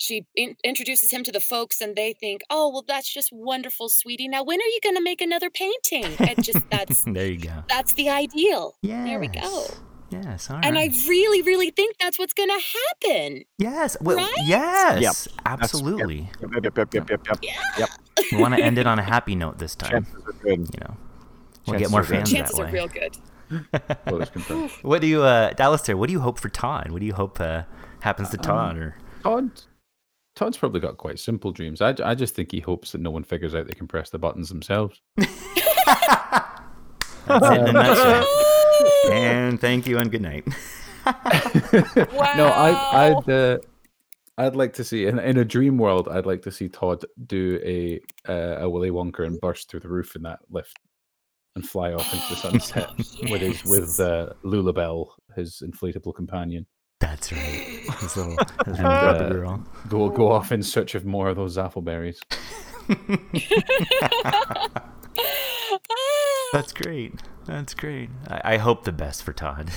she 0.00 0.24
in- 0.36 0.56
introduces 0.64 1.10
him 1.10 1.24
to 1.24 1.32
the 1.32 1.40
folks 1.40 1.80
and 1.80 1.96
they 1.96 2.12
think 2.12 2.42
oh 2.50 2.68
well 2.70 2.84
that's 2.86 3.12
just 3.12 3.30
wonderful 3.32 3.88
sweetie 3.88 4.28
now 4.28 4.42
when 4.44 4.60
are 4.60 4.64
you 4.74 4.78
going 4.82 4.94
to 4.96 5.02
make 5.02 5.20
another 5.20 5.50
painting 5.50 6.04
it 6.20 6.38
just 6.40 6.64
that's 6.70 7.02
there 7.02 7.26
you 7.26 7.38
go. 7.38 7.64
that's 7.68 7.92
the 7.94 8.08
ideal 8.08 8.76
Yes. 8.82 9.06
there 9.08 9.18
we 9.20 9.28
go 9.28 9.64
Yes. 10.10 10.48
All 10.48 10.56
right. 10.56 10.64
and 10.64 10.78
i 10.78 10.86
really 11.06 11.42
really 11.42 11.70
think 11.70 11.96
that's 11.98 12.18
what's 12.18 12.32
going 12.32 12.48
to 12.48 12.62
happen 13.04 13.42
Yes. 13.58 13.96
Well, 14.00 14.16
Right? 14.16 14.32
yes. 14.46 15.28
Absolutely. 15.44 16.30
Yep, 16.40 16.50
yep, 16.64 16.76
yep, 16.78 16.94
yep, 16.94 17.10
yep, 17.10 17.26
yep. 17.26 17.38
yeah 17.78 17.86
We 18.32 18.38
want 18.38 18.54
to 18.56 18.62
end 18.62 18.78
it 18.78 18.86
on 18.86 18.98
a 18.98 19.02
happy 19.02 19.34
note 19.34 19.58
this 19.58 19.74
time. 19.74 19.90
Chances 20.04 20.14
are 20.26 20.32
good. 20.32 20.60
You 20.60 20.80
know, 20.80 20.96
we'll 21.66 21.78
Chances 21.78 21.80
get 21.80 21.90
more 21.90 22.00
are 22.00 22.04
good. 22.04 22.10
fans 22.10 22.32
chances 22.32 22.56
that 22.56 22.68
are 22.68 22.72
real 22.72 22.88
good 22.88 23.16
well, 23.50 24.20
it's 24.20 24.30
confirmed. 24.30 24.70
What 24.82 25.00
do 25.00 25.06
you, 25.06 25.22
uh, 25.22 25.52
Alistair? 25.58 25.96
What 25.96 26.06
do 26.06 26.12
you 26.12 26.20
hope 26.20 26.38
for 26.38 26.48
Todd? 26.48 26.90
What 26.90 27.00
do 27.00 27.06
you 27.06 27.14
hope 27.14 27.40
uh, 27.40 27.62
happens 28.00 28.30
to 28.30 28.36
Todd? 28.36 28.76
Or 28.76 28.96
Todd, 29.22 29.50
Todd's 30.34 30.56
probably 30.56 30.80
got 30.80 30.98
quite 30.98 31.18
simple 31.18 31.52
dreams. 31.52 31.80
I, 31.80 31.94
I 32.04 32.14
just 32.14 32.34
think 32.34 32.52
he 32.52 32.60
hopes 32.60 32.92
that 32.92 33.00
no 33.00 33.10
one 33.10 33.24
figures 33.24 33.54
out 33.54 33.66
they 33.66 33.72
can 33.72 33.88
press 33.88 34.10
the 34.10 34.18
buttons 34.18 34.48
themselves. 34.48 35.00
that's 35.16 35.30
it 37.28 37.60
in 37.60 37.68
a 37.68 37.72
nutshell. 37.72 38.26
And 39.10 39.60
thank 39.60 39.86
you 39.88 39.98
and 39.98 40.10
good 40.10 40.22
night. 40.22 40.46
wow 41.04 42.34
No, 42.36 42.46
I, 42.46 43.08
I'd 43.08 43.28
uh, 43.28 43.58
I'd 44.38 44.54
like 44.54 44.72
to 44.74 44.84
see 44.84 45.06
in, 45.06 45.18
in 45.18 45.38
a 45.38 45.44
dream 45.44 45.78
world. 45.78 46.08
I'd 46.08 46.26
like 46.26 46.42
to 46.42 46.52
see 46.52 46.68
Todd 46.68 47.04
do 47.26 47.60
a 47.64 48.00
uh, 48.30 48.62
a 48.62 48.70
Willy 48.70 48.90
Wonka 48.90 49.26
and 49.26 49.40
burst 49.40 49.68
through 49.68 49.80
the 49.80 49.88
roof 49.88 50.14
in 50.14 50.22
that 50.22 50.38
lift 50.48 50.78
and 51.58 51.68
fly 51.68 51.92
off 51.92 52.12
into 52.14 52.26
the 52.30 52.36
sunset 52.40 52.88
with 53.30 53.42
his 53.42 53.64
with 53.64 53.80
yes. 53.80 54.00
uh, 54.00 54.32
Lulabelle, 54.44 55.08
his 55.36 55.62
inflatable 55.66 56.14
companion. 56.14 56.66
That's 57.00 57.32
right. 57.32 57.80
His 58.00 58.16
little, 58.16 58.36
his 58.66 58.78
And, 58.78 58.88
little 58.88 58.88
uh, 58.88 59.28
girl. 59.28 59.64
Go 59.88 60.08
go 60.08 60.30
off 60.32 60.52
in 60.52 60.62
search 60.62 60.94
of 60.94 61.04
more 61.04 61.28
of 61.28 61.36
those 61.36 61.56
zaffleberries. 61.56 62.18
That's 66.52 66.72
great. 66.72 67.12
That's 67.44 67.74
great. 67.74 68.10
I, 68.28 68.54
I 68.54 68.56
hope 68.56 68.84
the 68.84 68.92
best 68.92 69.22
for 69.22 69.32
Todd. 69.32 69.70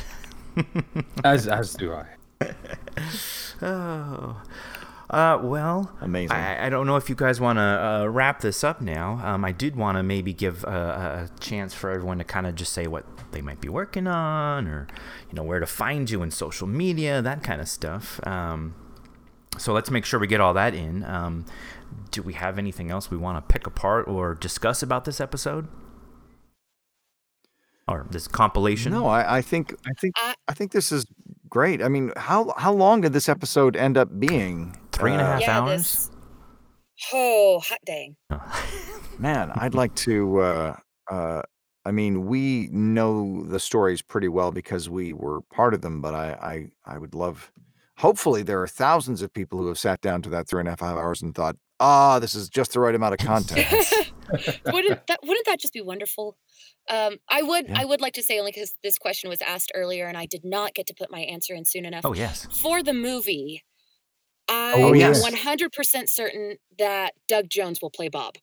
As 1.24 1.48
as 1.48 1.74
do 1.74 1.94
I. 1.94 2.08
Oh. 3.62 4.42
Uh, 5.12 5.38
well, 5.44 5.92
Amazing. 6.00 6.38
I, 6.38 6.68
I 6.68 6.70
don't 6.70 6.88
know 6.88 6.96
if 6.96 7.10
you 7.10 7.16
guys 7.16 7.42
want 7.42 7.58
to 7.58 7.62
uh, 7.62 8.06
wrap 8.08 8.40
this 8.40 8.64
up 8.64 8.80
now. 8.80 9.20
Um, 9.22 9.44
I 9.44 9.52
did 9.52 9.76
want 9.76 9.98
to 9.98 10.04
maybe 10.04 10.32
give 10.32 10.64
a, 10.64 11.30
a 11.30 11.40
chance 11.42 11.74
for 11.74 11.90
everyone 11.92 12.18
to 12.20 12.24
kind 12.24 12.48
of 12.48 12.56
just 12.56 12.72
say 12.72 12.88
what 12.88 13.06
they 13.34 13.42
might 13.42 13.60
be 13.60 13.68
working 13.68 14.08
on, 14.08 14.68
or 14.68 14.88
you 15.30 15.36
know 15.36 15.44
where 15.44 15.60
to 15.60 15.66
find 15.66 16.10
you 16.10 16.24
in 16.24 16.32
social 16.32 16.66
media, 16.66 17.22
that 17.22 17.44
kind 17.44 17.60
of 17.60 17.68
stuff. 17.68 18.26
Um, 18.26 18.74
so 19.58 19.74
let's 19.74 19.92
make 19.92 20.06
sure 20.06 20.18
we 20.18 20.28
get 20.28 20.40
all 20.40 20.54
that 20.54 20.74
in. 20.74 21.04
Um, 21.04 21.46
do 22.12 22.22
we 22.22 22.32
have 22.34 22.58
anything 22.58 22.90
else 22.90 23.12
we 23.12 23.18
want 23.18 23.38
to 23.38 23.54
pick 23.54 23.68
apart 23.68 24.08
or 24.08 24.34
discuss 24.34 24.82
about 24.82 25.04
this 25.04 25.20
episode, 25.20 25.68
or 27.86 28.08
this 28.12 28.30
compilation? 28.30 28.94
No, 28.94 29.08
I, 29.08 29.40
I 29.40 29.42
think 29.42 29.76
I 29.86 29.92
think 30.00 30.14
I- 30.18 30.36
I 30.48 30.54
think 30.54 30.72
this 30.72 30.92
is 30.92 31.06
great. 31.52 31.84
I 31.84 31.88
mean, 31.90 32.12
how 32.18 32.54
how 32.58 32.74
long 32.74 33.02
did 33.02 33.14
this 33.14 33.30
episode 33.30 33.76
end 33.76 33.96
up 33.98 34.20
being? 34.20 34.76
Three 34.92 35.12
and 35.12 35.22
a 35.22 35.26
half 35.26 35.36
Uh, 35.36 35.40
half 35.40 35.42
yeah, 35.42 35.60
hours. 35.60 35.82
this 35.84 36.12
oh 37.14 37.60
hot 37.64 37.80
dang 37.86 38.16
Man, 39.20 39.52
I'd 39.54 39.76
like 39.76 39.94
to. 39.96 40.40
Uh, 40.40 40.76
uh, 41.12 41.42
I 41.86 41.92
mean, 41.92 42.26
we 42.26 42.70
know 42.72 43.44
the 43.44 43.60
stories 43.60 44.02
pretty 44.02 44.28
well 44.28 44.52
because 44.52 44.90
we 44.90 45.14
were 45.14 45.42
part 45.54 45.74
of 45.76 45.82
them. 45.82 46.02
But 46.02 46.16
I, 46.16 46.70
I, 46.86 46.94
I 46.96 46.98
would 46.98 47.14
love. 47.14 47.52
Hopefully, 47.98 48.42
there 48.42 48.62
are 48.62 48.68
thousands 48.68 49.22
of 49.22 49.32
people 49.32 49.60
who 49.60 49.68
have 49.68 49.78
sat 49.78 50.02
down 50.02 50.22
to 50.24 50.30
that 50.30 50.48
three 50.48 50.60
and 50.60 50.68
a 50.68 50.72
half 50.72 50.82
hours 50.82 51.22
and 51.22 51.36
thought, 51.36 51.56
"Ah, 51.80 52.18
this 52.20 52.34
is 52.34 52.50
just 52.50 52.74
the 52.74 52.80
right 52.80 52.96
amount 52.96 53.14
of 53.14 53.20
content." 53.28 53.68
wouldn't 54.66 55.06
that 55.08 55.20
wouldn't 55.24 55.46
that 55.46 55.60
just 55.60 55.74
be 55.74 55.82
wonderful? 55.82 56.36
Um, 56.92 57.18
I 57.30 57.42
would 57.42 57.70
Yeah. 57.70 57.80
I 57.82 57.86
would 57.86 58.02
like 58.02 58.14
to 58.14 58.24
say 58.24 58.38
only 58.38 58.52
because 58.52 58.74
this 58.84 58.98
question 58.98 59.30
was 59.30 59.42
asked 59.42 59.72
earlier 59.74 60.08
and 60.08 60.18
I 60.18 60.26
did 60.26 60.44
not 60.44 60.74
get 60.74 60.86
to 60.88 60.94
put 60.94 61.10
my 61.10 61.22
answer 61.22 61.54
in 61.56 61.64
soon 61.66 61.86
enough. 61.86 62.06
Oh 62.06 62.14
yes. 62.14 62.48
For 62.52 62.84
the 62.84 62.94
movie, 62.94 63.64
I 64.50 64.74
Oh, 64.76 64.94
am 64.94 65.14
one 65.22 65.34
hundred 65.36 65.72
percent 65.72 66.10
certain 66.10 66.58
that 66.78 67.14
Doug 67.28 67.50
Jones 67.50 67.82
will 67.82 67.92
play 67.92 68.10
Bob. 68.10 68.36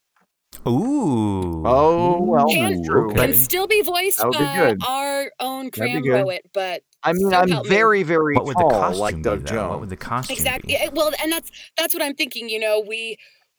Ooh. 0.66 1.62
oh 1.66 2.22
well, 2.22 2.46
Can- 2.48 2.82
true. 2.82 3.10
okay. 3.10 3.26
Can 3.26 3.34
still 3.34 3.66
be 3.66 3.82
voiced 3.82 4.18
be 4.22 4.30
by 4.38 4.56
good. 4.56 4.78
our 4.86 5.30
own 5.40 5.70
That'd 5.76 6.02
Graham. 6.02 6.26
Rowat, 6.26 6.40
but 6.54 6.82
I 7.02 7.12
mean, 7.12 7.32
I'm 7.32 7.48
help 7.48 7.66
very, 7.68 8.02
very 8.02 8.34
What 8.34 8.46
would 8.46 8.56
the 8.56 8.60
tall, 8.62 8.70
costume 8.70 9.00
like? 9.00 9.22
Doug 9.22 9.40
though? 9.44 9.52
Jones. 9.54 9.70
What 9.70 9.80
would 9.80 9.88
the 9.90 9.96
costume 9.96 10.34
exactly 10.34 10.74
be? 10.80 10.88
well 10.94 11.12
and 11.22 11.30
that's 11.30 11.50
that's 11.76 11.94
what 11.94 12.02
i'm 12.02 12.14
thinking 12.14 12.48
you 12.48 12.58
know 12.58 12.82
we 12.86 13.16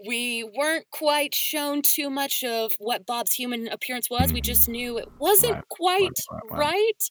we 0.08 0.44
weren't 0.58 0.86
quite 0.92 1.36
shown 1.36 1.82
too 1.82 2.10
much 2.10 2.44
of 2.44 2.74
what 2.80 3.06
bob's 3.06 3.34
human 3.34 3.68
appearance 3.68 4.10
was 4.10 4.32
we 4.32 4.40
Mhm. 4.42 4.46
just 4.46 4.70
knew 4.70 4.98
it 4.98 5.08
wasn't 5.20 5.54
Right, 5.54 5.68
quite 5.70 6.02
right, 6.04 6.12
right, 6.32 6.52
right, 6.52 6.60
right. 6.60 7.10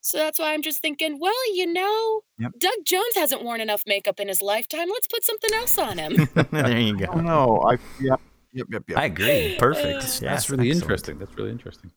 So 0.00 0.18
that's 0.18 0.38
why 0.38 0.52
I'm 0.52 0.60
just 0.62 0.82
thinking, 0.82 1.18
well, 1.18 1.54
you 1.54 1.66
know, 1.72 2.22
Yep. 2.38 2.52
Doug 2.58 2.84
Jones 2.84 3.14
hasn't 3.16 3.42
worn 3.42 3.60
enough 3.60 3.82
makeup 3.86 4.20
in 4.20 4.28
his 4.28 4.42
lifetime. 4.42 4.88
Let's 4.90 5.06
put 5.06 5.24
something 5.24 5.50
else 5.54 5.78
on 5.78 5.96
him. 5.98 6.12
there 6.52 6.78
you 6.80 6.96
go. 6.96 7.12
no, 7.20 7.62
I 7.66 7.78
yep, 8.00 8.20
yep, 8.52 8.66
yep, 8.70 8.84
yep. 8.88 8.98
I 8.98 9.04
agree. 9.06 9.54
Perfect. 9.58 10.00
That's 10.00 10.20
Yeah, 10.20 10.30
That's 10.34 10.50
really 10.50 10.68
excellent. 10.68 10.82
interesting. 10.82 11.18
That's 11.18 11.36
really 11.36 11.50
interesting. 11.52 11.90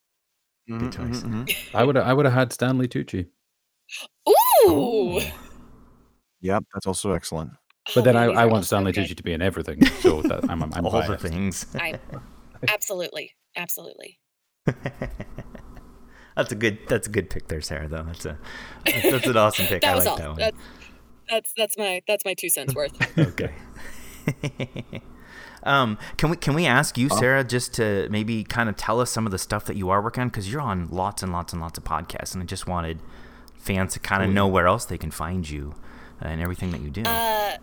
Mhm, 0.69 0.79
Good 0.79 0.91
choice. 0.93 1.23
mhm, 1.23 1.45
mhm. 1.47 1.55
I 1.73 1.83
would 1.83 1.97
I 1.97 2.13
would 2.13 2.25
have 2.25 2.33
had 2.33 2.53
Stanley 2.53 2.87
Tucci, 2.87 3.27
Ooh. 4.29 4.33
Oh. 4.67 5.31
Yep, 6.41 6.63
that's 6.73 6.85
also 6.87 7.11
excellent. 7.13 7.51
But 7.93 8.01
Oh, 8.01 8.03
then 8.03 8.15
I, 8.15 8.25
I 8.25 8.45
want 8.45 8.57
also 8.57 8.67
Stanley 8.67 8.91
good. 8.91 9.05
Tucci 9.05 9.17
to 9.17 9.23
be 9.23 9.33
in 9.33 9.41
everything. 9.41 9.85
So 9.85 10.21
that 10.23 10.49
I'm 10.49 10.63
I'm, 10.63 10.73
I'm 10.73 10.85
All 10.85 11.01
the 11.01 11.17
things. 11.17 11.65
I 11.75 11.99
absolutely, 12.67 13.35
absolutely. 13.55 14.19
that's 16.35 16.51
a 16.51 16.55
good. 16.55 16.79
That's 16.87 17.07
a 17.07 17.11
good 17.11 17.29
pick 17.29 17.47
there, 17.47 17.61
Sarah. 17.61 17.87
Though 17.87 18.03
that's 18.03 18.25
a 18.25 18.37
that's, 18.85 19.11
that's 19.11 19.27
an 19.27 19.37
awesome 19.37 19.65
pick. 19.67 19.81
That 19.81 19.93
I 19.93 19.95
was 19.95 20.05
like 20.05 20.11
all. 20.11 20.17
that 20.17 20.29
one. 20.29 20.37
That's, 20.37 20.57
that's 21.29 21.53
that's 21.57 21.77
my 21.77 22.01
that's 22.07 22.25
my 22.25 22.33
two 22.33 22.49
cents 22.49 22.75
worth. 22.75 23.17
okay. 23.17 23.53
um, 25.63 25.97
can 26.17 26.29
we 26.29 26.35
can 26.35 26.53
we 26.53 26.65
ask 26.65 26.97
you, 26.97 27.09
Sarah, 27.09 27.43
just 27.43 27.73
to 27.75 28.07
maybe 28.09 28.43
kind 28.43 28.67
of 28.69 28.75
tell 28.75 28.99
us 28.99 29.09
some 29.09 29.25
of 29.25 29.31
the 29.31 29.37
stuff 29.37 29.65
that 29.65 29.77
you 29.77 29.89
are 29.89 30.01
working 30.01 30.21
on 30.21 30.29
because 30.29 30.51
you're 30.51 30.61
on 30.61 30.89
lots 30.89 31.23
and 31.23 31.31
lots 31.31 31.53
and 31.53 31.61
lots 31.61 31.77
of 31.77 31.83
podcasts, 31.83 32.33
and 32.33 32.43
I 32.43 32.45
just 32.45 32.67
wanted 32.67 32.99
fans 33.55 33.93
to 33.93 33.99
kind 33.99 34.23
of 34.23 34.29
know 34.29 34.47
where 34.47 34.67
else 34.67 34.85
they 34.85 34.97
can 34.97 35.11
find 35.11 35.47
you 35.47 35.75
uh, 36.21 36.27
and 36.27 36.41
everything 36.41 36.71
that 36.71 36.81
you 36.81 36.89
do. 36.89 37.03
Uh, 37.03 37.57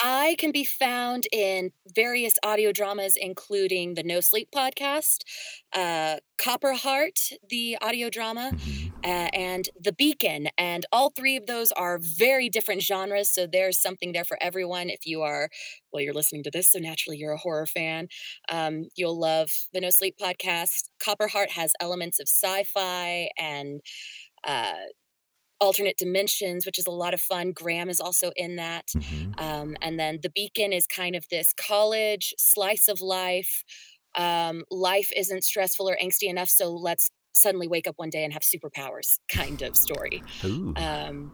I 0.00 0.36
can 0.38 0.50
be 0.52 0.64
found 0.64 1.26
in 1.32 1.70
various 1.94 2.34
audio 2.42 2.72
dramas, 2.72 3.16
including 3.16 3.94
the 3.94 4.02
No 4.02 4.20
Sleep 4.20 4.48
podcast, 4.54 5.18
uh, 5.72 6.16
Copperheart, 6.36 7.32
the 7.48 7.78
audio 7.80 8.10
drama, 8.10 8.52
Mhm. 8.54 8.92
uh, 9.04 9.28
and 9.32 9.68
The 9.80 9.92
Beacon. 9.92 10.48
And 10.58 10.84
all 10.92 11.10
three 11.10 11.36
of 11.36 11.46
those 11.46 11.70
are 11.72 11.98
very 11.98 12.48
different 12.48 12.82
genres. 12.82 13.30
So 13.30 13.46
there's 13.46 13.78
something 13.80 14.12
there 14.12 14.24
for 14.24 14.36
everyone. 14.42 14.90
If 14.90 15.06
you 15.06 15.22
are, 15.22 15.48
well, 15.92 16.02
you're 16.02 16.12
listening 16.12 16.42
to 16.44 16.50
this, 16.50 16.72
so 16.72 16.78
naturally 16.80 17.16
you're 17.18 17.32
a 17.32 17.38
horror 17.38 17.66
fan. 17.66 18.08
Um, 18.48 18.88
you'll 18.96 19.18
love 19.18 19.52
the 19.72 19.80
No 19.80 19.90
Sleep 19.90 20.16
podcast. 20.20 20.90
Copper 20.98 21.28
Heart 21.28 21.52
has 21.52 21.72
elements 21.80 22.18
of 22.20 22.28
sci 22.28 22.64
fi 22.64 23.30
and 23.38 23.80
uh, 24.44 24.74
alternate 25.64 25.96
dimensions, 25.98 26.66
which 26.66 26.78
is 26.78 26.86
a 26.86 26.90
lot 26.90 27.14
of 27.14 27.20
fun. 27.20 27.52
Graham 27.52 27.88
is 27.88 28.00
also 28.00 28.30
in 28.36 28.56
that. 28.56 28.88
Mhm. 28.88 29.40
Um, 29.40 29.76
and 29.80 29.98
then 29.98 30.20
the 30.22 30.30
beacon 30.30 30.72
is 30.72 30.86
kind 30.86 31.16
of 31.16 31.28
this 31.28 31.52
college 31.52 32.34
slice 32.38 32.88
of 32.88 33.00
life. 33.00 33.64
Um, 34.14 34.64
life 34.70 35.10
isn't 35.16 35.42
stressful 35.42 35.88
or 35.88 35.96
angsty 35.96 36.28
enough, 36.28 36.48
so 36.48 36.70
let's 36.70 37.10
suddenly 37.34 37.66
wake 37.66 37.88
up 37.88 37.94
one 37.98 38.10
day 38.10 38.22
and 38.24 38.32
have 38.32 38.42
superpowers 38.42 39.18
kind 39.28 39.62
of 39.62 39.76
story. 39.76 40.22
Um, 40.76 41.32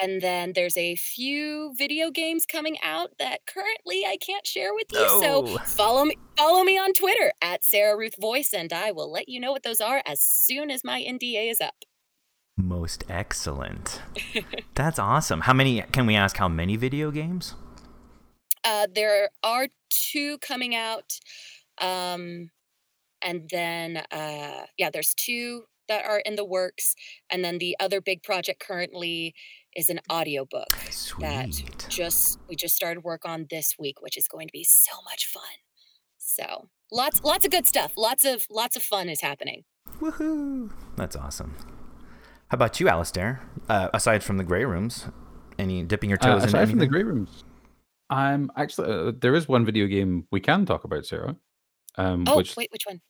and 0.00 0.20
then 0.22 0.52
there's 0.54 0.76
a 0.76 0.96
few 0.96 1.74
video 1.76 2.10
games 2.10 2.46
coming 2.46 2.76
out 2.82 3.10
that 3.18 3.40
currently 3.46 4.04
I 4.06 4.16
can't 4.16 4.46
share 4.46 4.72
with 4.74 4.86
you. 4.92 4.98
No. 4.98 5.20
So 5.20 5.58
follow 5.58 6.04
me 6.04 6.16
follow 6.38 6.62
me 6.64 6.78
on 6.78 6.92
Twitter 6.94 7.32
at 7.42 7.64
Sarah 7.64 7.96
Ruth 7.96 8.14
Voice, 8.18 8.54
and 8.54 8.72
I 8.72 8.92
will 8.92 9.10
let 9.12 9.28
you 9.28 9.40
know 9.40 9.52
what 9.52 9.62
those 9.62 9.80
are 9.80 10.02
as 10.06 10.22
soon 10.22 10.70
as 10.70 10.84
my 10.84 11.00
NDA 11.02 11.50
is 11.50 11.60
up. 11.60 11.84
Most 12.62 13.04
excellent. 13.08 14.02
That's 14.74 14.98
awesome. 14.98 15.42
How 15.42 15.52
many? 15.52 15.82
Can 15.92 16.06
we 16.06 16.14
ask 16.14 16.36
how 16.36 16.48
many 16.48 16.76
video 16.76 17.10
games? 17.10 17.54
Uh, 18.64 18.86
there 18.94 19.30
are 19.42 19.68
two 19.88 20.38
coming 20.38 20.74
out, 20.74 21.18
um, 21.80 22.50
and 23.22 23.48
then 23.50 23.98
uh, 24.10 24.66
yeah, 24.76 24.90
there's 24.90 25.14
two 25.14 25.64
that 25.88 26.04
are 26.04 26.20
in 26.20 26.36
the 26.36 26.44
works, 26.44 26.94
and 27.30 27.44
then 27.44 27.58
the 27.58 27.76
other 27.80 28.00
big 28.00 28.22
project 28.22 28.60
currently 28.60 29.34
is 29.74 29.88
an 29.88 30.00
audiobook 30.10 30.68
that 31.20 31.62
just 31.88 32.38
we 32.48 32.56
just 32.56 32.76
started 32.76 33.04
work 33.04 33.22
on 33.24 33.46
this 33.50 33.76
week, 33.78 34.02
which 34.02 34.16
is 34.16 34.28
going 34.28 34.46
to 34.46 34.52
be 34.52 34.64
so 34.64 34.92
much 35.04 35.26
fun. 35.26 35.42
So 36.18 36.68
lots 36.92 37.22
lots 37.24 37.44
of 37.44 37.50
good 37.50 37.66
stuff. 37.66 37.92
Lots 37.96 38.24
of 38.24 38.46
lots 38.50 38.76
of 38.76 38.82
fun 38.82 39.08
is 39.08 39.20
happening. 39.20 39.64
Woohoo! 40.00 40.70
That's 40.96 41.16
awesome. 41.16 41.56
How 42.50 42.56
about 42.56 42.80
you, 42.80 42.88
Alistair? 42.88 43.40
Uh, 43.68 43.88
aside 43.94 44.24
from 44.24 44.36
the 44.36 44.44
gray 44.44 44.64
rooms, 44.64 45.06
any 45.58 45.82
dipping 45.84 46.10
your 46.10 46.18
Uh, 46.20 46.26
toes 46.26 46.42
in 46.42 46.48
aside 46.48 46.68
from 46.68 46.78
the 46.80 46.86
grey 46.86 47.02
rooms, 47.04 47.44
I'm 48.08 48.50
actually 48.56 48.92
uh, 48.92 49.12
there 49.20 49.34
is 49.34 49.46
one 49.48 49.64
video 49.64 49.86
game 49.86 50.26
we 50.32 50.40
can 50.40 50.66
talk 50.66 50.84
about, 50.84 51.06
Sarah, 51.06 51.36
um, 51.96 52.24
Oh 52.26 52.36
which 52.38 52.56
wait, 52.56 52.68
which 52.72 52.82
one? 52.86 53.00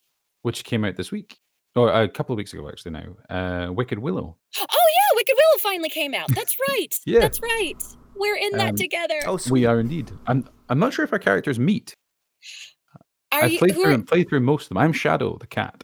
which 0.43 0.63
came 0.63 0.85
out 0.85 0.95
this 0.95 1.11
week, 1.11 1.39
or 1.75 1.91
a 1.91 2.07
couple 2.07 2.33
of 2.33 2.37
weeks 2.37 2.53
ago 2.53 2.67
actually. 2.69 2.91
Now, 2.91 3.07
uh, 3.29 3.71
Wicked 3.73 3.97
Willow. 3.97 4.37
Oh 4.59 4.65
yeah, 4.95 5.15
Wicked 5.15 5.35
Willow 5.35 5.57
finally 5.59 5.89
came 5.89 6.13
out. 6.13 6.27
That's 6.35 6.55
right. 6.69 6.93
Yeah. 7.05 7.21
That's 7.21 7.41
right. 7.41 7.81
We're 8.15 8.35
in 8.35 8.51
that 8.57 8.69
Um, 8.71 8.75
together. 8.75 9.19
oh, 9.25 9.37
sweet. 9.37 9.51
We 9.61 9.65
are 9.65 9.79
indeed. 9.79 10.11
I'm 10.27 10.47
I'm 10.69 10.77
not 10.77 10.93
sure 10.93 11.03
if 11.03 11.11
our 11.13 11.19
characters 11.19 11.57
meet. 11.57 11.95
Are 13.31 13.43
I've 13.43 13.53
you? 13.53 13.57
played 13.59 13.73
through 13.73 13.95
are, 13.95 13.97
played 14.03 14.29
through 14.29 14.41
most 14.41 14.65
of 14.65 14.69
them. 14.69 14.77
I'm 14.77 14.93
Shadow 14.93 15.35
the 15.39 15.47
cat. 15.47 15.83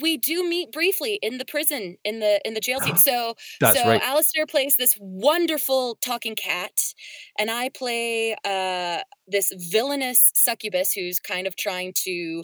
We 0.00 0.16
do 0.16 0.48
meet 0.48 0.72
briefly 0.72 1.18
in 1.22 1.38
the 1.38 1.44
prison 1.44 1.96
in 2.04 2.20
the 2.20 2.40
in 2.44 2.54
the 2.54 2.60
jail 2.60 2.80
scene. 2.80 2.96
So 2.96 3.34
That's 3.60 3.78
so 3.78 3.86
right. 3.88 4.02
Alistair 4.02 4.46
plays 4.46 4.76
this 4.76 4.96
wonderful 5.00 5.96
talking 6.00 6.34
cat, 6.36 6.94
and 7.38 7.50
I 7.50 7.68
play 7.70 8.36
uh 8.44 9.02
this 9.26 9.52
villainous 9.56 10.30
succubus 10.34 10.92
who's 10.92 11.20
kind 11.20 11.46
of 11.46 11.56
trying 11.56 11.92
to 12.04 12.42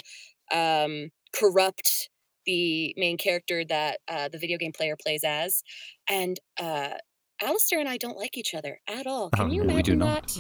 um 0.53 1.11
corrupt 1.35 2.11
the 2.47 2.95
main 2.97 3.19
character 3.19 3.65
that 3.65 4.01
uh, 4.09 4.29
the 4.29 4.39
video 4.39 4.57
game 4.59 4.73
player 4.73 4.97
plays 4.97 5.23
as, 5.25 5.63
and 6.09 6.39
uh. 6.61 6.95
Alistair 7.41 7.79
and 7.79 7.89
I 7.89 7.99
don't 7.99 8.17
like 8.19 8.37
each 8.37 8.53
other 8.53 8.81
at 8.89 9.07
all. 9.07 9.31
Can 9.31 9.49
Oh, 9.49 9.53
you 9.53 9.63
we 9.63 9.81
do 9.83 9.97
imagine 9.97 9.99
that? 10.01 10.37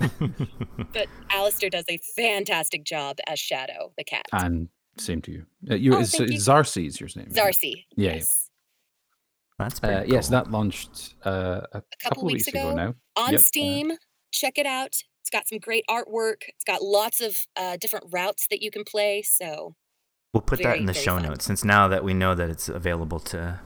But 0.92 1.08
Alistair 1.30 1.70
does 1.70 1.86
a 1.88 1.98
fantastic 2.16 2.84
job 2.84 3.16
as 3.26 3.38
Shadow, 3.38 3.92
the 3.96 4.04
cat. 4.04 4.26
And 4.32 4.68
same 4.96 5.22
to 5.22 5.32
you. 5.32 5.46
Uh, 5.70 5.74
you 5.74 5.94
Oh, 5.94 6.00
it's, 6.00 6.16
thank 6.16 6.30
you. 6.30 6.38
Zarcy 6.38 6.86
is 6.86 7.00
your 7.00 7.08
name. 7.16 7.28
isn't 7.30 7.36
it? 7.36 7.42
Zarcy. 7.42 7.84
Yeah, 7.96 8.10
yeah. 8.10 8.14
Yes. 8.16 8.50
That's 9.58 9.80
pretty 9.80 9.94
Uh, 9.94 10.04
yes, 10.06 10.28
that 10.28 10.50
launched 10.50 11.14
uh, 11.24 11.60
a, 11.72 11.82
couple, 12.02 12.24
of 12.26 12.32
weeks, 12.32 12.48
ago. 12.48 12.74
now. 12.74 12.94
on 13.16 13.32
Yep, 13.32 13.40
uh, 13.40 13.42
Steam. 13.42 13.92
Check 14.32 14.58
it 14.58 14.66
out. 14.66 14.96
It's 15.20 15.30
got 15.30 15.48
some 15.48 15.58
great 15.58 15.84
artwork. 15.88 16.42
It's 16.48 16.64
got 16.64 16.82
lots 16.82 17.20
of 17.20 17.36
uh, 17.56 17.76
different 17.76 18.06
routes 18.10 18.48
that 18.48 18.62
you 18.62 18.70
can 18.70 18.84
play. 18.84 19.22
So 19.22 19.76
We'll 20.32 20.40
put 20.40 20.62
that 20.64 20.78
in 20.78 20.86
the 20.86 20.94
show 20.94 21.14
fun. 21.14 21.22
notes 21.28 21.44
since 21.44 21.62
now 21.62 21.86
that 21.86 22.02
we 22.02 22.12
know 22.12 22.34
that 22.34 22.50
it's 22.50 22.68
available 22.68 23.20
to 23.20 23.60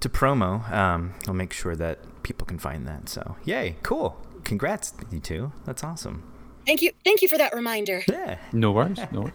to 0.00 0.08
promo, 0.08 0.70
um, 0.70 1.14
we'll 1.26 1.34
make 1.34 1.52
sure 1.52 1.76
that 1.76 2.22
people 2.22 2.46
can 2.46 2.58
find 2.58 2.86
that. 2.86 3.08
So, 3.08 3.36
yay, 3.44 3.76
cool. 3.82 4.16
Congrats, 4.44 4.94
you 5.10 5.20
two. 5.20 5.52
That's 5.64 5.84
awesome. 5.84 6.22
thank 6.66 6.82
you, 6.82 6.92
thank 7.04 7.22
you 7.22 7.28
for 7.28 7.36
that 7.38 7.54
reminder. 7.54 8.02
Yeah. 8.08 8.38
No 8.52 8.72
worries. 8.72 8.98
No 9.12 9.22
worries. 9.22 9.34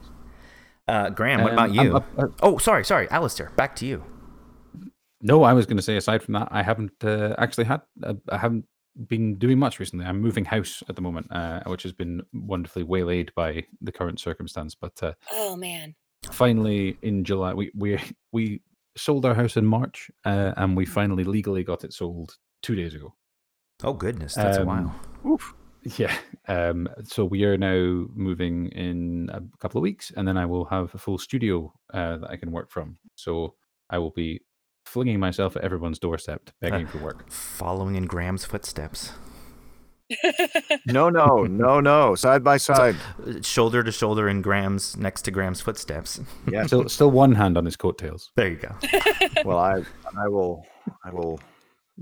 Uh, 0.87 1.09
Graham, 1.09 1.41
what 1.41 1.53
Um, 1.53 1.57
about 1.57 1.73
you? 1.73 1.95
up- 1.97 2.05
uh, 2.17 2.27
oh, 2.41 2.57
sorry, 2.57 2.85
sorry, 2.85 3.09
Alistair. 3.09 3.51
Back 3.55 3.75
to 3.77 3.85
you. 3.85 4.03
No, 5.21 5.43
I 5.43 5.53
was 5.53 5.65
going 5.65 5.77
to 5.77 5.83
say. 5.83 5.97
Aside 5.97 6.21
from 6.21 6.33
that, 6.33 6.49
I 6.51 6.61
haven't 6.61 7.03
uh, 7.03 7.33
actually 7.37 7.63
had. 7.65 7.81
Uh, 8.03 8.13
I 8.29 8.37
haven't 8.37 8.65
been 9.07 9.35
doing 9.39 9.57
much 9.57 9.79
recently. 9.79 10.05
I'm 10.05 10.21
moving 10.21 10.45
house 10.45 10.83
at 10.87 10.95
the 10.95 11.01
moment, 11.01 11.27
uh, 11.31 11.61
which 11.65 11.83
has 11.83 11.93
been 11.93 12.21
wonderfully 12.33 12.83
waylaid 12.83 13.31
by 13.35 13.65
the 13.81 13.91
current 13.91 14.19
circumstance. 14.19 14.75
But 14.75 15.01
uh, 15.01 15.13
Oh 15.31 15.55
man, 15.55 15.95
finally, 16.31 16.97
in 17.01 17.23
July, 17.23 17.53
we 17.55 17.71
we 17.75 17.99
we 18.31 18.61
sold 18.95 19.25
our 19.25 19.33
house 19.33 19.57
in 19.57 19.65
March, 19.65 20.11
uh, 20.25 20.53
and 20.57 20.77
we 20.77 20.85
finally 20.85 21.23
legally 21.23 21.63
got 21.63 21.83
it 21.83 21.93
sold 21.93 22.35
two 22.61 22.75
days 22.75 22.93
ago. 22.93 23.15
Oh, 23.83 23.93
goodness. 23.93 24.35
That's 24.35 24.57
a 24.57 24.61
Um, 24.61 24.67
while. 24.67 25.39
Yeah. 25.97 26.15
Um, 26.47 26.89
so 27.03 27.23
we 27.25 27.43
are 27.43 27.57
now 27.57 28.07
moving 28.15 28.67
in 28.69 29.29
a 29.31 29.41
couple 29.59 29.77
of 29.79 29.83
weeks, 29.83 30.11
and 30.15 30.27
then 30.27 30.37
I 30.37 30.45
will 30.45 30.65
have 30.65 30.93
a 30.95 30.97
full 30.97 31.17
studio 31.17 31.73
uh, 31.93 32.17
that 32.17 32.29
I 32.29 32.37
can 32.37 32.51
work 32.51 32.71
from. 32.71 32.97
So 33.15 33.55
I 33.89 33.99
will 33.99 34.11
be 34.11 34.41
flinging 34.85 35.19
myself 35.19 35.55
at 35.55 35.63
everyone's 35.63 35.99
doorstep, 35.99 36.49
begging 36.61 36.87
for 36.87 36.97
work. 36.99 37.29
Following 37.31 37.95
in 37.95 38.05
Graham's 38.05 38.45
footsteps. 38.45 39.11
No, 40.85 41.09
no, 41.09 41.45
no, 41.45 41.79
no. 41.79 42.13
Side 42.13 42.43
by 42.43 42.57
side. 42.57 42.95
Uh, 43.25 43.41
Shoulder 43.41 43.81
to 43.83 43.91
shoulder 43.91 44.29
in 44.29 44.43
Graham's, 44.43 44.95
next 44.95 45.23
to 45.23 45.31
Graham's 45.31 45.61
footsteps. 45.61 46.19
yeah, 46.47 46.67
Still, 46.67 46.87
still 46.89 47.09
one 47.09 47.33
hand 47.33 47.57
on 47.57 47.65
his 47.65 47.75
coattails. 47.75 48.31
There 48.35 48.47
you 48.49 48.57
go. 48.57 48.75
well, 49.45 49.57
I, 49.57 49.83
I 50.15 50.27
will, 50.27 50.63
I 51.03 51.09
will 51.09 51.39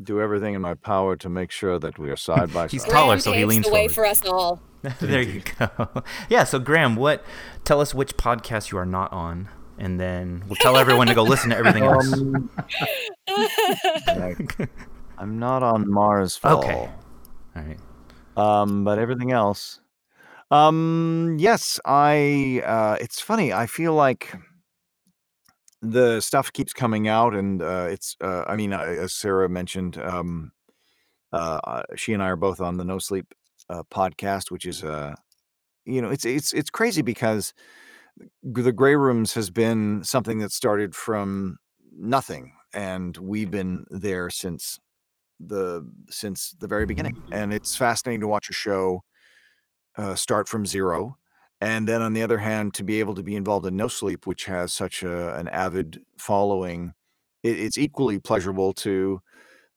do 0.01 0.19
everything 0.21 0.53
in 0.55 0.61
my 0.61 0.73
power 0.73 1.15
to 1.17 1.29
make 1.29 1.51
sure 1.51 1.77
that 1.79 1.99
we 1.99 2.09
are 2.09 2.15
side 2.15 2.53
by 2.53 2.63
side. 2.67 2.71
He's 2.71 2.83
taller, 2.83 3.05
Graham 3.15 3.19
so 3.19 3.31
he 3.31 3.45
leans 3.45 3.65
the 3.65 3.71
way 3.71 3.87
forward. 3.87 3.93
for 3.93 4.05
us 4.05 4.25
all. 4.25 4.61
there 4.99 5.21
you 5.21 5.41
go. 5.59 6.03
Yeah, 6.29 6.43
so 6.45 6.59
Graham, 6.59 6.95
what 6.95 7.23
tell 7.63 7.79
us 7.79 7.93
which 7.93 8.17
podcast 8.17 8.71
you 8.71 8.77
are 8.79 8.85
not 8.85 9.13
on, 9.13 9.49
and 9.77 9.99
then 9.99 10.43
we'll 10.47 10.55
tell 10.57 10.77
everyone 10.77 11.07
to 11.07 11.13
go 11.13 11.23
listen 11.23 11.51
to 11.51 11.57
everything 11.57 11.83
else. 11.83 12.13
Um, 13.27 13.77
I- 14.07 14.35
I'm 15.17 15.39
not 15.39 15.63
on 15.63 15.85
Marsfall. 15.85 16.57
Okay. 16.63 16.89
All 17.55 17.61
right. 17.63 17.79
Um, 18.35 18.83
but 18.83 18.99
everything 18.99 19.31
else. 19.31 19.79
Um, 20.51 21.37
yes, 21.39 21.79
I. 21.85 22.61
Uh, 22.65 22.97
it's 22.99 23.19
funny. 23.19 23.53
I 23.53 23.65
feel 23.67 23.93
like 23.93 24.35
the 25.83 26.21
stuff 26.21 26.51
keeps 26.51 26.73
coming 26.73 27.07
out, 27.07 27.35
and 27.35 27.61
uh, 27.61 27.87
it's. 27.89 28.15
Uh, 28.21 28.43
I 28.47 28.55
mean, 28.55 28.73
as 28.73 29.13
Sarah 29.13 29.49
mentioned, 29.49 29.97
um, 29.97 30.51
uh, 31.31 31.59
uh, 31.63 31.83
she 31.95 32.13
and 32.13 32.23
I 32.23 32.29
are 32.29 32.35
both 32.35 32.61
on 32.61 32.77
the 32.77 32.85
No 32.85 32.99
Sleep 32.99 33.33
uh, 33.69 33.83
podcast, 33.91 34.49
which 34.49 34.65
is 34.65 34.83
uh, 34.83 35.13
you 35.85 36.01
know, 36.01 36.09
it's 36.09 36.25
it's 36.25 36.53
it's 36.53 36.69
crazy 36.69 37.01
because 37.01 37.53
the 38.41 38.71
Grey 38.71 38.95
Rooms 38.95 39.33
has 39.33 39.49
been 39.49 40.03
something 40.03 40.39
that 40.39 40.51
started 40.51 40.95
from 40.95 41.57
nothing, 41.97 42.53
and 42.73 43.17
we've 43.17 43.51
been 43.51 43.85
there 43.89 44.29
since 44.29 44.79
the 45.39 45.85
since 46.09 46.55
the 46.59 46.67
very 46.67 46.85
beginning, 46.85 47.21
and 47.31 47.53
it's 47.53 47.75
fascinating 47.75 48.21
to 48.21 48.27
watch 48.27 48.49
a 48.49 48.53
show 48.53 49.03
uh, 49.97 50.15
start 50.15 50.47
from 50.47 50.65
zero. 50.65 51.17
And 51.63 51.87
then 51.87 52.01
on 52.01 52.11
the 52.11 52.23
other 52.23 52.39
hand, 52.39 52.73
to 52.73 52.83
be 52.83 52.99
able 52.99 53.15
to 53.15 53.23
be 53.23 53.37
involved 53.37 53.65
in 53.65 53.77
No 53.77 53.87
Sleep, 53.87 54.27
which 54.27 54.43
has 54.45 54.73
such 54.73 55.01
a, 55.01 55.33
an 55.35 55.47
avid 55.47 56.01
following, 56.17 56.91
it, 57.41 57.57
it's 57.57 57.77
equally 57.77 58.19
pleasurable 58.19 58.73
to 58.73 59.21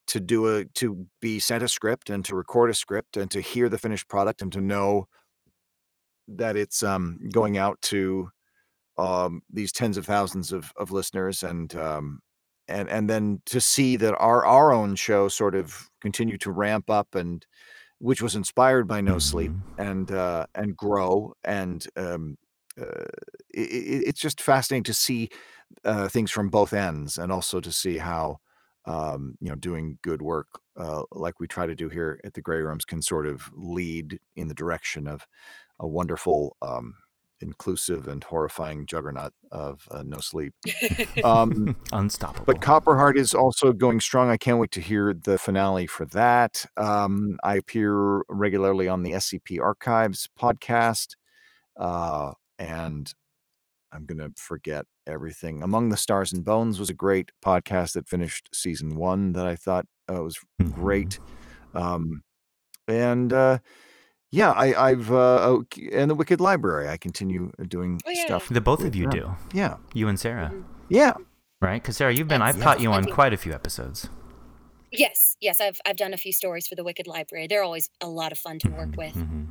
to 0.09 0.19
do 0.19 0.49
a 0.49 0.65
to 0.65 1.07
be 1.21 1.39
sent 1.39 1.63
a 1.63 1.69
script 1.69 2.11
and 2.11 2.25
to 2.25 2.35
record 2.35 2.71
a 2.71 2.75
script 2.75 3.17
and 3.17 3.31
to 3.31 3.41
hear 3.41 3.69
the 3.69 3.79
finished 3.79 4.09
product 4.09 4.43
and 4.43 4.53
to 4.53 4.61
know 4.61 5.07
that 6.27 6.57
it's 6.57 6.83
um, 6.83 7.21
going 7.33 7.57
out 7.57 7.81
to 7.83 8.31
um, 8.99 9.43
these 9.53 9.71
tens 9.71 9.97
of 9.97 10.05
thousands 10.05 10.51
of, 10.51 10.73
of 10.77 10.91
listeners 10.91 11.45
and 11.45 11.77
um, 11.77 12.19
and 12.67 12.89
and 12.89 13.09
then 13.09 13.41
to 13.47 13.61
see 13.61 13.95
that 13.95 14.17
our 14.19 14.45
our 14.45 14.73
own 14.73 14.97
show 14.97 15.29
sort 15.29 15.55
of 15.55 15.89
continue 16.01 16.37
to 16.39 16.51
ramp 16.51 16.91
up 16.91 17.15
and 17.15 17.47
which 17.99 18.23
was 18.23 18.37
inspired 18.37 18.87
by 18.89 19.01
No 19.01 19.19
Sleep 19.19 19.53
Mhm. 19.53 19.67
and 19.79 20.11
uh, 20.11 20.47
and 20.55 20.77
grow 20.77 21.35
and 21.45 21.87
um, 21.97 22.37
uh, 22.81 23.05
it, 23.55 24.05
it's 24.09 24.21
just 24.21 24.41
fascinating 24.41 24.85
to 24.85 24.95
see 24.95 25.31
uh, 25.85 26.09
things 26.09 26.31
from 26.31 26.49
both 26.51 26.73
ends 26.73 27.19
and 27.19 27.33
also 27.33 27.61
to 27.61 27.73
see 27.73 27.99
how 27.99 28.39
um, 28.87 29.37
you 29.41 29.49
know 29.49 29.57
doing 29.57 29.99
good 30.03 30.23
work 30.23 30.49
uh, 30.77 31.03
like 31.13 31.41
we 31.41 31.49
try 31.49 31.67
to 31.67 31.75
do 31.75 31.89
here 31.89 32.21
at 32.25 32.35
the 32.35 32.43
Grey 32.43 32.61
Rooms 32.63 32.85
can 32.85 33.03
sort 33.03 33.27
of 33.27 33.51
lead 33.55 34.21
in 34.37 34.49
the 34.49 34.55
direction 34.55 35.07
of 35.09 35.27
a 35.81 35.87
wonderful 35.89 36.57
um, 36.63 36.95
inclusive 37.41 38.09
and 38.09 38.23
horrifying 38.25 38.87
juggernaut 38.87 39.33
of 39.53 39.87
uh, 39.91 40.03
No 40.03 40.19
Sleep. 40.19 40.55
Um, 41.25 41.77
Unstoppable. 41.93 42.45
but 42.47 42.61
Copperheart 42.61 43.17
is 43.17 43.35
also 43.35 43.73
going 43.73 44.01
strong. 44.01 44.31
I 44.31 44.37
can't 44.37 44.59
wait 44.59 44.71
to 44.73 44.81
hear 44.81 45.13
the 45.15 45.39
finale 45.39 45.87
for 45.87 46.05
that. 46.07 46.65
Um, 46.77 47.39
I 47.43 47.57
appear 47.57 48.23
regularly 48.29 48.87
on 48.89 49.03
the 49.03 49.13
SCP 49.13 49.61
Archives 49.61 50.29
podcast, 50.39 51.17
uh, 51.77 52.33
and 52.59 53.13
I'm 53.93 54.05
going 54.07 54.19
to 54.19 54.33
forget 54.37 54.85
everything. 55.07 55.63
Among 55.63 55.89
the 55.89 55.97
Stars 55.97 56.33
and 56.33 56.45
Bones 56.45 56.79
was 56.79 56.91
a 56.91 56.95
great 56.95 57.33
podcast 57.45 57.93
that 57.95 58.09
finished 58.09 58.49
season 58.53 58.97
one 58.97 59.33
that 59.33 59.47
I 59.47 59.57
thought 59.57 59.87
uh, 60.13 60.23
was 60.23 60.39
Mhm. 60.61 60.75
great. 60.75 61.19
Um, 61.75 62.23
and 62.89 63.33
uh, 63.33 63.59
yeah, 64.31 64.51
I, 64.53 64.91
I've 64.91 65.11
uh, 65.11 65.39
oh, 65.49 65.65
and 65.93 66.11
the 66.11 66.15
Wicked 66.15 66.41
Library. 66.41 66.89
I 66.89 66.97
continue 66.97 67.51
doing 67.69 68.01
Oh, 68.07 68.11
yeah. 68.11 68.25
stuff. 68.27 68.49
The 68.49 68.61
both 68.61 68.85
of 68.85 68.95
you 68.95 69.05
Yeah. 69.05 69.11
do. 69.11 69.37
Yeah, 69.55 69.77
You 69.95 70.09
and 70.09 70.19
Sarah, 70.19 70.53
yeah. 70.89 71.15
right? 71.61 71.81
Because 71.83 71.97
Sarah, 71.97 72.13
you've 72.13 72.29
been. 72.29 72.41
That's- 72.41 72.57
I've 72.57 72.63
caught 72.63 72.81
you 72.81 72.93
on 72.93 73.05
quite 73.07 73.33
a 73.33 73.37
few 73.37 73.53
episodes. 73.53 74.09
yes, 74.93 75.37
yes, 75.41 75.61
I've 75.61 75.81
I've 75.87 75.97
done 75.97 76.15
a 76.15 76.17
few 76.17 76.33
stories 76.33 76.67
for 76.67 76.75
the 76.75 76.85
Wicked 76.85 77.07
Library. 77.07 77.47
They're 77.49 77.63
always 77.65 77.89
a 78.01 78.09
lot 78.09 78.33
of 78.33 78.39
fun 78.39 78.59
to 78.61 78.69
work 78.71 78.97
with. 78.97 79.13
hmm 79.15 79.45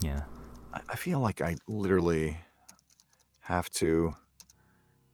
Yeah. 0.00 0.22
I 0.74 0.80
I 0.90 0.96
feel 0.96 1.20
like 1.20 1.40
I 1.40 1.56
literally 1.68 2.38
have 3.40 3.70
to 3.70 4.14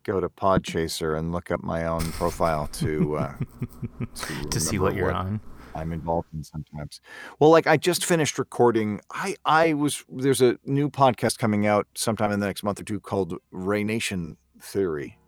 go 0.04 0.20
to 0.20 0.28
Podchaser 0.28 1.16
and 1.18 1.30
look 1.32 1.50
up 1.50 1.62
my 1.62 1.84
own 1.86 2.10
profile 2.12 2.66
to 2.82 3.16
uh, 3.18 3.34
to 4.50 4.58
see 4.60 4.78
remember 4.78 4.82
what 4.84 4.94
you're 4.96 5.12
on. 5.12 5.40
I'm 5.74 5.92
involved 5.92 6.28
in 6.32 6.44
sometimes. 6.44 7.00
Well, 7.38 7.50
like 7.50 7.66
I 7.66 7.76
just 7.76 8.04
finished 8.04 8.38
recording. 8.38 9.00
I 9.10 9.36
I 9.44 9.74
was 9.74 10.04
there's 10.08 10.42
a 10.42 10.58
new 10.64 10.90
podcast 10.90 11.38
coming 11.38 11.66
out 11.66 11.86
sometime 11.94 12.32
in 12.32 12.40
the 12.40 12.46
next 12.46 12.62
month 12.62 12.80
or 12.80 12.84
two 12.84 13.00
called 13.00 13.34
Ray 13.50 13.84
Nation 13.84 14.36
Theory, 14.60 15.18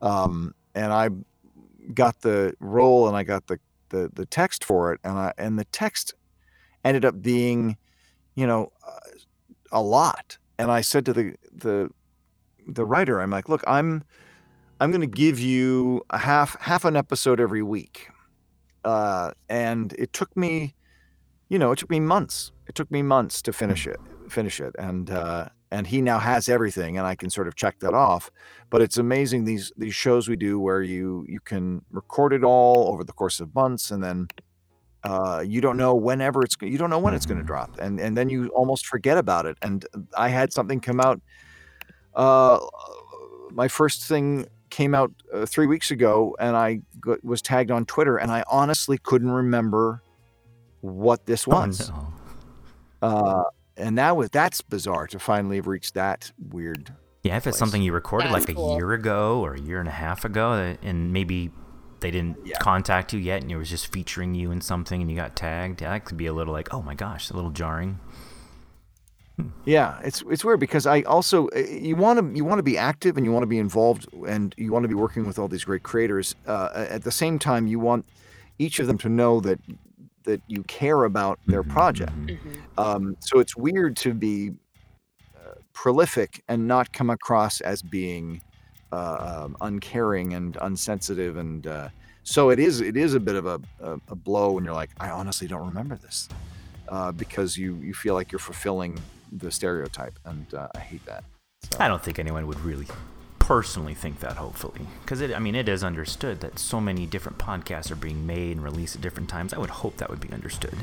um, 0.00 0.54
and 0.74 0.92
I 0.92 1.10
got 1.94 2.20
the 2.20 2.54
role 2.60 3.08
and 3.08 3.16
I 3.16 3.22
got 3.22 3.46
the 3.46 3.58
the 3.90 4.10
the 4.12 4.26
text 4.26 4.64
for 4.64 4.92
it, 4.92 5.00
and 5.04 5.18
I 5.18 5.32
and 5.38 5.58
the 5.58 5.64
text 5.66 6.14
ended 6.84 7.04
up 7.04 7.20
being, 7.20 7.76
you 8.34 8.46
know, 8.46 8.72
uh, 8.86 9.00
a 9.72 9.82
lot. 9.82 10.38
And 10.58 10.70
I 10.70 10.80
said 10.80 11.06
to 11.06 11.12
the 11.12 11.34
the 11.52 11.90
the 12.66 12.84
writer, 12.84 13.20
I'm 13.20 13.30
like, 13.30 13.48
look, 13.48 13.64
I'm 13.66 14.04
I'm 14.80 14.90
going 14.90 15.00
to 15.02 15.06
give 15.06 15.38
you 15.38 16.02
a 16.10 16.18
half 16.18 16.58
half 16.60 16.84
an 16.84 16.96
episode 16.96 17.40
every 17.40 17.62
week 17.62 18.08
uh, 18.84 19.32
and 19.48 19.92
it 19.94 20.12
took 20.12 20.34
me, 20.36 20.74
you 21.48 21.58
know, 21.58 21.72
it 21.72 21.78
took 21.78 21.90
me 21.90 22.00
months. 22.00 22.52
It 22.68 22.74
took 22.74 22.90
me 22.90 23.02
months 23.02 23.42
to 23.42 23.52
finish 23.52 23.86
it, 23.86 24.00
finish 24.28 24.60
it, 24.60 24.74
and 24.78 25.10
uh, 25.10 25.48
and 25.70 25.86
he 25.88 26.00
now 26.02 26.18
has 26.18 26.48
everything, 26.48 26.98
and 26.98 27.06
I 27.06 27.16
can 27.16 27.30
sort 27.30 27.48
of 27.48 27.56
check 27.56 27.78
that 27.80 27.94
off. 27.94 28.30
But 28.70 28.82
it's 28.82 28.98
amazing 28.98 29.44
these 29.44 29.72
these 29.76 29.94
shows 29.94 30.28
we 30.28 30.36
do 30.36 30.58
where 30.60 30.82
you 30.82 31.24
you 31.28 31.40
can 31.40 31.84
record 31.90 32.32
it 32.32 32.44
all 32.44 32.88
over 32.92 33.04
the 33.04 33.12
course 33.12 33.40
of 33.40 33.54
months, 33.54 33.90
and 33.90 34.02
then 34.02 34.28
uh, 35.04 35.44
you 35.46 35.60
don't 35.60 35.76
know 35.78 35.94
whenever 35.94 36.42
it's 36.44 36.56
you 36.62 36.78
don't 36.78 36.90
know 36.90 36.98
when 37.00 37.14
it's 37.14 37.26
going 37.26 37.38
to 37.38 37.44
Mhm. 37.44 37.46
drop, 37.46 37.76
and 37.80 38.00
and 38.00 38.16
then 38.16 38.28
you 38.28 38.48
almost 38.50 38.86
forget 38.86 39.18
about 39.18 39.46
it. 39.46 39.58
And 39.62 39.86
I 40.16 40.28
had 40.28 40.52
something 40.52 40.80
come 40.80 41.00
out. 41.00 41.20
Uh, 42.14 42.58
my 43.50 43.68
first 43.68 44.04
thing 44.04 44.46
came 44.70 44.94
out 44.94 45.12
uh, 45.32 45.44
three 45.46 45.66
weeks 45.66 45.90
ago, 45.90 46.36
and 46.38 46.56
I 46.56 46.76
g- 47.04 47.14
was 47.22 47.42
tagged 47.42 47.70
on 47.70 47.84
Twitter, 47.86 48.16
and 48.16 48.30
I 48.30 48.44
honestly 48.48 48.98
couldn't 48.98 49.30
remember 49.30 50.02
what 50.80 51.26
this 51.26 51.46
was. 51.46 51.90
Oh, 51.92 52.12
no. 53.02 53.08
uh, 53.08 53.44
and 53.76 53.98
that 53.98 54.16
was 54.16 54.30
that's 54.30 54.60
bizarre 54.60 55.06
to 55.08 55.18
finally 55.18 55.56
have 55.56 55.66
reached 55.66 55.94
that 55.94 56.32
weird. 56.50 56.94
Yeah, 57.22 57.36
if 57.36 57.46
it's 57.46 57.54
place. 57.54 57.58
something 57.58 57.82
you 57.82 57.92
recorded 57.92 58.32
That's 58.32 58.46
like 58.48 58.56
cool. 58.56 58.72
a 58.74 58.76
year 58.76 58.92
ago 58.92 59.40
or 59.40 59.54
a 59.54 59.60
year 59.60 59.78
and 59.80 59.88
a 59.88 59.92
half 59.92 60.24
ago, 60.24 60.52
uh, 60.52 60.76
and 60.82 61.12
maybe 61.12 61.50
they 62.00 62.10
didn't 62.10 62.38
Yeah. 62.46 62.56
contact 62.58 63.12
you 63.12 63.20
yet, 63.20 63.42
and 63.42 63.50
it 63.52 63.56
was 63.56 63.68
just 63.68 63.92
featuring 63.92 64.34
you 64.34 64.50
in 64.50 64.60
something, 64.62 65.02
and 65.02 65.10
you 65.10 65.16
got 65.16 65.36
tagged, 65.36 65.82
yeah, 65.82 65.90
that 65.90 66.06
could 66.06 66.16
be 66.16 66.26
a 66.26 66.32
little 66.32 66.52
like, 66.54 66.72
oh 66.72 66.80
my 66.80 66.94
gosh, 66.94 67.30
a 67.30 67.34
little 67.34 67.50
jarring. 67.50 68.00
Yeah, 69.64 70.00
it's 70.02 70.22
it's 70.30 70.44
weird 70.44 70.60
because 70.60 70.86
I 70.86 71.02
also 71.02 71.48
uh, 71.48 71.58
you 71.58 71.94
want 71.96 72.18
to 72.18 72.36
you 72.36 72.44
want 72.44 72.58
to 72.58 72.62
be 72.62 72.78
active 72.78 73.16
and 73.16 73.26
you 73.26 73.32
want 73.32 73.42
to 73.42 73.46
be 73.48 73.58
involved 73.58 74.06
and 74.26 74.54
you 74.56 74.72
want 74.72 74.84
to 74.84 74.88
be 74.88 74.94
working 74.94 75.26
with 75.26 75.38
all 75.38 75.48
these 75.48 75.64
great 75.64 75.82
creators. 75.82 76.34
Uh, 76.46 76.86
at 76.90 77.02
the 77.04 77.10
same 77.12 77.38
time, 77.38 77.66
you 77.66 77.78
want 77.78 78.06
each 78.58 78.78
of 78.80 78.86
them 78.86 78.98
to 78.98 79.08
know 79.08 79.40
that 79.40 79.60
that 80.24 80.42
you 80.46 80.62
care 80.64 81.04
about 81.04 81.38
their 81.46 81.62
Mhm, 81.62 81.68
project. 81.68 82.12
mhm. 82.28 82.38
Mhm. 82.38 82.64
Um, 82.78 83.16
so 83.20 83.38
it's 83.38 83.56
weird 83.56 83.96
to 83.98 84.14
be 84.14 84.52
uh, 85.36 85.54
prolific 85.72 86.42
and 86.48 86.66
not 86.68 86.92
come 86.92 87.10
across 87.10 87.60
as 87.60 87.82
being 87.82 88.42
uh, 88.92 89.44
um, 89.44 89.56
uncaring 89.60 90.34
and 90.34 90.56
unsensitive, 90.60 91.36
and 91.36 91.66
uh, 91.66 91.88
so 92.24 92.50
it 92.50 92.58
is. 92.58 92.80
It 92.80 92.96
is 92.96 93.14
a 93.14 93.20
bit 93.20 93.36
of 93.36 93.46
a, 93.46 93.60
a, 93.80 94.00
a 94.08 94.16
blow 94.16 94.52
when 94.52 94.64
you're 94.64 94.74
like, 94.74 94.90
I 95.00 95.10
honestly 95.10 95.46
don't 95.48 95.66
remember 95.66 95.96
this, 95.96 96.28
uh, 96.88 97.12
because 97.12 97.56
you 97.56 97.76
you 97.76 97.94
feel 97.94 98.14
like 98.14 98.32
you're 98.32 98.38
fulfilling 98.40 99.06
the 99.32 99.50
stereotype, 99.50 100.18
and 100.24 100.52
uh, 100.54 100.68
I 100.74 100.80
hate 100.80 101.04
that. 101.06 101.24
So, 101.62 101.78
I 101.78 101.88
don't 101.88 102.02
think 102.02 102.18
anyone 102.18 102.46
would 102.46 102.60
really 102.60 102.86
personally 103.38 103.94
think 103.94 104.20
that. 104.20 104.36
Hopefully, 104.36 104.86
because 105.02 105.20
it, 105.20 105.34
I 105.34 105.38
mean, 105.38 105.54
it 105.54 105.68
is 105.68 105.82
understood 105.84 106.40
that 106.40 106.58
so 106.58 106.80
many 106.80 107.06
different 107.06 107.38
podcasts 107.38 107.90
are 107.90 107.96
being 107.96 108.26
made 108.26 108.52
and 108.56 108.64
released 108.64 108.96
at 108.96 109.02
different 109.02 109.28
times. 109.28 109.52
I 109.52 109.58
would 109.58 109.70
hope 109.70 109.96
that 109.98 110.08
would 110.10 110.20
be 110.20 110.30
understood. 110.32 110.76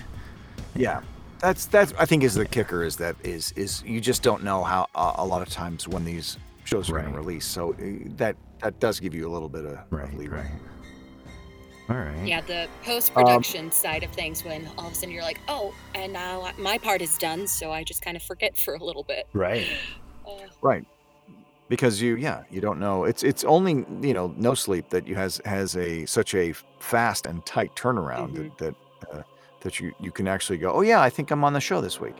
yeah. 0.76 1.02
That's 1.40 1.66
that's 1.68 1.94
I 2.00 2.06
think 2.06 2.24
is 2.24 2.34
the 2.34 2.46
kicker 2.48 2.84
is 2.84 2.96
that 2.98 3.16
is 3.24 3.52
is 3.56 3.84
you 3.86 4.02
just 4.02 4.24
don't 4.24 4.44
know 4.44 4.64
how 4.64 4.88
uh, 4.96 5.14
a 5.18 5.26
lot 5.26 5.44
of 5.44 5.50
times 5.50 5.88
when 5.88 6.04
these 6.04 6.36
shows 6.64 6.90
are 6.90 6.94
going 6.94 7.06
Right. 7.06 7.12
to 7.14 7.18
release. 7.20 7.46
So 7.46 7.74
uh, 7.74 7.76
that 8.18 8.36
that 8.64 8.80
does 8.80 9.00
give 9.00 9.14
you 9.14 9.28
a 9.28 9.32
little 9.32 9.48
bit 9.48 9.64
of, 9.66 9.74
of 9.74 9.84
Right, 9.92 10.12
leeway. 10.18 10.38
right. 10.38 10.52
All 11.90 11.96
right. 11.96 12.26
Yeah, 12.28 12.42
the 12.42 12.64
Um, 12.64 12.70
post 12.84 13.14
production 13.14 13.72
side 13.72 14.04
of 14.04 14.12
things 14.12 14.44
when 14.44 14.70
all 14.78 14.88
of 14.88 14.92
a 14.92 14.96
sudden 14.96 15.12
you're 15.14 15.24
like, 15.24 15.40
oh, 15.48 15.74
and 15.96 16.12
now 16.12 16.52
my 16.58 16.78
part 16.78 17.02
is 17.02 17.18
done, 17.18 17.48
so 17.48 17.72
I 17.72 17.84
just 17.84 18.02
kind 18.02 18.18
of 18.18 18.24
forget 18.24 18.58
for 18.58 18.76
a 18.76 18.84
little 18.84 19.04
bit. 19.04 19.28
Right. 19.34 19.68
Uh, 20.28 20.32
Right. 20.62 20.86
Because 21.70 22.02
you, 22.02 22.16
yeah, 22.16 22.44
you 22.50 22.62
don't 22.62 22.80
know. 22.80 23.04
It's 23.04 23.24
it's 23.24 23.44
only 23.44 23.86
you 24.02 24.14
know 24.14 24.34
no 24.38 24.54
sleep 24.54 24.90
that 24.90 25.06
you 25.06 25.16
has 25.16 25.42
has 25.44 25.76
a 25.76 26.06
such 26.06 26.34
a 26.34 26.54
fast 26.80 27.26
and 27.26 27.46
tight 27.46 27.76
turnaround 27.76 28.36
that 28.36 28.58
that 28.58 28.76
uh, 29.12 29.22
that 29.62 29.80
you 29.80 29.94
you 30.00 30.12
can 30.12 30.28
actually 30.30 30.58
go. 30.60 30.72
Oh 30.72 30.82
yeah, 30.82 31.02
I 31.02 31.10
think 31.10 31.30
I'm 31.30 31.44
on 31.44 31.52
the 31.54 31.60
show 31.60 31.82
this 31.82 32.00
week. 32.00 32.16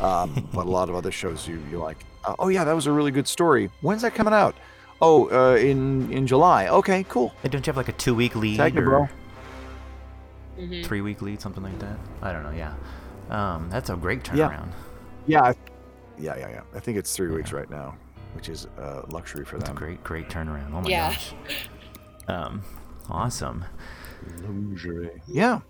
Um, 0.00 0.48
but 0.52 0.66
a 0.66 0.70
lot 0.70 0.88
of 0.88 0.94
other 0.94 1.10
shows 1.10 1.46
you 1.48 1.60
you're 1.70 1.82
like, 1.82 2.04
uh, 2.24 2.34
oh 2.38 2.48
yeah, 2.48 2.62
that 2.64 2.72
was 2.72 2.86
a 2.86 2.92
really 2.92 3.10
good 3.10 3.26
story. 3.26 3.68
When's 3.80 4.02
that 4.02 4.14
coming 4.14 4.34
out? 4.34 4.54
Oh, 5.00 5.28
uh, 5.30 5.56
in 5.56 6.10
in 6.12 6.26
July. 6.26 6.68
Okay, 6.68 7.04
cool. 7.08 7.32
Hey, 7.42 7.48
don't 7.48 7.66
you 7.66 7.70
have 7.70 7.76
like 7.76 7.88
a 7.88 7.92
two 7.92 8.14
week 8.14 8.34
lead 8.36 8.56
Tag 8.56 8.76
or 8.78 8.82
bro. 8.82 9.08
mhm. 10.58 10.84
three 10.86 11.00
week 11.00 11.20
lead, 11.22 11.40
something 11.40 11.62
like 11.62 11.78
that? 11.80 11.98
I 12.22 12.32
don't 12.32 12.42
know. 12.42 12.52
Yeah. 12.52 12.74
Um, 13.30 13.68
that's 13.70 13.90
a 13.90 13.96
great 13.96 14.22
turnaround. 14.22 14.70
Yeah, 15.26 15.42
I, 15.42 15.54
yeah, 16.18 16.36
yeah, 16.38 16.48
yeah. 16.50 16.60
I 16.74 16.80
think 16.80 16.98
it's 16.98 17.14
three 17.16 17.28
weeks 17.34 17.52
right 17.52 17.68
now. 17.70 17.96
which 18.34 18.48
is 18.48 18.66
a 18.78 19.04
luxury 19.10 19.44
for 19.44 19.54
It's 19.56 19.64
a 19.64 19.66
them. 19.68 19.76
great, 19.76 20.02
great 20.02 20.28
turnaround. 20.28 20.72
Oh 20.74 20.80
my 20.80 20.88
Yeah. 20.90 21.10
gosh. 21.10 21.34
Um, 22.26 22.62
awesome. 23.08 23.64
Luxury. 24.42 25.22
Yeah. 25.28 25.60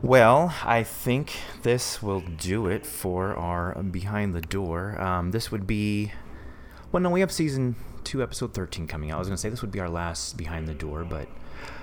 Well, 0.00 0.54
I 0.64 0.84
think 0.84 1.32
this 1.64 2.00
will 2.00 2.20
do 2.20 2.68
it 2.68 2.86
for 2.86 3.34
our 3.34 3.74
behind 3.82 4.32
the 4.32 4.40
door. 4.40 5.00
Um, 5.00 5.32
this 5.32 5.50
would 5.50 5.66
be, 5.66 6.12
well, 6.92 7.02
no, 7.02 7.10
we 7.10 7.18
have 7.18 7.32
season 7.32 7.74
two, 8.08 8.22
episode 8.22 8.54
thirteen 8.54 8.86
coming 8.86 9.10
out. 9.10 9.16
I 9.16 9.18
was 9.18 9.28
gonna 9.28 9.36
say 9.38 9.48
this 9.50 9.60
would 9.62 9.70
be 9.70 9.80
our 9.80 9.88
last 9.90 10.36
behind 10.36 10.66
the 10.66 10.74
door, 10.74 11.04
but 11.04 11.28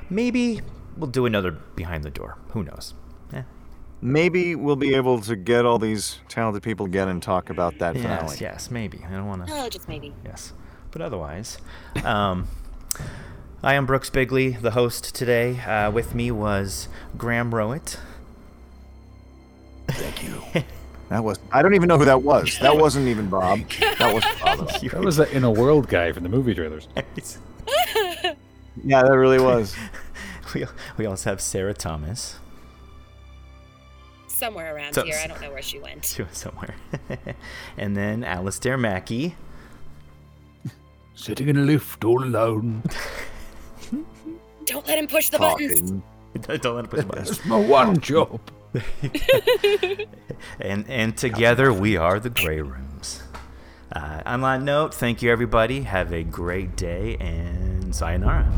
maybe 0.09 0.61
we'll 0.97 1.09
do 1.09 1.25
another 1.25 1.51
behind 1.51 2.03
the 2.03 2.09
door. 2.09 2.37
Who 2.49 2.63
knows? 2.63 2.93
Eh, 3.33 3.43
Maybe 4.01 4.55
we'll 4.55 4.75
be 4.75 4.95
able 4.95 5.21
to 5.21 5.35
get 5.35 5.65
all 5.65 5.77
these 5.79 6.19
talented 6.27 6.63
people 6.63 6.85
again 6.87 7.07
and 7.09 7.21
talk 7.21 7.49
about 7.49 7.77
that 7.79 7.95
finale. 7.95 8.23
yes, 8.31 8.41
yes, 8.41 8.71
maybe. 8.71 9.03
I 9.07 9.11
don't 9.11 9.27
want 9.27 9.45
to. 9.47 9.53
Oh, 9.53 9.69
just 9.69 9.87
maybe. 9.87 10.13
Yes, 10.25 10.53
but 10.91 11.01
otherwise, 11.01 11.57
um, 12.03 12.47
I 13.63 13.75
am 13.75 13.85
Brooks 13.85 14.09
Bigley, 14.09 14.49
the 14.51 14.71
host 14.71 15.13
today. 15.15 15.59
Uh, 15.59 15.91
with 15.91 16.13
me 16.15 16.31
was 16.31 16.87
Graham 17.17 17.51
Rowat. 17.51 17.97
Thank 19.89 20.23
you. 20.23 20.41
That 21.09 21.23
was 21.23 21.39
I 21.51 21.61
don't 21.61 21.75
even 21.75 21.87
know 21.87 21.97
who 21.97 22.05
that 22.05 22.21
was. 22.23 22.57
That 22.59 22.77
wasn't 22.85 23.07
even 23.07 23.29
Bob. 23.29 23.59
That 23.99 24.13
was 24.13 24.23
Bob. 24.41 24.69
That 24.81 25.01
was 25.03 25.17
the 25.17 25.31
inner 25.35 25.51
world 25.51 25.87
guy 25.87 26.11
from 26.11 26.23
the 26.23 26.29
movie 26.29 26.53
trailers. 26.55 26.87
Yeah, 28.83 29.03
that 29.03 29.15
really 29.17 29.39
was. 29.39 29.73
we, 30.53 30.65
we 30.97 31.05
also 31.05 31.29
have 31.29 31.39
Sarah 31.39 31.73
Thomas. 31.73 32.37
Somewhere 34.27 34.75
around 34.75 34.93
So- 34.93 35.05
here. 35.05 35.17
I 35.23 35.27
don't 35.27 35.39
know 35.41 35.49
where 35.51 35.61
she 35.61 35.79
went. 35.79 36.03
to 36.03 36.27
somewhere. 36.33 36.75
and 37.77 37.95
then 37.95 38.25
Alistair 38.25 38.77
Mackey. 38.77 39.35
Sitting 41.15 41.47
in 41.47 41.55
a 41.55 41.61
lift 41.61 42.03
all 42.03 42.21
alone. 42.21 42.83
Don't 44.65 44.85
let 44.87 44.99
him 44.99 45.07
push 45.07 45.29
the 45.29 45.39
buttons. 45.39 45.91
Don't 46.41 46.75
let 46.75 46.83
him 46.83 46.87
push 46.87 46.99
the 46.99 47.05
buttons. 47.05 47.29
That's 47.29 47.45
my 47.45 47.57
one 47.57 47.97
job. 48.01 48.41
and 50.59 50.89
and 50.89 51.17
together 51.17 51.71
we 51.73 51.97
are 51.97 52.19
the 52.19 52.29
Grey 52.29 52.61
Rooms. 52.61 53.23
Uh, 53.91 54.21
on 54.25 54.41
that 54.41 54.61
note, 54.61 54.93
thank 54.93 55.21
you 55.21 55.31
everybody. 55.31 55.81
Have 55.81 56.11
a 56.11 56.23
great 56.23 56.75
day 56.75 57.15
and 57.17 57.95
sayonara. 57.95 58.51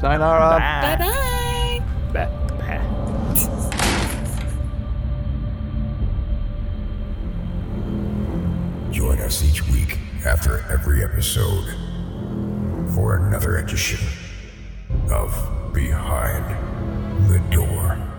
Sayonara. 0.00 0.58
Bye 0.58 0.96
bye. 0.98 1.82
Bye. 2.12 2.26
Bye. 2.58 3.02
Join 8.90 9.18
us 9.20 9.44
each 9.44 9.66
week 9.68 9.98
after 10.26 10.64
every 10.70 11.04
episode 11.04 11.66
for 12.94 13.16
another 13.16 13.58
edition 13.58 14.00
of 15.10 15.32
Behind 15.72 16.71
the 17.28 17.38
door. 17.50 18.11